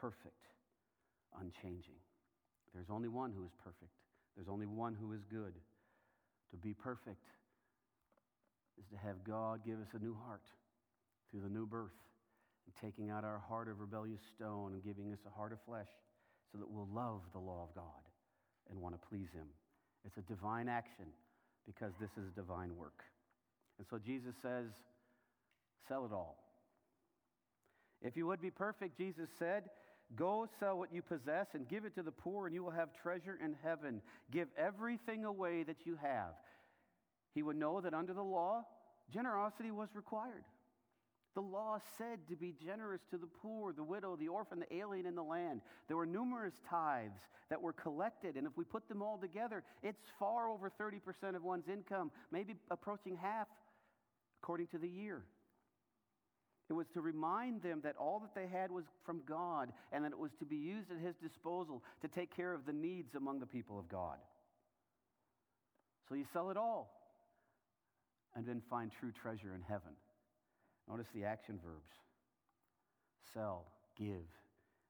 perfect, 0.00 0.46
unchanging. 1.40 1.98
There's 2.74 2.90
only 2.90 3.08
one 3.08 3.32
who 3.32 3.44
is 3.44 3.52
perfect, 3.64 3.90
there's 4.36 4.48
only 4.48 4.66
one 4.66 4.94
who 4.94 5.12
is 5.12 5.20
good. 5.30 5.54
To 6.52 6.56
be 6.56 6.74
perfect 6.74 7.24
is 8.78 8.84
to 8.92 8.96
have 8.96 9.24
God 9.24 9.60
give 9.64 9.80
us 9.80 9.88
a 9.94 9.98
new 9.98 10.16
heart 10.26 10.44
through 11.30 11.40
the 11.40 11.48
new 11.48 11.66
birth 11.66 11.96
and 12.66 12.74
taking 12.80 13.10
out 13.10 13.24
our 13.24 13.38
heart 13.48 13.68
of 13.68 13.80
rebellious 13.80 14.20
stone 14.36 14.72
and 14.72 14.84
giving 14.84 15.12
us 15.12 15.18
a 15.26 15.30
heart 15.30 15.52
of 15.52 15.58
flesh 15.66 15.88
so 16.52 16.58
that 16.58 16.68
we'll 16.68 16.88
love 16.94 17.20
the 17.32 17.38
law 17.38 17.66
of 17.68 17.74
God 17.74 18.04
and 18.70 18.78
want 18.78 18.94
to 18.94 19.08
please 19.08 19.28
Him. 19.34 19.46
It's 20.04 20.18
a 20.18 20.22
divine 20.22 20.68
action 20.68 21.06
because 21.66 21.92
this 22.00 22.10
is 22.18 22.30
divine 22.36 22.76
work. 22.76 23.02
And 23.78 23.86
so 23.88 23.98
Jesus 23.98 24.34
says, 24.42 24.66
sell 25.88 26.04
it 26.04 26.12
all. 26.12 26.36
If 28.02 28.16
you 28.16 28.26
would 28.26 28.42
be 28.42 28.50
perfect, 28.50 28.98
Jesus 28.98 29.28
said, 29.38 29.64
Go 30.14 30.46
sell 30.60 30.78
what 30.78 30.92
you 30.92 31.00
possess 31.00 31.48
and 31.54 31.68
give 31.68 31.84
it 31.84 31.94
to 31.94 32.02
the 32.02 32.12
poor, 32.12 32.46
and 32.46 32.54
you 32.54 32.62
will 32.62 32.70
have 32.70 32.90
treasure 32.92 33.38
in 33.42 33.56
heaven. 33.62 34.02
Give 34.30 34.48
everything 34.58 35.24
away 35.24 35.62
that 35.62 35.86
you 35.86 35.96
have. 36.02 36.34
He 37.34 37.42
would 37.42 37.56
know 37.56 37.80
that 37.80 37.94
under 37.94 38.12
the 38.12 38.22
law, 38.22 38.64
generosity 39.10 39.70
was 39.70 39.88
required. 39.94 40.44
The 41.34 41.40
law 41.40 41.78
said 41.96 42.18
to 42.28 42.36
be 42.36 42.54
generous 42.62 43.00
to 43.10 43.16
the 43.16 43.26
poor, 43.26 43.72
the 43.72 43.82
widow, 43.82 44.16
the 44.16 44.28
orphan, 44.28 44.60
the 44.60 44.76
alien 44.76 45.06
in 45.06 45.14
the 45.14 45.22
land. 45.22 45.62
There 45.88 45.96
were 45.96 46.04
numerous 46.04 46.52
tithes 46.68 47.20
that 47.48 47.62
were 47.62 47.72
collected, 47.72 48.36
and 48.36 48.46
if 48.46 48.54
we 48.54 48.64
put 48.64 48.86
them 48.86 49.00
all 49.00 49.16
together, 49.16 49.62
it's 49.82 50.02
far 50.18 50.50
over 50.50 50.70
30% 50.70 51.34
of 51.34 51.42
one's 51.42 51.68
income, 51.68 52.10
maybe 52.30 52.56
approaching 52.70 53.16
half 53.16 53.48
according 54.42 54.66
to 54.68 54.78
the 54.78 54.88
year. 54.88 55.22
It 56.70 56.74
was 56.74 56.86
to 56.94 57.00
remind 57.00 57.62
them 57.62 57.80
that 57.84 57.96
all 57.96 58.20
that 58.20 58.34
they 58.34 58.46
had 58.46 58.70
was 58.70 58.84
from 59.04 59.22
God 59.26 59.72
and 59.92 60.04
that 60.04 60.12
it 60.12 60.18
was 60.18 60.30
to 60.38 60.44
be 60.44 60.56
used 60.56 60.90
at 60.90 60.98
His 60.98 61.14
disposal 61.16 61.82
to 62.00 62.08
take 62.08 62.34
care 62.34 62.54
of 62.54 62.64
the 62.64 62.72
needs 62.72 63.14
among 63.14 63.40
the 63.40 63.46
people 63.46 63.78
of 63.78 63.88
God. 63.88 64.16
So 66.08 66.14
you 66.14 66.24
sell 66.32 66.50
it 66.50 66.56
all 66.56 66.90
and 68.34 68.46
then 68.46 68.62
find 68.70 68.90
true 69.00 69.12
treasure 69.12 69.54
in 69.54 69.62
heaven. 69.62 69.92
Notice 70.88 71.06
the 71.14 71.24
action 71.24 71.58
verbs 71.64 71.92
sell, 73.34 73.64
give, 73.98 74.26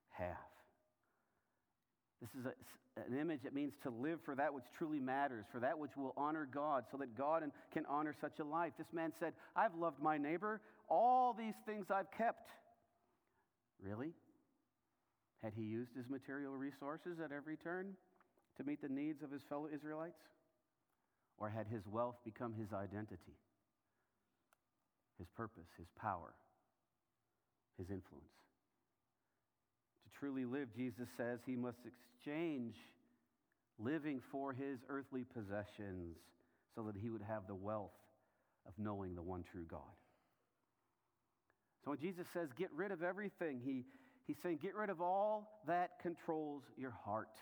have. 0.09 0.27
This 2.21 2.29
is 2.39 2.45
a, 2.45 2.53
an 3.01 3.19
image 3.19 3.41
that 3.43 3.53
means 3.53 3.73
to 3.83 3.89
live 3.89 4.19
for 4.23 4.35
that 4.35 4.53
which 4.53 4.63
truly 4.77 4.99
matters, 4.99 5.45
for 5.51 5.59
that 5.59 5.77
which 5.77 5.91
will 5.97 6.13
honor 6.15 6.47
God, 6.51 6.85
so 6.91 6.97
that 6.97 7.17
God 7.17 7.43
can 7.73 7.85
honor 7.87 8.13
such 8.19 8.39
a 8.39 8.43
life. 8.43 8.73
This 8.77 8.91
man 8.93 9.11
said, 9.19 9.33
I've 9.55 9.75
loved 9.75 10.01
my 10.01 10.17
neighbor. 10.17 10.61
All 10.93 11.33
these 11.33 11.55
things 11.65 11.87
I've 11.89 12.11
kept. 12.15 12.49
Really? 13.81 14.11
Had 15.41 15.53
he 15.55 15.63
used 15.63 15.91
his 15.95 16.07
material 16.07 16.53
resources 16.53 17.19
at 17.23 17.31
every 17.31 17.57
turn 17.57 17.93
to 18.57 18.63
meet 18.63 18.81
the 18.81 18.89
needs 18.89 19.23
of 19.23 19.31
his 19.31 19.41
fellow 19.49 19.67
Israelites? 19.73 20.21
Or 21.39 21.49
had 21.49 21.65
his 21.67 21.81
wealth 21.87 22.17
become 22.23 22.53
his 22.53 22.71
identity? 22.71 23.33
his 25.17 25.27
purpose, 25.35 25.67
his 25.77 25.87
power, 25.99 26.33
his 27.77 27.89
influence. 27.89 28.27
To 30.03 30.19
truly 30.19 30.45
live, 30.45 30.67
Jesus 30.75 31.07
says 31.17 31.39
he 31.45 31.55
must 31.55 31.79
exchange 31.85 32.75
living 33.79 34.21
for 34.31 34.53
his 34.53 34.79
earthly 34.89 35.23
possessions 35.33 36.17
so 36.75 36.83
that 36.83 36.95
he 37.01 37.09
would 37.09 37.21
have 37.21 37.47
the 37.47 37.55
wealth 37.55 37.95
of 38.67 38.73
knowing 38.77 39.15
the 39.15 39.21
one 39.21 39.43
true 39.49 39.65
God. 39.69 39.95
So 41.83 41.91
when 41.91 41.99
Jesus 41.99 42.25
says, 42.33 42.49
get 42.57 42.69
rid 42.75 42.91
of 42.91 43.03
everything, 43.03 43.59
he, 43.63 43.83
he's 44.25 44.37
saying, 44.41 44.59
get 44.61 44.75
rid 44.75 44.89
of 44.89 45.01
all 45.01 45.61
that 45.67 45.99
controls 46.01 46.63
your 46.77 46.91
heart. 46.91 47.35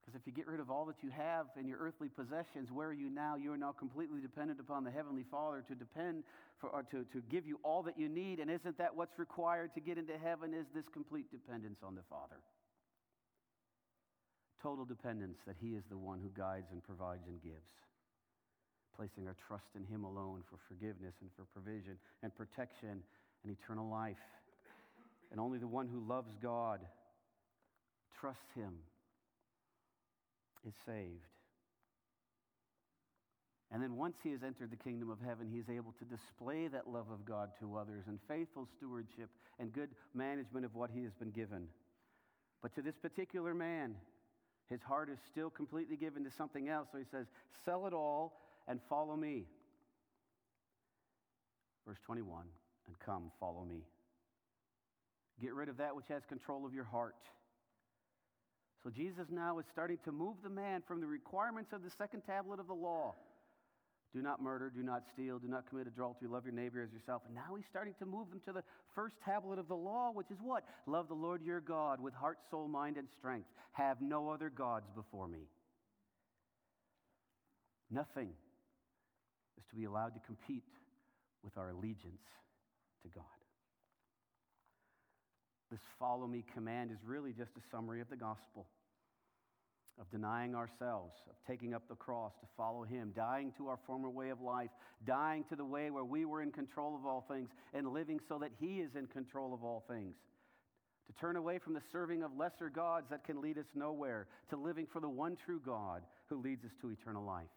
Because 0.00 0.20
if 0.20 0.26
you 0.26 0.32
get 0.32 0.48
rid 0.48 0.58
of 0.58 0.68
all 0.68 0.86
that 0.86 0.96
you 1.02 1.10
have 1.10 1.46
in 1.56 1.68
your 1.68 1.78
earthly 1.78 2.08
possessions, 2.08 2.72
where 2.72 2.88
are 2.88 2.92
you 2.92 3.08
now? 3.08 3.36
You 3.36 3.52
are 3.52 3.56
now 3.56 3.70
completely 3.70 4.20
dependent 4.20 4.58
upon 4.58 4.82
the 4.82 4.90
Heavenly 4.90 5.24
Father 5.30 5.62
to 5.68 5.74
depend 5.76 6.24
for, 6.58 6.70
or 6.70 6.82
to, 6.90 7.04
to 7.12 7.22
give 7.30 7.46
you 7.46 7.60
all 7.62 7.84
that 7.84 7.96
you 7.96 8.08
need. 8.08 8.40
And 8.40 8.50
isn't 8.50 8.78
that 8.78 8.96
what's 8.96 9.16
required 9.16 9.72
to 9.74 9.80
get 9.80 9.98
into 9.98 10.18
heaven? 10.18 10.52
Is 10.52 10.66
this 10.74 10.86
complete 10.92 11.30
dependence 11.30 11.78
on 11.84 11.94
the 11.94 12.02
Father? 12.10 12.42
Total 14.60 14.84
dependence 14.84 15.38
that 15.46 15.54
He 15.60 15.68
is 15.68 15.84
the 15.88 15.96
one 15.96 16.18
who 16.18 16.30
guides 16.36 16.66
and 16.72 16.82
provides 16.82 17.28
and 17.28 17.40
gives. 17.40 17.70
Placing 18.96 19.26
our 19.26 19.36
trust 19.46 19.68
in 19.76 19.84
Him 19.84 20.04
alone 20.04 20.42
for 20.48 20.58
forgiveness 20.68 21.14
and 21.20 21.30
for 21.36 21.44
provision 21.52 21.96
and 22.22 22.34
protection 22.34 23.02
and 23.44 23.52
eternal 23.52 23.88
life. 23.88 24.16
And 25.30 25.40
only 25.40 25.58
the 25.58 25.68
one 25.68 25.88
who 25.88 26.00
loves 26.00 26.34
God 26.42 26.80
trusts 28.20 28.52
Him 28.54 28.74
is 30.66 30.74
saved. 30.84 31.30
And 33.72 33.82
then 33.82 33.96
once 33.96 34.16
he 34.22 34.32
has 34.32 34.42
entered 34.42 34.70
the 34.70 34.76
kingdom 34.76 35.10
of 35.10 35.18
heaven, 35.24 35.48
he 35.48 35.58
is 35.58 35.70
able 35.70 35.94
to 36.00 36.04
display 36.04 36.66
that 36.68 36.88
love 36.88 37.06
of 37.12 37.24
God 37.24 37.50
to 37.60 37.76
others 37.76 38.04
and 38.08 38.18
faithful 38.26 38.66
stewardship 38.76 39.30
and 39.60 39.72
good 39.72 39.90
management 40.12 40.64
of 40.64 40.74
what 40.74 40.90
he 40.92 41.04
has 41.04 41.12
been 41.14 41.30
given. 41.30 41.68
But 42.62 42.74
to 42.74 42.82
this 42.82 42.96
particular 42.96 43.54
man, 43.54 43.94
his 44.68 44.82
heart 44.82 45.08
is 45.08 45.18
still 45.30 45.50
completely 45.50 45.96
given 45.96 46.24
to 46.24 46.30
something 46.30 46.68
else. 46.68 46.88
So 46.90 46.98
he 46.98 47.04
says, 47.10 47.26
Sell 47.64 47.86
it 47.86 47.92
all 47.92 48.40
and 48.70 48.80
follow 48.88 49.16
me. 49.16 49.44
Verse 51.86 51.98
21 52.06 52.44
And 52.86 52.98
come, 53.00 53.30
follow 53.38 53.66
me. 53.68 53.82
Get 55.42 55.52
rid 55.54 55.68
of 55.68 55.76
that 55.78 55.94
which 55.94 56.06
has 56.08 56.22
control 56.24 56.64
of 56.64 56.72
your 56.72 56.84
heart 56.84 57.16
so 58.82 58.90
Jesus 58.90 59.26
now 59.30 59.58
is 59.58 59.66
starting 59.70 59.98
to 60.04 60.12
move 60.12 60.36
the 60.42 60.48
man 60.48 60.82
from 60.86 61.00
the 61.00 61.06
requirements 61.06 61.72
of 61.72 61.82
the 61.82 61.90
second 61.98 62.22
tablet 62.22 62.60
of 62.60 62.66
the 62.66 62.74
law. 62.74 63.14
Do 64.14 64.22
not 64.22 64.42
murder, 64.42 64.72
do 64.74 64.82
not 64.82 65.04
steal, 65.12 65.38
do 65.38 65.46
not 65.46 65.68
commit 65.68 65.86
adultery, 65.86 66.28
love 66.28 66.44
your 66.44 66.54
neighbor 66.54 66.82
as 66.82 66.90
yourself. 66.90 67.22
And 67.26 67.34
now 67.34 67.54
he's 67.56 67.66
starting 67.70 67.94
to 68.00 68.06
move 68.06 68.28
them 68.30 68.40
to 68.46 68.52
the 68.52 68.64
first 68.94 69.14
tablet 69.24 69.58
of 69.58 69.68
the 69.68 69.76
law, 69.76 70.10
which 70.12 70.30
is 70.30 70.38
what? 70.42 70.64
Love 70.86 71.08
the 71.08 71.14
Lord 71.14 71.42
your 71.44 71.60
God 71.60 72.00
with 72.00 72.14
heart, 72.14 72.38
soul, 72.50 72.66
mind, 72.66 72.96
and 72.96 73.06
strength. 73.18 73.46
Have 73.72 74.00
no 74.00 74.30
other 74.30 74.50
gods 74.50 74.86
before 74.96 75.28
me. 75.28 75.46
Nothing 77.90 78.30
is 79.58 79.64
to 79.70 79.76
be 79.76 79.84
allowed 79.84 80.14
to 80.14 80.20
compete 80.20 80.64
with 81.42 81.56
our 81.56 81.70
allegiance 81.70 82.22
to 83.02 83.08
God. 83.08 83.24
This 85.70 85.80
follow 85.98 86.26
me 86.26 86.44
command 86.52 86.90
is 86.90 86.98
really 87.04 87.32
just 87.32 87.52
a 87.56 87.62
summary 87.70 88.00
of 88.00 88.10
the 88.10 88.16
gospel 88.16 88.66
of 90.00 90.10
denying 90.10 90.54
ourselves, 90.54 91.14
of 91.28 91.36
taking 91.46 91.74
up 91.74 91.82
the 91.88 91.94
cross 91.94 92.32
to 92.40 92.46
follow 92.56 92.84
Him, 92.84 93.12
dying 93.14 93.52
to 93.58 93.68
our 93.68 93.78
former 93.86 94.08
way 94.08 94.30
of 94.30 94.40
life, 94.40 94.70
dying 95.06 95.44
to 95.50 95.56
the 95.56 95.64
way 95.64 95.90
where 95.90 96.04
we 96.04 96.24
were 96.24 96.42
in 96.42 96.50
control 96.50 96.96
of 96.96 97.04
all 97.04 97.26
things, 97.28 97.50
and 97.74 97.92
living 97.92 98.18
so 98.28 98.38
that 98.38 98.50
He 98.58 98.80
is 98.80 98.96
in 98.96 99.06
control 99.06 99.52
of 99.52 99.62
all 99.62 99.84
things. 99.88 100.16
To 101.06 101.12
turn 101.20 101.36
away 101.36 101.58
from 101.58 101.74
the 101.74 101.82
serving 101.92 102.22
of 102.22 102.36
lesser 102.36 102.70
gods 102.70 103.08
that 103.10 103.24
can 103.24 103.42
lead 103.42 103.58
us 103.58 103.66
nowhere, 103.74 104.26
to 104.48 104.56
living 104.56 104.86
for 104.90 105.00
the 105.00 105.08
one 105.08 105.36
true 105.36 105.60
God 105.64 106.02
who 106.28 106.40
leads 106.40 106.64
us 106.64 106.72
to 106.80 106.90
eternal 106.90 107.24
life. 107.24 107.48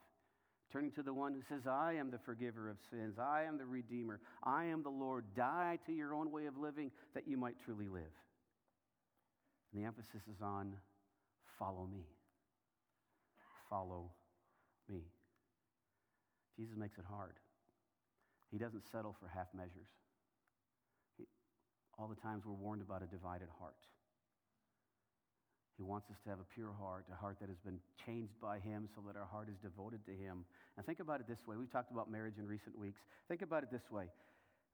Turning 0.71 0.91
to 0.91 1.03
the 1.03 1.13
one 1.13 1.33
who 1.33 1.41
says, 1.47 1.67
I 1.67 1.93
am 1.93 2.09
the 2.09 2.17
forgiver 2.17 2.69
of 2.69 2.77
sins, 2.89 3.19
I 3.19 3.43
am 3.43 3.57
the 3.57 3.65
redeemer, 3.65 4.19
I 4.43 4.65
am 4.65 4.81
the 4.81 4.89
Lord. 4.89 5.25
Die 5.35 5.77
to 5.85 5.91
your 5.93 6.13
own 6.15 6.31
way 6.31 6.47
of 6.47 6.57
living 6.57 6.91
that 7.13 7.27
you 7.27 7.37
might 7.37 7.55
truly 7.63 7.87
live. 7.87 8.13
And 9.71 9.83
the 9.83 9.85
emphasis 9.85 10.21
is 10.27 10.41
on 10.41 10.73
follow 11.59 11.87
me 11.91 12.05
follow 13.73 14.11
me. 14.87 15.01
Jesus 16.55 16.77
makes 16.77 16.97
it 16.99 17.05
hard. 17.09 17.33
He 18.51 18.59
doesn't 18.59 18.83
settle 18.91 19.15
for 19.19 19.27
half 19.27 19.47
measures. 19.55 19.89
He, 21.17 21.25
all 21.97 22.07
the 22.07 22.21
times 22.21 22.43
we're 22.45 22.53
warned 22.53 22.83
about 22.83 23.01
a 23.01 23.07
divided 23.07 23.47
heart. 23.57 23.81
He 25.77 25.83
wants 25.83 26.09
us 26.11 26.17
to 26.23 26.29
have 26.29 26.39
a 26.39 26.47
pure 26.53 26.71
heart, 26.79 27.05
a 27.11 27.15
heart 27.15 27.37
that 27.41 27.49
has 27.49 27.57
been 27.65 27.79
changed 28.05 28.33
by 28.39 28.59
Him 28.59 28.87
so 28.93 29.01
that 29.07 29.17
our 29.17 29.25
heart 29.25 29.49
is 29.49 29.57
devoted 29.61 30.05
to 30.05 30.11
Him. 30.11 30.45
And 30.77 30.85
think 30.85 30.99
about 30.99 31.19
it 31.19 31.27
this 31.27 31.39
way. 31.47 31.57
We've 31.57 31.71
talked 31.71 31.91
about 31.91 32.11
marriage 32.11 32.37
in 32.37 32.45
recent 32.45 32.77
weeks. 32.77 33.01
Think 33.27 33.41
about 33.41 33.63
it 33.63 33.69
this 33.71 33.89
way 33.89 34.09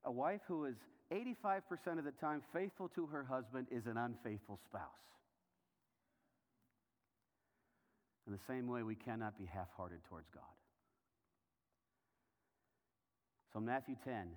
a 0.04 0.10
wife 0.10 0.40
who 0.48 0.64
is 0.64 0.76
85% 1.12 1.98
of 1.98 2.04
the 2.04 2.12
time 2.12 2.42
faithful 2.52 2.88
to 2.94 3.06
her 3.06 3.24
husband 3.24 3.66
is 3.70 3.86
an 3.86 3.96
unfaithful 3.96 4.58
spouse. 4.68 4.82
In 8.26 8.32
the 8.32 8.38
same 8.46 8.68
way, 8.68 8.82
we 8.82 8.94
cannot 8.94 9.36
be 9.36 9.44
half 9.44 9.68
hearted 9.76 9.98
towards 10.08 10.28
God. 10.32 10.44
So, 13.52 13.58
Matthew 13.58 13.96
10, 14.04 14.28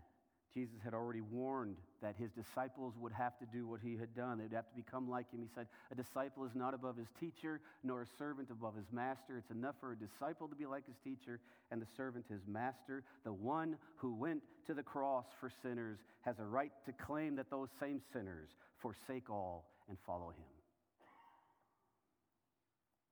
Jesus 0.53 0.75
had 0.83 0.93
already 0.93 1.21
warned 1.21 1.77
that 2.01 2.15
his 2.17 2.29
disciples 2.31 2.93
would 2.99 3.11
have 3.11 3.37
to 3.39 3.45
do 3.45 3.67
what 3.67 3.79
he 3.83 3.97
had 3.97 4.15
done. 4.15 4.37
They'd 4.37 4.55
have 4.55 4.69
to 4.69 4.75
become 4.75 5.09
like 5.09 5.31
him. 5.31 5.41
He 5.41 5.49
said, 5.55 5.67
A 5.91 5.95
disciple 5.95 6.45
is 6.45 6.51
not 6.53 6.73
above 6.73 6.95
his 6.95 7.07
teacher, 7.19 7.59
nor 7.83 8.03
a 8.03 8.07
servant 8.17 8.49
above 8.51 8.75
his 8.75 8.85
master. 8.91 9.37
It's 9.37 9.49
enough 9.49 9.75
for 9.79 9.93
a 9.93 9.97
disciple 9.97 10.47
to 10.47 10.55
be 10.55 10.65
like 10.65 10.85
his 10.85 10.97
teacher, 11.03 11.39
and 11.71 11.81
the 11.81 11.87
servant 11.97 12.25
his 12.29 12.41
master. 12.47 13.03
The 13.23 13.33
one 13.33 13.77
who 13.97 14.13
went 14.13 14.41
to 14.67 14.73
the 14.73 14.83
cross 14.83 15.25
for 15.39 15.51
sinners 15.63 15.97
has 16.21 16.35
a 16.39 16.45
right 16.45 16.71
to 16.85 16.93
claim 16.93 17.35
that 17.37 17.49
those 17.49 17.69
same 17.79 17.99
sinners 18.13 18.49
forsake 18.81 19.29
all 19.29 19.65
and 19.89 19.97
follow 20.05 20.29
him 20.29 20.53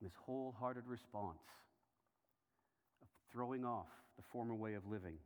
this 0.02 0.12
wholehearted 0.26 0.84
response 0.88 1.46
of 3.02 3.08
throwing 3.32 3.64
off 3.64 3.88
the 4.18 4.24
former 4.32 4.56
way 4.56 4.74
of 4.74 4.86
living 4.90 5.18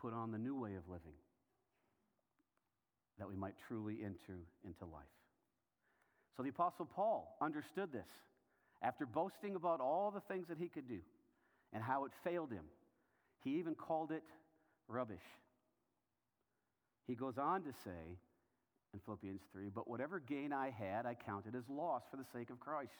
put 0.00 0.12
on 0.12 0.32
the 0.32 0.38
new 0.38 0.58
way 0.58 0.74
of 0.74 0.88
living 0.88 1.14
that 3.18 3.28
we 3.28 3.34
might 3.34 3.54
truly 3.66 3.98
enter 4.04 4.46
into 4.64 4.84
life. 4.84 5.02
So 6.36 6.42
the 6.42 6.50
Apostle 6.50 6.86
Paul 6.86 7.36
understood 7.40 7.92
this. 7.92 8.06
After 8.80 9.06
boasting 9.06 9.56
about 9.56 9.80
all 9.80 10.12
the 10.12 10.20
things 10.32 10.46
that 10.48 10.58
he 10.58 10.68
could 10.68 10.88
do 10.88 11.00
and 11.72 11.82
how 11.82 12.04
it 12.04 12.12
failed 12.22 12.52
him, 12.52 12.64
he 13.42 13.58
even 13.58 13.74
called 13.74 14.12
it 14.12 14.22
rubbish. 14.86 15.18
He 17.08 17.14
goes 17.14 17.38
on 17.38 17.62
to 17.62 17.72
say 17.84 18.18
in 18.94 19.00
Philippians 19.04 19.40
3 19.52 19.68
But 19.74 19.88
whatever 19.88 20.20
gain 20.20 20.52
I 20.52 20.70
had, 20.70 21.06
I 21.06 21.14
counted 21.14 21.56
as 21.56 21.64
loss 21.68 22.02
for 22.10 22.16
the 22.16 22.26
sake 22.32 22.50
of 22.50 22.60
Christ. 22.60 22.92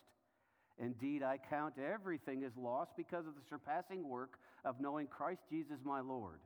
Indeed, 0.80 1.22
I 1.22 1.38
count 1.38 1.74
everything 1.78 2.44
as 2.44 2.52
loss 2.56 2.88
because 2.96 3.26
of 3.26 3.34
the 3.34 3.42
surpassing 3.48 4.08
work 4.08 4.38
of 4.64 4.80
knowing 4.80 5.06
Christ 5.06 5.40
Jesus 5.50 5.78
my 5.84 6.00
Lord. 6.00 6.40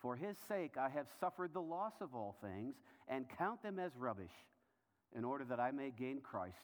For 0.00 0.16
his 0.16 0.36
sake 0.48 0.76
I 0.78 0.88
have 0.88 1.06
suffered 1.20 1.52
the 1.52 1.60
loss 1.60 1.94
of 2.00 2.14
all 2.14 2.36
things 2.40 2.76
and 3.08 3.26
count 3.38 3.62
them 3.62 3.78
as 3.78 3.92
rubbish, 3.96 4.32
in 5.16 5.24
order 5.24 5.44
that 5.44 5.60
I 5.60 5.70
may 5.70 5.90
gain 5.90 6.20
Christ 6.20 6.56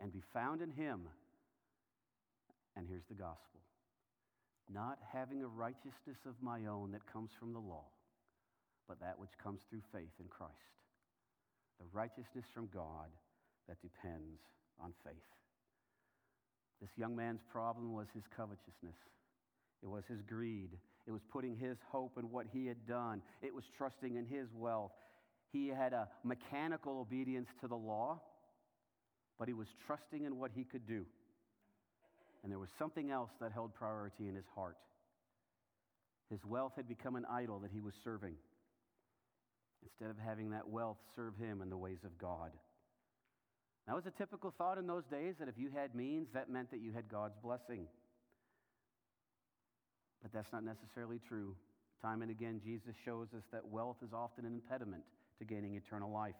and 0.00 0.12
be 0.12 0.22
found 0.32 0.62
in 0.62 0.70
him. 0.70 1.02
And 2.76 2.86
here's 2.88 3.06
the 3.08 3.14
gospel 3.14 3.60
not 4.72 4.98
having 5.12 5.42
a 5.42 5.46
righteousness 5.46 6.24
of 6.26 6.34
my 6.40 6.66
own 6.66 6.92
that 6.92 7.12
comes 7.12 7.30
from 7.38 7.52
the 7.52 7.58
law, 7.58 7.84
but 8.88 8.98
that 9.00 9.18
which 9.18 9.36
comes 9.42 9.60
through 9.68 9.82
faith 9.92 10.14
in 10.18 10.28
Christ. 10.28 10.54
The 11.78 11.86
righteousness 11.92 12.46
from 12.54 12.68
God 12.72 13.10
that 13.68 13.82
depends 13.82 14.40
on 14.82 14.94
faith. 15.04 15.14
This 16.80 16.90
young 16.96 17.14
man's 17.14 17.42
problem 17.50 17.92
was 17.92 18.06
his 18.14 18.24
covetousness. 18.34 18.96
It 19.82 19.88
was 19.88 20.04
his 20.08 20.22
greed. 20.22 20.70
It 21.06 21.10
was 21.10 21.22
putting 21.30 21.56
his 21.56 21.76
hope 21.90 22.16
in 22.18 22.30
what 22.30 22.46
he 22.52 22.66
had 22.66 22.86
done. 22.86 23.22
It 23.42 23.54
was 23.54 23.64
trusting 23.76 24.16
in 24.16 24.26
his 24.26 24.48
wealth. 24.54 24.92
He 25.52 25.68
had 25.68 25.92
a 25.92 26.08
mechanical 26.24 27.00
obedience 27.00 27.48
to 27.60 27.68
the 27.68 27.76
law, 27.76 28.20
but 29.38 29.48
he 29.48 29.54
was 29.54 29.68
trusting 29.86 30.24
in 30.24 30.38
what 30.38 30.52
he 30.54 30.64
could 30.64 30.86
do. 30.86 31.04
And 32.42 32.50
there 32.50 32.58
was 32.58 32.70
something 32.78 33.10
else 33.10 33.30
that 33.40 33.52
held 33.52 33.74
priority 33.74 34.28
in 34.28 34.34
his 34.34 34.46
heart. 34.54 34.76
His 36.30 36.44
wealth 36.44 36.72
had 36.76 36.88
become 36.88 37.16
an 37.16 37.26
idol 37.30 37.58
that 37.60 37.70
he 37.72 37.80
was 37.80 37.94
serving 38.02 38.34
instead 39.82 40.10
of 40.10 40.16
having 40.24 40.50
that 40.50 40.68
wealth 40.68 40.98
serve 41.14 41.36
him 41.36 41.60
in 41.60 41.68
the 41.68 41.76
ways 41.76 41.98
of 42.04 42.16
God. 42.18 42.52
That 43.86 43.96
was 43.96 44.06
a 44.06 44.12
typical 44.12 44.54
thought 44.56 44.78
in 44.78 44.86
those 44.86 45.04
days 45.10 45.34
that 45.40 45.48
if 45.48 45.58
you 45.58 45.70
had 45.74 45.94
means, 45.94 46.28
that 46.34 46.48
meant 46.48 46.70
that 46.70 46.80
you 46.80 46.92
had 46.92 47.08
God's 47.08 47.36
blessing. 47.42 47.86
But 50.22 50.32
that's 50.32 50.52
not 50.52 50.64
necessarily 50.64 51.20
true. 51.28 51.54
Time 52.00 52.22
and 52.22 52.30
again, 52.30 52.60
Jesus 52.64 52.94
shows 53.04 53.28
us 53.36 53.42
that 53.52 53.66
wealth 53.66 53.98
is 54.04 54.12
often 54.12 54.44
an 54.44 54.54
impediment 54.54 55.02
to 55.38 55.44
gaining 55.44 55.74
eternal 55.74 56.10
life. 56.10 56.34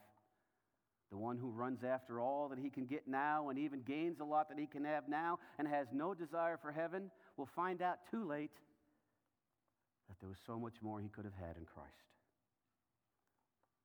The 1.10 1.18
one 1.18 1.36
who 1.36 1.50
runs 1.50 1.84
after 1.84 2.20
all 2.20 2.48
that 2.48 2.58
he 2.58 2.70
can 2.70 2.86
get 2.86 3.06
now 3.06 3.50
and 3.50 3.58
even 3.58 3.82
gains 3.82 4.20
a 4.20 4.24
lot 4.24 4.48
that 4.48 4.58
he 4.58 4.66
can 4.66 4.84
have 4.84 5.08
now 5.08 5.38
and 5.58 5.68
has 5.68 5.86
no 5.92 6.14
desire 6.14 6.58
for 6.60 6.72
heaven 6.72 7.10
will 7.36 7.48
find 7.54 7.82
out 7.82 7.98
too 8.10 8.26
late 8.26 8.50
that 10.08 10.18
there 10.20 10.28
was 10.28 10.38
so 10.46 10.58
much 10.58 10.74
more 10.80 11.00
he 11.00 11.08
could 11.08 11.24
have 11.24 11.34
had 11.34 11.56
in 11.56 11.66
Christ. 11.66 11.90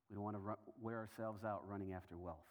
We 0.09 0.15
don't 0.15 0.23
want 0.23 0.37
to 0.37 0.57
wear 0.81 0.97
ourselves 0.97 1.43
out 1.43 1.63
running 1.67 1.93
after 1.93 2.17
wealth. 2.17 2.47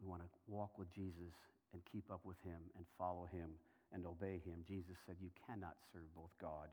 We 0.00 0.08
want 0.08 0.22
to 0.22 0.28
walk 0.48 0.78
with 0.78 0.90
Jesus 0.94 1.34
and 1.74 1.82
keep 1.92 2.10
up 2.10 2.20
with 2.24 2.40
him 2.42 2.58
and 2.76 2.86
follow 2.96 3.28
him 3.30 3.50
and 3.92 4.06
obey 4.06 4.40
him. 4.44 4.64
Jesus 4.66 4.96
said, 5.06 5.16
You 5.20 5.30
cannot 5.46 5.76
serve 5.92 6.06
both 6.14 6.30
God 6.40 6.68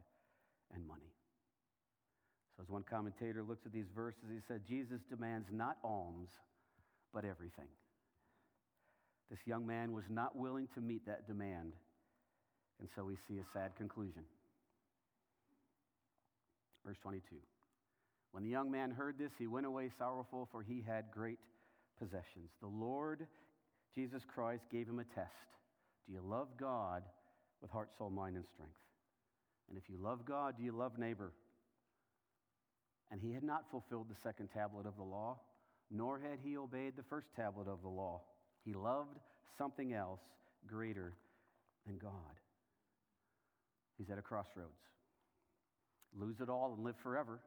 and 0.73 0.85
money. 0.87 1.13
So, 2.55 2.63
as 2.63 2.69
one 2.69 2.83
commentator 2.83 3.43
looks 3.43 3.65
at 3.65 3.71
these 3.71 3.89
verses, 3.95 4.23
he 4.29 4.39
said, 4.47 4.61
Jesus 4.67 5.01
demands 5.09 5.47
not 5.51 5.77
alms, 5.83 6.29
but 7.13 7.25
everything. 7.25 7.69
This 9.29 9.39
young 9.45 9.67
man 9.67 9.93
was 9.93 10.05
not 10.09 10.35
willing 10.35 10.67
to 10.73 10.81
meet 10.81 11.05
that 11.05 11.27
demand. 11.27 11.73
And 12.79 12.87
so 12.95 13.03
we 13.03 13.17
see 13.27 13.39
a 13.39 13.45
sad 13.53 13.75
conclusion. 13.75 14.23
Verse 16.85 16.97
22. 17.01 17.35
When 18.31 18.43
the 18.43 18.49
young 18.49 18.71
man 18.71 18.91
heard 18.91 19.17
this, 19.17 19.31
he 19.37 19.47
went 19.47 19.65
away 19.65 19.89
sorrowful, 19.97 20.47
for 20.51 20.61
he 20.61 20.83
had 20.85 21.05
great 21.11 21.39
possessions. 21.99 22.51
The 22.61 22.67
Lord 22.67 23.27
Jesus 23.95 24.21
Christ 24.33 24.63
gave 24.71 24.87
him 24.87 24.99
a 24.99 25.03
test. 25.15 25.56
Do 26.07 26.13
you 26.13 26.21
love 26.23 26.47
God 26.59 27.03
with 27.61 27.71
heart, 27.71 27.89
soul, 27.97 28.09
mind, 28.09 28.35
and 28.35 28.45
strength? 28.53 28.73
And 29.69 29.77
if 29.77 29.89
you 29.89 29.97
love 30.01 30.25
God, 30.25 30.55
do 30.57 30.63
you 30.63 30.71
love 30.71 30.97
neighbor? 30.97 31.33
And 33.11 33.21
he 33.21 33.33
had 33.33 33.43
not 33.43 33.69
fulfilled 33.69 34.07
the 34.09 34.19
second 34.23 34.49
tablet 34.53 34.85
of 34.85 34.95
the 34.95 35.03
law, 35.03 35.39
nor 35.91 36.19
had 36.19 36.39
he 36.43 36.57
obeyed 36.57 36.93
the 36.95 37.03
first 37.03 37.27
tablet 37.35 37.67
of 37.67 37.81
the 37.81 37.89
law. 37.89 38.21
He 38.63 38.73
loved 38.73 39.17
something 39.57 39.93
else 39.93 40.21
greater 40.65 41.13
than 41.85 41.97
God. 41.97 42.11
He's 43.97 44.09
at 44.09 44.17
a 44.17 44.21
crossroads. 44.21 44.81
Lose 46.15 46.39
it 46.39 46.49
all 46.49 46.73
and 46.73 46.83
live 46.83 46.95
forever 47.01 47.39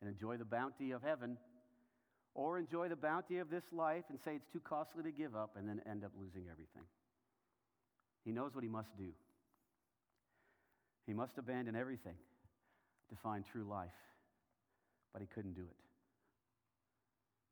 and 0.00 0.08
enjoy 0.08 0.36
the 0.36 0.44
bounty 0.44 0.92
of 0.92 1.02
heaven 1.02 1.36
or 2.34 2.58
enjoy 2.58 2.88
the 2.88 2.96
bounty 2.96 3.38
of 3.38 3.50
this 3.50 3.64
life 3.72 4.04
and 4.08 4.18
say 4.24 4.34
it's 4.34 4.48
too 4.52 4.60
costly 4.60 5.02
to 5.02 5.10
give 5.10 5.34
up 5.34 5.56
and 5.56 5.68
then 5.68 5.80
end 5.90 6.04
up 6.04 6.12
losing 6.18 6.44
everything. 6.50 6.84
He 8.24 8.32
knows 8.32 8.54
what 8.54 8.64
he 8.64 8.70
must 8.70 8.96
do. 8.96 9.10
He 11.06 11.14
must 11.14 11.38
abandon 11.38 11.74
everything 11.74 12.16
to 13.08 13.16
find 13.16 13.44
true 13.44 13.64
life, 13.64 13.96
but 15.12 15.22
he 15.22 15.28
couldn't 15.28 15.54
do 15.54 15.62
it. 15.62 15.76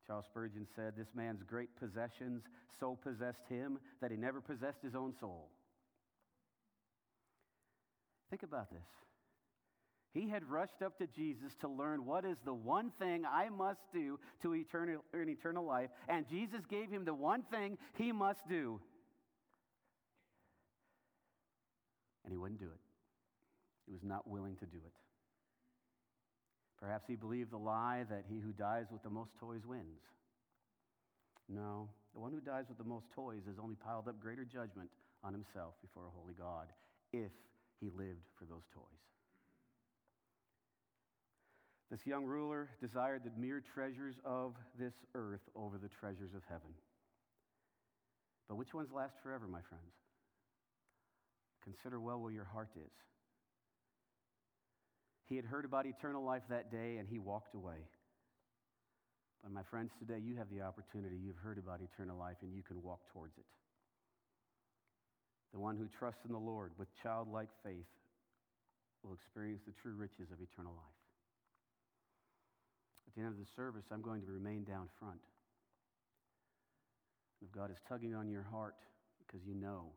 Charles 0.07 0.27
Spurgeon 0.27 0.67
said, 0.77 0.95
This 0.97 1.09
man's 1.15 1.43
great 1.43 1.75
possessions 1.77 2.43
so 2.79 2.97
possessed 3.03 3.49
him 3.49 3.79
that 4.01 4.11
he 4.11 4.17
never 4.17 4.41
possessed 4.41 4.83
his 4.83 4.95
own 4.95 5.13
soul. 5.19 5.49
Think 8.31 8.43
about 8.43 8.71
this. 8.71 8.87
He 10.13 10.29
had 10.29 10.49
rushed 10.49 10.81
up 10.85 10.97
to 10.99 11.07
Jesus 11.07 11.55
to 11.61 11.69
learn 11.69 12.07
what 12.07 12.25
is 12.25 12.39
the 12.45 12.55
one 12.55 12.91
thing 12.99 13.25
I 13.31 13.49
must 13.51 13.81
do 13.93 14.19
to 14.43 14.55
eternal, 14.55 15.05
eternal 15.13 15.65
life, 15.65 15.91
and 16.09 16.29
Jesus 16.29 16.63
gave 16.71 16.91
him 16.91 17.05
the 17.05 17.15
one 17.15 17.43
thing 17.51 17.77
he 17.99 18.13
must 18.13 18.49
do. 18.49 18.81
And 22.27 22.33
he 22.33 22.37
wouldn't 22.37 22.61
do 22.61 22.67
it. 22.67 22.83
He 23.87 23.93
was 23.93 24.03
not 24.03 24.29
willing 24.29 24.57
to 24.57 24.67
do 24.67 24.79
it. 24.85 24.93
Perhaps 26.79 27.07
he 27.09 27.15
believed 27.17 27.53
the 27.53 27.57
lie 27.57 28.05
that 28.11 28.25
he 28.29 28.41
who 28.41 28.53
dies 28.53 28.87
with 28.93 29.03
the 29.03 29.11
most 29.11 29.31
toys 29.41 29.65
wins. 29.65 30.03
No, 31.49 31.89
the 32.13 32.21
one 32.21 32.33
who 32.33 32.41
dies 32.41 32.65
with 32.69 32.79
the 32.79 32.85
most 32.85 33.07
toys 33.15 33.43
has 33.47 33.57
only 33.63 33.77
piled 33.77 34.09
up 34.09 34.21
greater 34.21 34.45
judgment 34.45 34.91
on 35.23 35.33
himself 35.33 35.75
before 35.81 36.05
a 36.07 36.11
holy 36.11 36.35
God 36.35 36.67
if 37.13 37.31
he 37.81 37.89
lived 37.97 38.27
for 38.39 38.45
those 38.45 38.67
toys. 38.75 38.83
This 41.91 42.05
young 42.05 42.25
ruler 42.25 42.69
desired 42.81 43.23
the 43.25 43.31
mere 43.41 43.63
treasures 43.75 44.17
of 44.25 44.55
this 44.79 44.95
earth 45.15 45.43
over 45.55 45.79
the 45.79 45.89
treasures 45.89 46.35
of 46.35 46.43
heaven. 46.49 46.75
But 48.49 48.57
which 48.57 48.75
ones 48.75 48.91
last 48.93 49.15
forever, 49.23 49.47
my 49.47 49.61
friends? 49.69 49.95
Consider 51.67 51.99
well 51.99 52.21
where 52.21 52.31
your 52.31 52.47
heart 52.47 52.71
is. 52.77 52.93
He 55.29 55.35
had 55.35 55.45
heard 55.45 55.65
about 55.65 55.85
eternal 55.85 56.23
life 56.23 56.43
that 56.49 56.71
day 56.71 56.99
and 56.99 57.09
he 57.09 57.19
walked 57.19 57.57
away. 57.57 57.83
But, 59.43 59.51
my 59.51 59.65
friends, 59.65 59.91
today 59.99 60.21
you 60.23 60.37
have 60.37 60.47
the 60.49 60.63
opportunity. 60.63 61.17
You've 61.17 61.43
heard 61.43 61.59
about 61.59 61.81
eternal 61.83 62.17
life 62.17 62.37
and 62.43 62.55
you 62.55 62.63
can 62.63 62.81
walk 62.83 63.01
towards 63.13 63.37
it. 63.37 63.45
The 65.53 65.59
one 65.59 65.77
who 65.77 65.89
trusts 65.99 66.25
in 66.25 66.33
the 66.33 66.39
Lord 66.39 66.71
with 66.79 66.87
childlike 67.03 67.51
faith 67.65 67.91
will 69.03 69.15
experience 69.15 69.63
the 69.67 69.75
true 69.83 69.95
riches 69.95 70.31
of 70.31 70.39
eternal 70.41 70.73
life. 70.73 71.01
At 73.09 73.15
the 73.15 73.23
end 73.23 73.33
of 73.33 73.39
the 73.39 73.51
service, 73.57 73.85
I'm 73.91 74.03
going 74.03 74.23
to 74.23 74.31
remain 74.31 74.63
down 74.63 74.89
front. 75.01 75.21
If 77.43 77.51
God 77.51 77.71
is 77.71 77.79
tugging 77.89 78.15
on 78.15 78.29
your 78.29 78.45
heart 78.45 78.77
because 79.19 79.45
you 79.45 79.55
know 79.55 79.91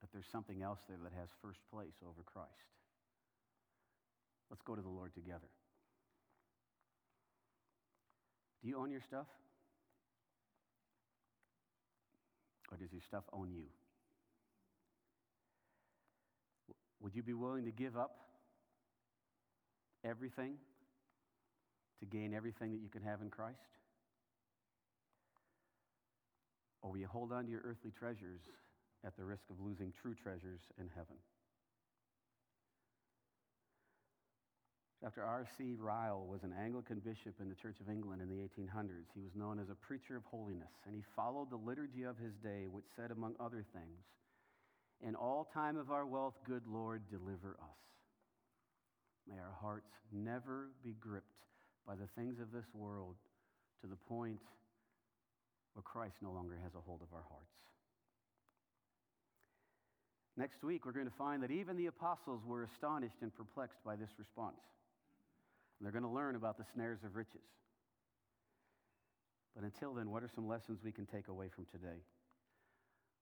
that 0.00 0.12
there's 0.12 0.28
something 0.30 0.62
else 0.62 0.78
there 0.88 0.98
that 1.02 1.12
has 1.18 1.28
first 1.42 1.60
place 1.72 1.94
over 2.02 2.22
Christ, 2.24 2.50
let's 4.50 4.62
go 4.62 4.74
to 4.74 4.82
the 4.82 4.88
Lord 4.88 5.14
together. 5.14 5.50
Do 8.62 8.68
you 8.68 8.78
own 8.78 8.90
your 8.90 9.00
stuff? 9.00 9.26
Or 12.70 12.76
does 12.76 12.92
your 12.92 13.02
stuff 13.02 13.24
own 13.32 13.50
you? 13.50 13.64
Would 17.00 17.14
you 17.14 17.22
be 17.22 17.32
willing 17.32 17.64
to 17.64 17.70
give 17.70 17.96
up 17.96 18.16
everything 20.04 20.54
to 22.00 22.06
gain 22.06 22.34
everything 22.34 22.72
that 22.72 22.80
you 22.80 22.88
can 22.88 23.02
have 23.02 23.20
in 23.22 23.30
Christ? 23.30 23.58
Or 26.82 26.90
will 26.90 26.98
you 26.98 27.08
hold 27.08 27.32
on 27.32 27.44
to 27.46 27.50
your 27.50 27.62
earthly 27.64 27.92
treasures 27.98 28.40
at 29.04 29.16
the 29.16 29.24
risk 29.24 29.42
of 29.50 29.60
losing 29.60 29.92
true 30.02 30.14
treasures 30.14 30.60
in 30.78 30.88
heaven? 30.94 31.16
Dr. 35.02 35.22
R.C. 35.22 35.76
Ryle 35.78 36.26
was 36.26 36.42
an 36.42 36.52
Anglican 36.58 36.98
bishop 36.98 37.34
in 37.40 37.48
the 37.48 37.54
Church 37.54 37.76
of 37.80 37.88
England 37.88 38.20
in 38.20 38.28
the 38.28 38.42
1800s. 38.42 39.06
He 39.14 39.20
was 39.20 39.30
known 39.36 39.60
as 39.60 39.70
a 39.70 39.76
preacher 39.76 40.16
of 40.16 40.24
holiness, 40.24 40.74
and 40.84 40.94
he 40.94 41.04
followed 41.14 41.50
the 41.50 41.56
liturgy 41.56 42.02
of 42.02 42.18
his 42.18 42.34
day, 42.42 42.66
which 42.66 42.84
said, 42.96 43.12
among 43.12 43.36
other 43.38 43.64
things, 43.72 44.02
In 45.00 45.14
all 45.14 45.48
time 45.54 45.76
of 45.76 45.92
our 45.92 46.04
wealth, 46.04 46.34
good 46.44 46.66
Lord, 46.66 47.02
deliver 47.10 47.56
us. 47.62 47.78
May 49.28 49.38
our 49.38 49.54
hearts 49.60 49.90
never 50.10 50.70
be 50.82 50.96
gripped 50.98 51.46
by 51.86 51.94
the 51.94 52.08
things 52.16 52.40
of 52.40 52.50
this 52.50 52.66
world 52.74 53.14
to 53.82 53.86
the 53.86 53.96
point 54.08 54.40
where 55.74 55.82
Christ 55.82 56.16
no 56.20 56.32
longer 56.32 56.58
has 56.64 56.74
a 56.74 56.80
hold 56.80 57.02
of 57.02 57.14
our 57.14 57.24
hearts. 57.30 57.67
Next 60.38 60.62
week, 60.62 60.86
we're 60.86 60.92
going 60.92 61.10
to 61.10 61.18
find 61.18 61.42
that 61.42 61.50
even 61.50 61.76
the 61.76 61.86
apostles 61.86 62.42
were 62.46 62.62
astonished 62.62 63.16
and 63.22 63.34
perplexed 63.34 63.82
by 63.84 63.96
this 63.96 64.10
response. 64.18 64.62
And 65.78 65.84
they're 65.84 65.92
going 65.92 66.04
to 66.04 66.16
learn 66.16 66.36
about 66.36 66.56
the 66.56 66.64
snares 66.72 67.00
of 67.04 67.16
riches. 67.16 67.42
But 69.56 69.64
until 69.64 69.94
then, 69.94 70.12
what 70.12 70.22
are 70.22 70.30
some 70.32 70.46
lessons 70.46 70.78
we 70.84 70.92
can 70.92 71.06
take 71.06 71.26
away 71.26 71.48
from 71.52 71.66
today? 71.72 71.98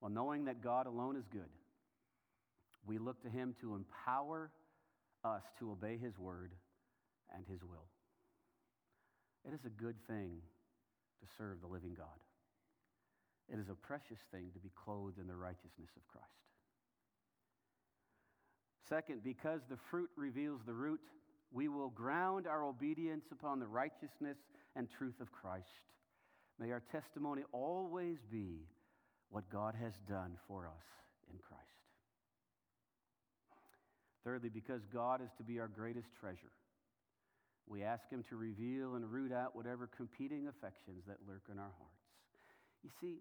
Well, 0.02 0.10
knowing 0.10 0.44
that 0.44 0.62
God 0.62 0.86
alone 0.86 1.16
is 1.16 1.24
good, 1.32 1.48
we 2.86 2.98
look 2.98 3.22
to 3.22 3.30
Him 3.30 3.56
to 3.62 3.74
empower 3.74 4.50
us 5.24 5.42
to 5.58 5.70
obey 5.70 5.96
His 5.96 6.18
word 6.18 6.52
and 7.34 7.46
His 7.50 7.62
will. 7.62 7.88
It 9.48 9.54
is 9.54 9.64
a 9.64 9.70
good 9.70 9.96
thing 10.06 10.42
to 11.22 11.26
serve 11.38 11.62
the 11.62 11.66
living 11.66 11.94
God. 11.96 12.20
It 13.50 13.58
is 13.58 13.70
a 13.70 13.74
precious 13.74 14.18
thing 14.30 14.50
to 14.52 14.58
be 14.58 14.70
clothed 14.84 15.18
in 15.18 15.26
the 15.26 15.34
righteousness 15.34 15.88
of 15.96 16.06
Christ. 16.08 16.26
Second, 18.88 19.22
because 19.24 19.60
the 19.68 19.78
fruit 19.90 20.10
reveals 20.16 20.60
the 20.64 20.72
root, 20.72 21.00
we 21.52 21.68
will 21.68 21.90
ground 21.90 22.46
our 22.46 22.64
obedience 22.64 23.24
upon 23.32 23.58
the 23.58 23.66
righteousness 23.66 24.36
and 24.74 24.88
truth 24.88 25.20
of 25.20 25.32
Christ. 25.32 25.66
May 26.58 26.70
our 26.72 26.82
testimony 26.92 27.42
always 27.52 28.18
be 28.30 28.66
what 29.30 29.48
God 29.50 29.74
has 29.80 29.92
done 30.08 30.36
for 30.46 30.66
us 30.66 30.84
in 31.30 31.38
Christ. 31.38 31.62
Thirdly, 34.24 34.48
because 34.48 34.82
God 34.92 35.20
is 35.20 35.30
to 35.38 35.44
be 35.44 35.60
our 35.60 35.68
greatest 35.68 36.08
treasure, 36.20 36.52
we 37.66 37.82
ask 37.82 38.08
Him 38.10 38.24
to 38.28 38.36
reveal 38.36 38.94
and 38.94 39.10
root 39.10 39.32
out 39.32 39.56
whatever 39.56 39.88
competing 39.96 40.48
affections 40.48 41.02
that 41.06 41.18
lurk 41.28 41.42
in 41.50 41.58
our 41.58 41.72
hearts. 41.78 42.06
You 42.84 42.90
see, 43.00 43.18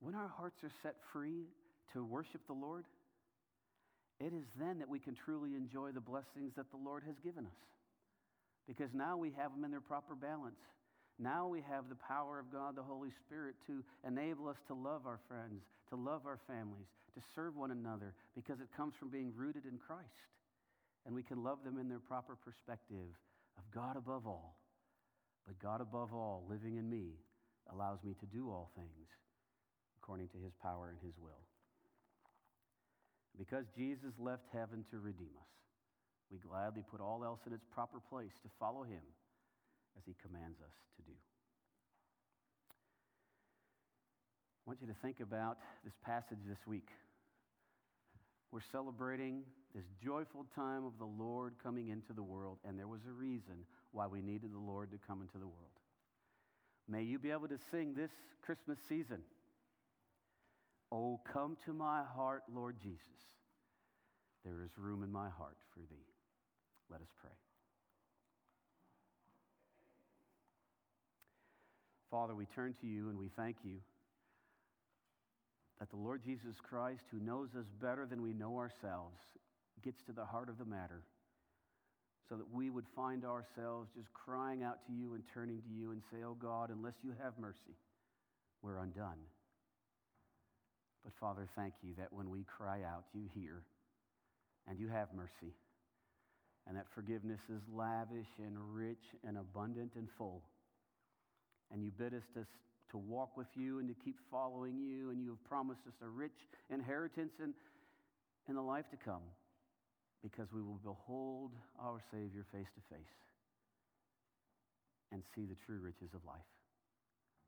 when 0.00 0.14
our 0.14 0.28
hearts 0.28 0.62
are 0.64 0.72
set 0.82 0.96
free 1.12 1.46
to 1.92 2.04
worship 2.04 2.40
the 2.46 2.52
Lord, 2.52 2.84
it 4.20 4.32
is 4.32 4.46
then 4.58 4.78
that 4.78 4.88
we 4.88 4.98
can 4.98 5.14
truly 5.14 5.54
enjoy 5.54 5.92
the 5.92 6.00
blessings 6.00 6.52
that 6.56 6.70
the 6.70 6.80
Lord 6.82 7.02
has 7.06 7.16
given 7.22 7.44
us. 7.44 7.60
Because 8.66 8.90
now 8.94 9.16
we 9.16 9.30
have 9.36 9.52
them 9.52 9.64
in 9.64 9.70
their 9.70 9.80
proper 9.80 10.14
balance. 10.14 10.58
Now 11.18 11.46
we 11.46 11.62
have 11.68 11.88
the 11.88 12.00
power 12.08 12.38
of 12.38 12.52
God, 12.52 12.76
the 12.76 12.82
Holy 12.82 13.10
Spirit, 13.24 13.54
to 13.66 13.84
enable 14.06 14.48
us 14.48 14.56
to 14.68 14.74
love 14.74 15.06
our 15.06 15.20
friends, 15.28 15.62
to 15.90 15.96
love 15.96 16.26
our 16.26 16.38
families, 16.46 16.88
to 17.14 17.22
serve 17.34 17.56
one 17.56 17.70
another, 17.70 18.14
because 18.34 18.60
it 18.60 18.68
comes 18.76 18.94
from 18.98 19.08
being 19.08 19.32
rooted 19.36 19.64
in 19.64 19.78
Christ. 19.78 20.32
And 21.06 21.14
we 21.14 21.22
can 21.22 21.44
love 21.44 21.58
them 21.64 21.78
in 21.78 21.88
their 21.88 22.00
proper 22.00 22.36
perspective 22.36 23.14
of 23.56 23.64
God 23.72 23.96
above 23.96 24.26
all. 24.26 24.56
But 25.46 25.58
God 25.60 25.80
above 25.80 26.12
all, 26.12 26.44
living 26.50 26.76
in 26.76 26.90
me, 26.90 27.14
allows 27.72 27.98
me 28.02 28.14
to 28.20 28.26
do 28.26 28.50
all 28.50 28.70
things 28.76 29.08
according 30.02 30.28
to 30.28 30.38
his 30.38 30.52
power 30.62 30.88
and 30.90 30.98
his 31.04 31.14
will. 31.18 31.46
Because 33.38 33.66
Jesus 33.76 34.12
left 34.18 34.44
heaven 34.52 34.84
to 34.90 34.98
redeem 34.98 35.36
us, 35.38 35.52
we 36.30 36.38
gladly 36.38 36.82
put 36.90 37.00
all 37.00 37.22
else 37.24 37.40
in 37.46 37.52
its 37.52 37.64
proper 37.72 38.00
place 38.00 38.32
to 38.42 38.48
follow 38.58 38.82
him 38.82 39.02
as 39.96 40.04
he 40.04 40.14
commands 40.20 40.58
us 40.60 40.72
to 40.96 41.02
do. 41.02 41.12
I 44.66 44.70
want 44.70 44.80
you 44.80 44.88
to 44.88 44.98
think 45.00 45.20
about 45.20 45.58
this 45.84 45.94
passage 46.04 46.40
this 46.48 46.58
week. 46.66 46.88
We're 48.50 48.66
celebrating 48.72 49.42
this 49.74 49.84
joyful 50.02 50.46
time 50.54 50.84
of 50.84 50.98
the 50.98 51.04
Lord 51.04 51.54
coming 51.62 51.88
into 51.88 52.12
the 52.12 52.22
world, 52.22 52.58
and 52.66 52.78
there 52.78 52.88
was 52.88 53.02
a 53.08 53.12
reason 53.12 53.64
why 53.92 54.06
we 54.06 54.22
needed 54.22 54.52
the 54.52 54.58
Lord 54.58 54.90
to 54.90 54.98
come 55.06 55.20
into 55.20 55.38
the 55.38 55.46
world. 55.46 55.76
May 56.88 57.02
you 57.02 57.18
be 57.18 57.30
able 57.30 57.48
to 57.48 57.58
sing 57.70 57.94
this 57.94 58.10
Christmas 58.42 58.78
season. 58.88 59.22
Oh, 60.92 61.20
come 61.32 61.56
to 61.64 61.72
my 61.72 62.02
heart, 62.14 62.42
Lord 62.52 62.76
Jesus. 62.82 63.00
There 64.44 64.62
is 64.62 64.70
room 64.78 65.02
in 65.02 65.10
my 65.10 65.28
heart 65.28 65.56
for 65.74 65.80
thee. 65.80 66.06
Let 66.90 67.00
us 67.00 67.08
pray. 67.20 67.32
Father, 72.10 72.34
we 72.34 72.46
turn 72.46 72.74
to 72.80 72.86
you 72.86 73.08
and 73.08 73.18
we 73.18 73.28
thank 73.36 73.56
you 73.64 73.78
that 75.80 75.90
the 75.90 75.96
Lord 75.96 76.22
Jesus 76.24 76.54
Christ, 76.62 77.02
who 77.10 77.18
knows 77.18 77.48
us 77.58 77.66
better 77.82 78.06
than 78.06 78.22
we 78.22 78.32
know 78.32 78.56
ourselves, 78.56 79.18
gets 79.84 80.02
to 80.04 80.12
the 80.12 80.24
heart 80.24 80.48
of 80.48 80.58
the 80.58 80.64
matter 80.64 81.02
so 82.28 82.36
that 82.36 82.52
we 82.52 82.70
would 82.70 82.86
find 82.94 83.24
ourselves 83.24 83.90
just 83.94 84.12
crying 84.12 84.62
out 84.62 84.78
to 84.86 84.92
you 84.92 85.14
and 85.14 85.22
turning 85.32 85.60
to 85.62 85.68
you 85.68 85.90
and 85.90 86.02
say, 86.10 86.18
Oh 86.24 86.34
God, 86.34 86.70
unless 86.70 86.94
you 87.02 87.12
have 87.22 87.34
mercy, 87.38 87.76
we're 88.62 88.78
undone. 88.78 89.18
But 91.06 91.14
Father, 91.20 91.48
thank 91.56 91.74
you 91.82 91.94
that 91.98 92.12
when 92.12 92.30
we 92.30 92.44
cry 92.58 92.80
out, 92.82 93.06
you 93.14 93.22
hear 93.34 93.62
and 94.68 94.78
you 94.80 94.88
have 94.88 95.14
mercy. 95.14 95.54
And 96.66 96.76
that 96.76 96.86
forgiveness 96.94 97.40
is 97.48 97.62
lavish 97.72 98.26
and 98.38 98.58
rich 98.74 99.14
and 99.26 99.38
abundant 99.38 99.92
and 99.96 100.08
full. 100.18 100.42
And 101.72 101.82
you 101.84 101.92
bid 101.96 102.14
us 102.14 102.24
to, 102.34 102.44
to 102.90 102.98
walk 102.98 103.36
with 103.36 103.46
you 103.54 103.78
and 103.78 103.88
to 103.88 103.94
keep 104.04 104.16
following 104.32 104.78
you. 104.78 105.10
And 105.10 105.22
you 105.22 105.30
have 105.30 105.44
promised 105.44 105.82
us 105.86 105.94
a 106.02 106.08
rich 106.08 106.34
inheritance 106.70 107.34
in, 107.42 107.54
in 108.48 108.56
the 108.56 108.62
life 108.62 108.90
to 108.90 108.98
come. 108.98 109.22
because 110.22 110.48
we 110.52 110.62
will 110.62 110.80
behold 110.82 111.52
our 111.80 112.00
Savior 112.10 112.44
face 112.52 112.66
to 112.74 112.82
face 112.94 113.14
and 115.12 115.22
see 115.34 115.46
the 115.46 115.56
true 115.66 115.78
riches 115.78 116.10
of 116.14 116.24
life. 116.26 116.55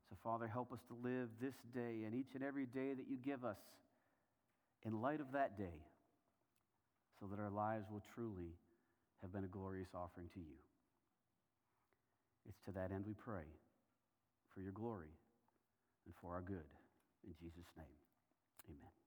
So, 0.09 0.17
Father, 0.23 0.47
help 0.47 0.73
us 0.73 0.79
to 0.87 0.95
live 1.07 1.29
this 1.39 1.53
day 1.73 2.03
and 2.05 2.15
each 2.15 2.33
and 2.33 2.43
every 2.43 2.65
day 2.65 2.93
that 2.93 3.05
you 3.07 3.17
give 3.17 3.45
us 3.45 3.57
in 4.85 5.01
light 5.01 5.19
of 5.21 5.31
that 5.33 5.57
day 5.57 5.77
so 7.19 7.27
that 7.27 7.39
our 7.39 7.51
lives 7.51 7.85
will 7.91 8.01
truly 8.15 8.55
have 9.21 9.31
been 9.31 9.43
a 9.43 9.47
glorious 9.47 9.89
offering 9.93 10.29
to 10.33 10.39
you. 10.39 10.57
It's 12.47 12.59
to 12.65 12.71
that 12.71 12.91
end 12.91 13.05
we 13.05 13.13
pray 13.13 13.45
for 14.53 14.61
your 14.61 14.71
glory 14.71 15.13
and 16.05 16.15
for 16.21 16.33
our 16.33 16.41
good. 16.41 16.69
In 17.27 17.33
Jesus' 17.39 17.69
name, 17.77 17.99
amen. 18.67 18.98